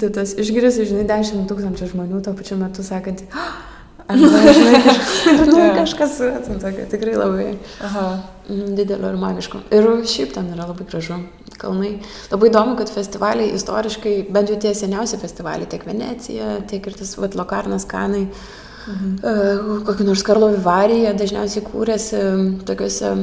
Tai 0.00 0.08
tas 0.08 0.32
išgirsi, 0.40 0.88
žinai, 0.88 1.04
10 1.08 1.44
tūkstančių 1.50 1.90
žmonių 1.92 2.22
tuo 2.24 2.32
pačiu 2.38 2.56
metu 2.56 2.84
sakant, 2.86 3.20
oh, 3.36 3.71
Arba, 4.08 4.52
žinai, 4.54 4.80
kažkas, 4.86 5.46
nu, 5.46 5.58
kažkas 5.76 6.16
ten 6.46 6.60
tokio 6.60 6.86
tikrai 6.90 7.14
labai 7.16 7.46
Aha. 7.84 8.06
Mm, 8.48 8.74
didelio 8.78 9.12
ir 9.12 9.18
magiško. 9.20 9.62
Ir 9.74 9.88
šiaip 10.10 10.34
ten 10.34 10.50
yra 10.54 10.66
labai 10.70 10.86
gražu. 10.88 11.20
Kalnai. 11.62 11.92
Labai 12.32 12.48
įdomu, 12.48 12.74
kad 12.78 12.90
festivaliai 12.90 13.52
istoriškai, 13.54 14.16
bent 14.34 14.50
jau 14.50 14.56
tie 14.58 14.72
seniausi 14.74 15.20
festivaliai, 15.20 15.68
tiek 15.70 15.84
Venecija, 15.86 16.56
tiek 16.66 16.88
ir 16.88 16.96
tas 16.98 17.12
vat, 17.20 17.36
Lokarnas 17.38 17.86
Kanai, 17.86 18.24
mhm. 18.26 19.12
uh, 19.20 19.84
kokį 19.86 20.08
nors 20.08 20.24
Karlo 20.26 20.50
Vivarija 20.56 21.14
dažniausiai 21.14 21.62
kūrėsi 21.68 22.24
tokiuose 22.66 23.14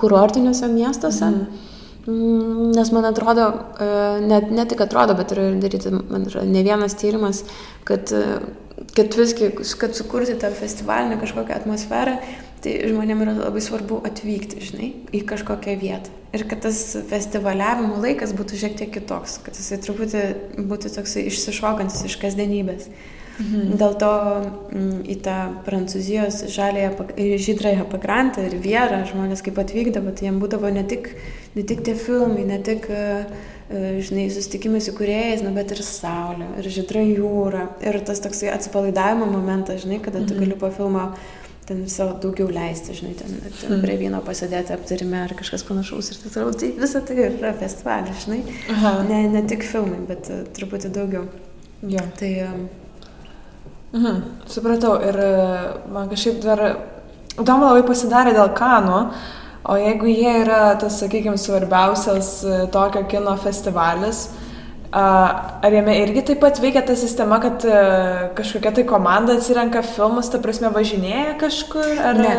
kurortiniuose 0.00 0.72
miestuose. 0.72 1.30
Mhm. 1.30 1.62
Mm, 2.06 2.70
nes 2.70 2.90
man 2.94 3.06
atrodo, 3.08 3.48
net 4.22 4.52
ne 4.54 4.62
tik 4.70 4.84
atrodo, 4.84 5.16
bet 5.18 5.32
yra 5.34 5.48
daryti, 5.58 5.90
man 5.90 6.28
atrodo, 6.28 6.46
ne 6.46 6.62
vienas 6.62 6.94
tyrimas, 6.98 7.40
kad 7.86 8.12
kad 8.96 9.16
visgi, 9.16 9.50
kad 9.78 9.96
sukurti 9.96 10.34
tą 10.40 10.50
festivalinę 10.56 11.18
kažkokią 11.20 11.58
atmosferą, 11.60 12.16
tai 12.64 12.78
žmonėm 12.88 13.20
yra 13.26 13.34
labai 13.36 13.60
svarbu 13.62 14.00
atvykti, 14.08 14.62
žinai, 14.64 14.88
į 15.14 15.20
kažkokią 15.28 15.76
vietą. 15.80 16.14
Ir 16.36 16.46
kad 16.48 16.64
tas 16.64 16.80
festivaliavimo 17.10 18.00
laikas 18.02 18.32
būtų 18.36 18.62
šiek 18.62 18.78
tiek 18.80 18.90
kitoks, 18.96 19.38
kad 19.44 19.58
jisai 19.58 19.78
truputį 19.84 20.24
būtų 20.56 20.94
toksai 20.96 21.26
išsišokantis 21.30 22.08
iš 22.08 22.16
kasdienybės. 22.24 22.88
Mhm. 23.36 23.76
Dėl 23.76 23.94
to 24.00 24.12
m, 24.16 24.46
mm, 24.72 25.00
į 25.12 25.16
tą 25.26 25.36
Prancūzijos 25.66 26.46
žalėją, 26.54 26.94
žydrąją 27.46 27.84
pakrantę 27.92 28.46
ir 28.48 28.56
vierą 28.64 29.02
žmonės 29.10 29.44
kaip 29.44 29.60
atvykdavo, 29.60 30.14
tai 30.16 30.30
jiems 30.30 30.40
būdavo 30.40 30.72
ne 30.72 30.86
tik, 30.88 31.10
ne 31.52 31.64
tik 31.68 31.84
tie 31.84 31.92
filmai, 32.00 32.46
ne 32.48 32.56
tik 32.64 32.88
uh, 32.88 33.28
žinai, 33.70 34.28
susitikimai 34.30 34.80
su 34.84 34.94
kuriejais, 34.94 35.42
nu, 35.42 35.50
bet 35.56 35.72
ir 35.74 35.82
saulė, 35.82 36.46
ir 36.60 36.68
žydra 36.70 37.02
jūra, 37.02 37.64
ir 37.82 37.98
tas 38.06 38.22
toksai 38.22 38.52
atsipalaidavimo 38.54 39.26
momentas, 39.30 39.82
žinai, 39.82 39.98
kada 40.04 40.22
tu 40.22 40.36
mhm. 40.36 40.44
gali 40.44 40.60
po 40.60 40.70
filmo 40.74 41.10
ten 41.66 41.82
savo 41.90 42.14
daugiau 42.22 42.46
leisti, 42.52 42.94
žinai, 42.94 43.14
ten, 43.18 43.32
ten 43.42 43.72
mm. 43.74 43.80
prie 43.82 43.96
vyno 43.98 44.20
pasėdėti 44.22 44.70
aptarime 44.70 45.18
ar 45.24 45.32
kažkas 45.34 45.64
panašaus 45.66 46.12
ir 46.12 46.20
taip 46.20 46.34
toliau. 46.36 46.52
Tai 46.54 46.68
visa 46.78 47.00
tai 47.02 47.16
yra 47.24 47.50
festivalis, 47.58 48.20
žinai. 48.22 48.38
Aha. 48.70 48.92
Ne, 49.08 49.18
ne 49.32 49.42
tik 49.50 49.66
filmai, 49.66 49.98
bet 50.06 50.30
uh, 50.30 50.44
truputį 50.54 50.92
daugiau. 50.94 51.24
Ja. 51.90 52.04
Tai... 52.20 52.30
Um... 52.46 52.68
Mhm, 53.96 54.22
supratau. 54.52 54.94
Ir 55.08 55.18
man 55.90 56.06
kažkaip 56.12 56.38
dar 56.44 56.62
įdomu 57.34 57.66
labai 57.66 57.82
pasidarė 57.88 58.36
dėl 58.36 58.54
kanų. 58.54 59.00
O 59.66 59.76
jeigu 59.80 60.06
jie 60.06 60.32
yra 60.44 60.76
tas, 60.78 61.00
sakykime, 61.02 61.38
svarbiausias 61.40 62.28
e, 62.46 62.58
tokio 62.70 63.02
kino 63.10 63.34
festivalis, 63.40 64.28
ar 64.96 65.74
jame 65.74 65.96
irgi 66.04 66.22
taip 66.30 66.40
pat 66.44 66.60
veikia 66.62 66.84
ta 66.86 66.94
sistema, 66.96 67.40
kad 67.42 67.66
e, 67.66 67.80
kažkokia 68.38 68.72
tai 68.76 68.86
komanda 68.86 69.34
atsirenka 69.36 69.82
filmus, 69.82 70.30
ta 70.30 70.38
prasme 70.42 70.70
važinėja 70.74 71.34
kažkur? 71.42 71.94
Ar... 71.98 72.22
Ne. 72.22 72.34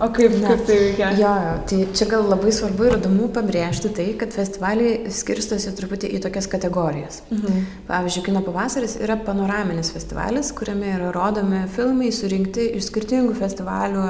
O 0.00 0.08
kaip, 0.12 0.32
ne. 0.40 0.48
kaip 0.48 0.64
tai 0.66 0.78
veikia? 0.80 1.12
Jo, 1.20 1.30
jo, 1.44 1.52
tai 1.68 1.78
čia 1.96 2.08
gal 2.10 2.24
labai 2.28 2.50
svarbu 2.52 2.88
ir 2.88 2.96
įdomu 2.96 3.28
pabrėžti 3.36 3.92
tai, 3.96 4.08
kad 4.18 4.32
festivaliai 4.34 5.12
skirstosi 5.12 5.72
truputį 5.76 6.10
į 6.16 6.24
tokias 6.24 6.48
kategorijas. 6.50 7.20
Mhm. 7.30 7.62
Pavyzdžiui, 7.88 8.24
Kino 8.26 8.42
pavasaris 8.48 8.96
yra 9.00 9.20
panoraminis 9.28 9.92
festivalis, 9.94 10.54
kuriame 10.56 10.96
yra 10.96 11.12
rodomi 11.14 11.66
filmai 11.76 12.10
surinkti 12.16 12.72
iš 12.80 12.88
skirtingų 12.88 13.36
festivalių 13.38 14.08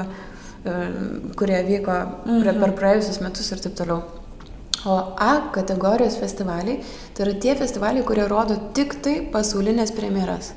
kurie 0.63 1.61
vyko 1.65 1.93
mhm. 2.25 2.59
per 2.61 2.73
praėjusius 2.77 3.21
metus 3.23 3.51
ir 3.51 3.61
taip 3.63 3.77
toliau. 3.79 4.01
O 4.85 4.97
A 5.21 5.51
kategorijos 5.53 6.17
festivaliai 6.17 6.81
tai 7.13 7.25
yra 7.27 7.35
tie 7.41 7.55
festivaliai, 7.57 8.05
kurie 8.05 8.25
rodo 8.29 8.57
tik 8.73 8.97
tai 9.05 9.19
pasaulinės 9.33 9.93
premjeras. 9.93 10.53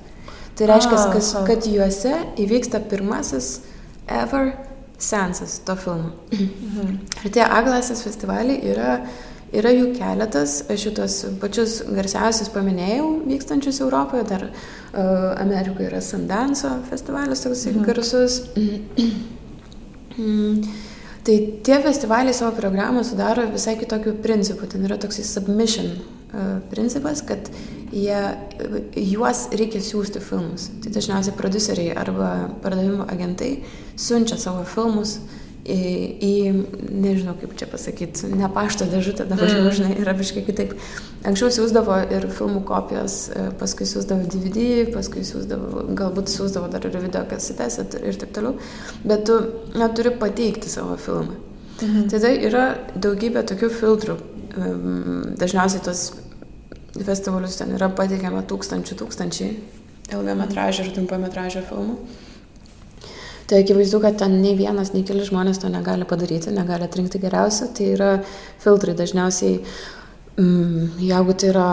Tai 0.56 0.68
reiškia, 0.70 1.00
kad, 1.12 1.30
kad 1.48 1.66
juose 1.66 2.14
įvyksta 2.40 2.80
pirmasis 2.88 3.58
ever 4.06 4.52
sensas 4.98 5.58
to 5.66 5.76
filmo. 5.76 6.14
Mhm. 6.32 6.98
Ir 7.24 7.34
tie 7.34 7.44
A 7.44 7.60
klasės 7.66 8.04
festivaliai 8.06 8.62
yra, 8.72 8.96
yra 9.52 9.72
jų 9.74 9.92
keletas, 9.98 10.62
aš 10.70 10.88
šitos 10.88 11.20
pačius 11.42 11.78
garsiausius 11.90 12.52
paminėjau 12.54 13.10
vykstančius 13.26 13.82
Europoje, 13.84 14.24
dar 14.30 14.48
uh, 14.48 15.32
Amerikoje 15.42 15.90
yra 15.90 16.00
Sandanso 16.00 16.76
festivalis 16.90 17.44
toks 17.44 17.66
mhm. 17.72 17.88
garsus. 17.88 18.42
Mm. 20.18 20.74
Tai 21.24 21.36
tie 21.64 21.78
festivaliai 21.80 22.36
savo 22.36 22.52
programą 22.56 23.04
sudaro 23.06 23.46
visai 23.52 23.78
kitokių 23.80 24.18
principų. 24.24 24.68
Ten 24.74 24.84
yra 24.84 24.98
toksai 25.00 25.24
submission 25.24 25.94
uh, 25.94 26.58
principas, 26.72 27.22
kad 27.24 27.48
jie, 27.94 28.18
juos 28.98 29.46
reikia 29.56 29.80
siūsti 29.80 30.20
filmus. 30.24 30.68
Tai 30.84 30.92
dažniausiai 30.92 31.38
produceriai 31.38 31.96
arba 31.96 32.34
pardavimo 32.64 33.08
agentai 33.08 33.54
siunčia 33.96 34.36
savo 34.42 34.66
filmus 34.68 35.16
uh, 35.16 35.40
į, 35.64 35.80
į 36.20 36.32
nežinau 36.92 37.34
kaip 37.40 37.54
čia 37.58 37.68
pasakyti, 37.70 38.28
ne 38.36 38.48
pašto 38.52 38.86
dėžutę, 38.90 39.24
dabar 39.28 39.48
jau 39.48 39.62
mm. 39.62 39.76
žinai, 39.78 39.94
yra 40.02 40.14
visiškai 40.16 40.44
kitaip. 40.44 40.74
Anksčiau 41.24 41.52
siūsdavo 41.56 41.96
ir 42.12 42.26
filmų 42.36 42.60
kopijos, 42.68 43.16
e, 43.32 43.46
paskui 43.60 43.88
siūsdavo 43.88 44.28
DVD, 44.28 44.84
paskui 44.92 45.24
siūsdavo, 45.24 45.86
galbūt 45.96 46.32
siūsdavo 46.32 46.68
dar 46.72 46.84
ir 46.84 46.98
video 47.00 47.24
kasetės 47.30 47.80
ir 47.80 48.20
taip 48.20 48.34
toliau, 48.36 48.58
bet 49.08 49.24
tu 49.28 49.38
na, 49.78 49.88
turi 49.88 50.12
pateikti 50.20 50.72
savo 50.72 50.98
filmą. 51.00 51.38
Mhm. 51.80 52.10
Tada 52.12 52.34
yra 52.50 52.66
daugybė 52.94 53.46
tokių 53.48 53.72
filtrų. 53.80 54.18
Dažniausiai 55.40 55.82
tos 55.82 56.04
festivalius 56.94 57.56
ten 57.58 57.72
yra 57.74 57.88
pateikiama 57.90 58.44
tūkstančių 58.46 59.00
tūkstančiai 59.00 59.56
ilgametražio 60.14 60.84
ir 60.84 60.94
trumpametražio 60.94 61.64
filmų. 61.66 61.98
Tai 63.46 63.60
akivaizdu, 63.60 64.00
kad 64.00 64.16
ten 64.18 64.38
nei 64.40 64.54
vienas, 64.56 64.94
nei 64.94 65.04
keli 65.04 65.24
žmonės 65.26 65.60
to 65.60 65.68
negali 65.72 66.06
padaryti, 66.08 66.52
negali 66.54 66.86
atrinkti 66.86 67.20
geriausią. 67.20 67.68
Tai 67.76 67.90
yra 67.92 68.08
filtrai 68.62 68.94
dažniausiai, 68.96 69.58
mm, 70.40 70.94
jeigu 71.04 71.36
tai 71.36 71.50
yra, 71.50 71.66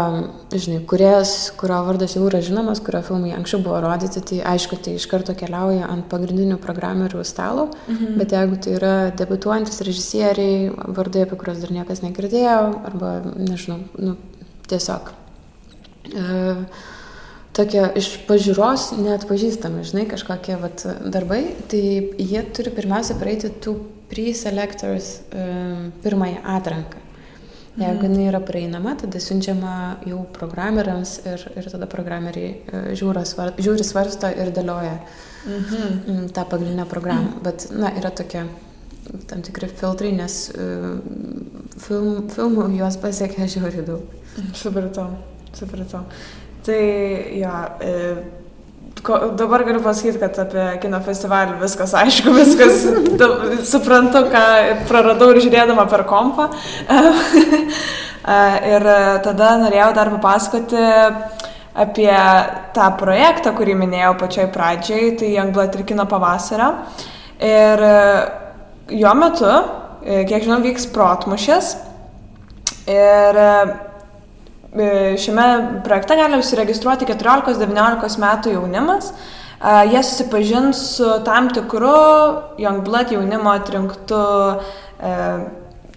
žinai, 0.52 0.82
kuriejas, 0.92 1.34
kurio 1.62 1.80
vardas 1.88 2.18
jau 2.18 2.26
yra 2.28 2.44
žinomas, 2.44 2.84
kurio 2.84 3.00
filmai 3.08 3.32
anksčiau 3.38 3.64
buvo 3.64 3.80
rodyti, 3.86 4.20
tai 4.20 4.42
aišku, 4.52 4.82
tai 4.84 4.98
iš 5.00 5.08
karto 5.08 5.36
keliauja 5.38 5.88
ant 5.88 6.10
pagrindinių 6.12 6.60
programerių 6.60 7.24
stalo. 7.24 7.70
Mhm. 7.88 8.18
Bet 8.20 8.36
jeigu 8.36 8.60
tai 8.60 8.76
yra 8.76 8.96
debituojantis 9.16 9.82
režisieriai, 9.88 10.72
vardai, 10.92 11.24
apie 11.24 11.40
kuriuos 11.40 11.64
dar 11.64 11.72
niekas 11.72 12.04
negirdėjo, 12.04 12.62
arba, 12.92 13.22
nežinau, 13.40 13.80
nu, 13.98 14.18
tiesiog. 14.68 15.14
Uh, 16.12 16.66
tokie 17.56 17.84
iš 18.00 18.10
pažiūros 18.28 18.92
neatpažįstami, 19.00 19.84
žinai, 19.88 20.06
kažkokie 20.12 20.58
vat, 20.62 20.84
darbai, 21.12 21.44
tai 21.72 21.84
jie 22.20 22.44
turi 22.56 22.74
pirmiausia 22.76 23.18
praeiti 23.20 23.52
tų 23.64 23.76
pre-selectors 24.12 25.22
um, 25.32 25.92
pirmąją 26.04 26.44
atranką. 26.58 27.08
Jeigu 27.80 28.04
mhm. 28.04 28.08
jinai 28.12 28.26
yra 28.28 28.42
prieinama, 28.44 28.98
tada 29.00 29.20
siunčiama 29.24 29.76
jau 30.04 30.26
programeriams 30.36 31.14
ir, 31.24 31.46
ir 31.56 31.70
tada 31.72 31.88
programeriai 31.92 32.50
uh, 32.58 32.90
žiūri, 33.00 33.24
svar, 33.28 33.54
žiūri, 33.56 33.86
svarsto 33.88 34.32
ir 34.32 34.52
dėlioja 34.56 34.98
mhm. 35.48 36.28
tą 36.36 36.46
pagrindinę 36.52 36.88
programą. 36.92 37.30
Mhm. 37.30 37.46
Bet, 37.48 37.70
na, 37.72 37.94
yra 38.00 38.12
tokie 38.12 38.44
tam 39.28 39.42
tikri 39.44 39.72
filtrai, 39.72 40.12
nes 40.16 40.44
uh, 40.52 41.00
film, 41.88 42.28
filmų 42.32 42.68
juos 42.80 43.00
pasiekia 43.02 43.48
žiūri 43.56 43.88
daug. 43.88 44.20
Supratau, 44.56 45.10
supratau. 45.56 46.06
Tai 46.66 46.82
jo, 47.40 47.54
e, 47.82 47.96
ko, 49.02 49.18
dabar 49.38 49.64
galiu 49.66 49.82
pasakyti, 49.82 50.20
kad 50.22 50.38
apie 50.44 50.66
kino 50.84 51.00
festivalį 51.06 51.58
viskas 51.62 51.96
aišku, 51.98 52.34
viskas 52.42 52.86
da, 53.18 53.30
suprantu, 53.68 54.26
ką 54.34 54.46
praradau 54.90 55.32
ir 55.34 55.42
žiūrėdama 55.46 55.88
per 55.90 56.06
kompą. 56.10 56.50
ir 58.76 58.90
tada 59.26 59.56
norėjau 59.64 59.92
dar 59.98 60.14
papasakoti 60.18 60.86
apie 61.82 62.14
tą 62.76 62.90
projektą, 63.00 63.54
kurį 63.56 63.78
minėjau 63.80 64.16
pačioj 64.20 64.50
pradžioj, 64.54 65.06
tai 65.22 65.32
Youngblood 65.36 65.78
ir 65.78 65.86
kino 65.88 66.06
pavasario. 66.10 66.74
Ir 67.42 67.86
e, 67.88 67.94
jo 69.02 69.14
metu, 69.18 69.52
e, 70.04 70.24
kiek 70.30 70.44
žinau, 70.46 70.60
vyks 70.66 70.90
protmušės. 70.94 71.72
Ir 72.92 73.40
šiame 74.72 75.46
projekte 75.84 76.16
gali 76.16 76.40
užsiregistruoti 76.40 77.08
14-19 77.10 78.20
metų 78.24 78.56
jaunimas. 78.56 79.12
Jie 79.92 80.02
susipažins 80.02 80.80
su 80.96 81.08
tam 81.26 81.52
tikru 81.54 81.92
Youngblood 82.62 83.12
jaunimo 83.14 83.52
atrinktu 83.54 84.22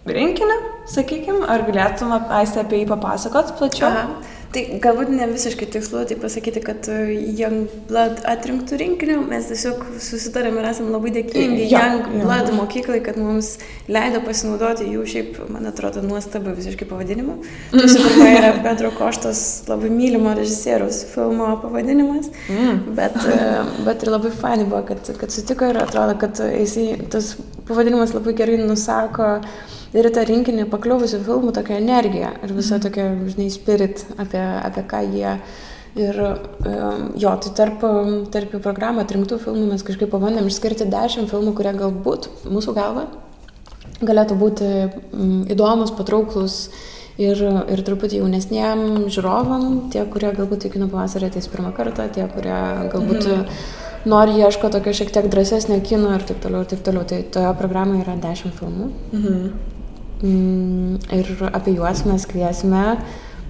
rinkiniu, 0.05 0.59
sakykime, 0.91 1.47
ar 1.49 1.65
galėtum 1.65 2.13
aistę 2.13 2.65
apie 2.65 2.83
jį 2.83 2.91
papasakot 2.91 3.55
plačiau? 3.59 3.89
Aha. 3.89 4.34
Tai 4.55 4.63
galbūt 4.79 5.09
ne 5.11 5.27
visiškai 5.27 5.67
tikslu 5.75 6.05
tai 6.07 6.15
pasakyti, 6.23 6.61
kad 6.63 6.87
e, 6.93 6.99
Youngblood 7.41 8.21
atrinktų 8.31 8.77
rinkinių, 8.79 9.17
mes 9.27 9.49
tiesiog 9.51 9.81
susitarėm 9.99 10.61
ir 10.61 10.69
esame 10.69 10.93
labai 10.95 11.11
dėkingi 11.17 11.65
ja, 11.73 11.81
Youngblood 11.89 12.53
ja. 12.53 12.55
mokyklai, 12.55 13.01
kad 13.03 13.19
mums 13.19 13.57
leido 13.91 14.23
pasinaudoti 14.23 14.87
jų 14.93 15.03
šiaip, 15.11 15.43
man 15.51 15.67
atrodo, 15.73 16.05
nuostabą 16.07 16.55
visiškai 16.55 16.87
pavadinimu. 16.87 17.41
Tai 17.75 17.83
visų 17.83 18.07
pirma 18.07 18.31
yra 18.37 18.55
Pedro 18.63 18.95
Koštos 18.95 19.45
labai 19.73 19.91
mylimo 19.91 20.37
režisieriaus 20.39 21.03
filmo 21.11 21.51
pavadinimas, 21.65 22.31
mm. 22.47 22.83
bet, 22.95 23.19
e, 23.27 23.53
bet 23.89 24.07
ir 24.07 24.15
labai 24.15 24.31
fainai 24.39 24.69
buvo, 24.69 24.85
kad, 24.93 25.15
kad 25.19 25.35
sutiko 25.35 25.73
ir 25.73 25.83
atrodo, 25.83 26.15
kad 26.23 26.39
jisai, 26.53 26.93
tas 27.11 27.35
pavadinimas 27.67 28.15
labai 28.15 28.39
gerai 28.39 28.63
nusako 28.63 29.41
ir 29.95 30.11
tą 30.15 30.25
rinkinį 30.29 30.67
pakliuvusių 30.73 31.23
filmų 31.27 31.55
tokia 31.57 31.79
energija 31.79 32.35
ir 32.43 32.57
visa 32.57 32.79
mhm. 32.79 32.85
tokia, 32.89 33.07
žinai, 33.35 33.51
spirit 33.55 34.07
apie, 34.19 34.43
apie 34.43 34.85
ką 34.91 35.05
jie. 35.15 35.39
Ir 35.95 36.17
jo, 37.23 37.33
tai 37.39 37.51
tarp, 37.55 37.85
tarp 38.35 38.57
programą 38.65 39.05
atrinktų 39.05 39.39
filmų 39.45 39.69
mes 39.69 39.85
kažkaip 39.87 40.11
pabandėm 40.11 40.49
išskirti 40.51 40.89
dešimt 40.91 41.31
filmų, 41.31 41.53
kurie 41.55 41.71
galbūt 41.79 42.27
mūsų 42.51 42.75
galva 42.75 43.05
galėtų 44.03 44.37
būti 44.39 44.69
įdomus, 45.55 45.93
patrauklus 45.95 46.57
ir, 47.21 47.39
ir 47.71 47.83
truputį 47.87 48.21
jaunesniem 48.23 49.07
žiūrovam, 49.13 49.67
tie, 49.95 50.05
kurie 50.11 50.33
galbūt 50.35 50.69
į 50.69 50.75
kino 50.77 50.91
pavasarį 50.93 51.31
ateis 51.31 51.49
pirmą 51.53 51.71
kartą, 51.77 52.09
tie, 52.13 52.27
kurie 52.33 52.57
galbūt 52.93 53.29
mhm. 53.29 53.61
nori 54.11 54.35
ieško 54.41 54.73
tokio 54.75 54.97
šiek 54.97 55.15
tiek 55.15 55.31
drąsesnio 55.33 55.79
kino 55.87 56.15
ir 56.17 56.27
taip 56.27 56.43
toliau, 56.43 56.65
ir 56.65 56.73
taip 56.75 56.83
toliau. 56.87 57.07
Tai 57.09 57.23
toje 57.39 57.55
programoje 57.61 58.03
yra 58.05 58.19
dešimt 58.27 58.59
filmų. 58.59 58.91
Mhm. 59.15 59.74
Mm, 60.25 61.03
ir 61.13 61.29
apie 61.53 61.75
juos 61.77 62.01
mes 62.09 62.23
kviesime 62.25 62.95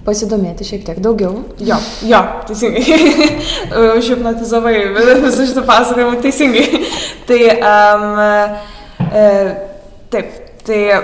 pasidomėti 0.05 0.65
šiek 0.67 0.83
tiek 0.85 0.99
daugiau. 1.01 1.39
Jo, 1.63 1.77
jo, 2.05 2.19
teisingai. 2.49 2.97
Užhipnotizavai 3.97 4.75
visą 4.97 5.47
šitą 5.47 5.63
pasakojimą 5.65 6.19
teisingai. 6.25 6.81
tai, 7.29 7.39
um, 7.55 8.19
e, 9.07 9.23
taip, 10.13 10.35
tai 10.67 10.81
e, 10.91 10.99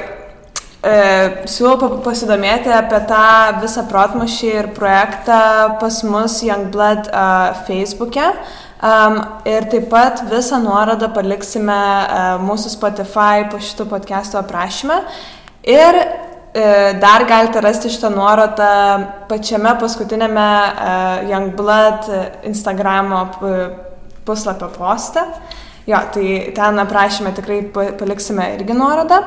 siūlau 1.49 2.01
pasidomėti 2.03 2.73
apie 2.75 3.01
tą 3.09 3.25
visą 3.63 3.87
protmušį 3.89 4.51
ir 4.51 4.71
projektą 4.75 5.41
pas 5.81 6.03
mus 6.03 6.41
Youngblood 6.45 7.09
uh, 7.09 7.63
Facebook'e. 7.63 8.33
Um, 8.81 9.19
ir 9.45 9.67
taip 9.69 9.91
pat 9.91 10.23
visą 10.29 10.57
nuorodą 10.61 11.11
paliksime 11.13 11.75
uh, 11.77 12.39
mūsų 12.41 12.71
Spotify 12.73 13.45
po 13.49 13.59
šito 13.61 13.85
podcast'o 13.89 14.41
aprašymę. 14.41 15.03
Ir 15.63 15.97
e, 16.01 16.93
dar 17.01 17.25
galite 17.29 17.61
rasti 17.61 17.91
šitą 17.93 18.09
nuorodą 18.15 18.71
pačiame 19.29 19.75
paskutinėme 19.81 20.47
e, 20.49 20.93
Youngblood 21.31 22.09
Instagramo 22.49 23.25
puslapio 24.25 24.71
poste. 24.77 25.25
Jo, 25.87 25.97
tai 26.13 26.51
ten 26.55 26.79
aprašymę 26.79 27.33
tikrai 27.33 27.61
paliksime 27.99 28.53
irgi 28.55 28.73
nuorodą. 28.77 29.21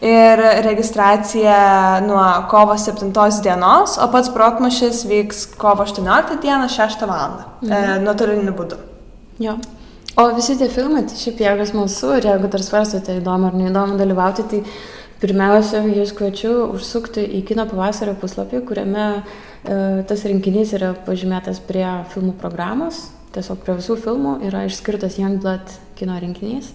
Ir 0.00 0.40
registracija 0.64 2.00
nuo 2.06 2.24
kovo 2.48 2.76
7 2.78 3.12
dienos, 3.44 3.98
o 4.00 4.06
pats 4.08 4.30
protmušis 4.32 5.02
vyks 5.04 5.42
kovo 5.60 5.84
18 5.84 6.38
dieną 6.40 6.68
6 6.68 7.04
val. 7.06 7.36
E, 7.62 7.66
mhm. 7.66 7.72
E, 7.72 7.98
nuotoliniu 8.06 8.56
būdu. 8.56 8.80
Jo. 9.40 9.58
O 10.16 10.24
visi 10.34 10.56
tie 10.58 10.68
filmai, 10.68 11.04
tai 11.08 11.16
šiaip 11.16 11.38
jeigu 11.40 11.66
smalsu 11.68 12.14
ir 12.16 12.26
jeigu 12.28 12.48
dar 12.50 12.64
svarstote 12.64 13.14
įdomu 13.20 13.46
ar 13.48 13.54
neįdomu 13.56 14.00
dalyvauti, 14.00 14.44
tai 14.50 14.62
Pirmiausia, 15.20 15.82
jūs 15.84 16.14
kviečiu 16.16 16.52
užsukti 16.72 17.20
į 17.36 17.42
kino 17.50 17.66
pavasario 17.68 18.14
puslapį, 18.16 18.62
kuriame 18.64 19.04
e, 19.12 19.22
tas 20.08 20.24
rinkinys 20.24 20.72
yra 20.78 20.94
pažymėtas 21.04 21.60
prie 21.66 21.84
filmų 22.14 22.38
programos. 22.40 23.10
Tiesiog 23.34 23.60
prie 23.60 23.76
visų 23.82 23.98
filmų 24.00 24.38
yra 24.48 24.64
išskirtas 24.66 25.18
Youngblood 25.20 25.76
kino 26.00 26.16
rinkinys. 26.24 26.72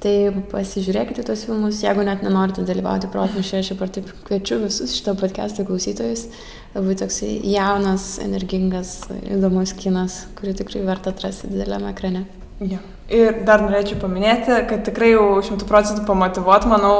Tai 0.00 0.14
pasižiūrėkite 0.52 1.26
tos 1.28 1.44
filmus, 1.48 1.82
jeigu 1.84 2.02
net 2.04 2.24
nenorite 2.24 2.64
dalyvauti 2.64 3.08
protmušėje, 3.12 3.60
aš 3.60 3.70
ir 3.72 3.94
taip 3.98 4.10
kviečiu 4.26 4.62
visus 4.64 4.96
šito 4.96 5.14
podcast'o 5.20 5.68
klausytojus. 5.68 6.26
Labai 6.74 6.96
toksai 7.04 7.36
jaunas, 7.52 8.14
energingas, 8.24 8.98
įdomus 9.28 9.76
kinas, 9.76 10.22
kurį 10.40 10.56
tikrai 10.60 10.84
verta 10.88 11.12
atrasti 11.12 11.52
dideliame 11.52 11.92
ekrane. 11.92 12.26
Ja. 12.64 12.80
Ir 13.12 13.42
dar 13.44 13.60
norėčiau 13.60 13.98
paminėti, 14.00 14.54
kad 14.68 14.80
tikrai 14.86 15.10
jau 15.10 15.42
šimtų 15.44 15.66
procentų 15.68 16.06
pamotivuot, 16.08 16.64
manau, 16.70 16.96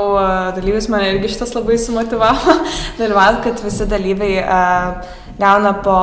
dalyvius 0.52 0.90
mane 0.92 1.14
irgi 1.14 1.30
šitas 1.32 1.54
labai 1.56 1.78
sumotivavo 1.80 2.58
dalyvauti, 3.00 3.40
kad 3.46 3.62
visi 3.64 3.86
dalyviai 3.88 4.42
gauna 5.38 5.72
po 5.84 5.96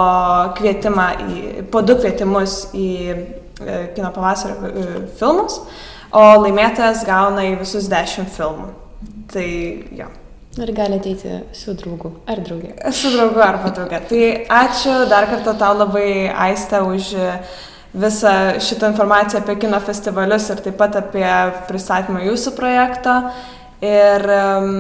kvietimą, 0.57 1.07
į, 1.21 1.65
po 1.71 1.83
du 1.85 1.95
kvietimus 1.99 2.71
į 2.75 2.89
uh, 3.13 3.91
kino 3.95 4.11
pavasario 4.15 4.57
uh, 4.57 4.95
filmus, 5.19 5.59
o 6.11 6.23
laimėtojas 6.41 7.05
gauna 7.07 7.45
į 7.51 7.55
visus 7.61 7.89
dešimt 7.91 8.33
filmų. 8.35 8.71
Tai 9.31 9.47
jo. 10.01 10.09
Ir 10.59 10.73
gali 10.75 10.97
ateiti 10.99 11.37
su 11.55 11.71
draugu 11.79 12.11
ar 12.27 12.41
draugė. 12.43 12.73
Su 12.91 13.13
draugu 13.13 13.39
arba 13.39 13.71
draugė. 13.71 14.01
Tai 14.09 14.23
ačiū 14.65 14.97
dar 15.11 15.29
kartą 15.29 15.53
tau 15.61 15.77
labai, 15.79 16.27
Aiste, 16.49 16.81
už 16.83 17.13
uh, 17.15 17.61
visą 17.93 18.59
šitą 18.59 18.91
informaciją 18.93 19.41
apie 19.41 19.55
kino 19.59 19.79
festivalius 19.83 20.49
ir 20.49 20.61
taip 20.63 20.77
pat 20.79 20.95
apie 20.99 21.27
pristatymą 21.67 22.23
jūsų 22.29 22.55
projekto. 22.55 23.15
Ir 23.81 24.27
um, 24.29 24.75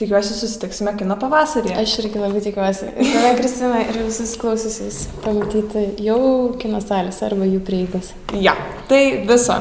tikiuosi 0.00 0.34
susitiksime 0.34 0.94
kino 0.98 1.16
pavasarį. 1.20 1.74
Aš 1.82 1.98
irgi 2.02 2.22
labai 2.22 2.42
tikiuosi. 2.44 2.90
Tave, 2.98 3.34
Kristina, 3.38 3.82
ir 3.84 4.00
visus 4.06 4.34
klausysius 4.40 5.04
pamatyti 5.24 5.90
jau 6.06 6.20
kino 6.60 6.80
salės 6.84 7.22
arba 7.26 7.46
jų 7.48 7.60
prieigos. 7.66 8.14
Ja, 8.34 8.56
tai 8.90 9.04
viso. 9.28 9.60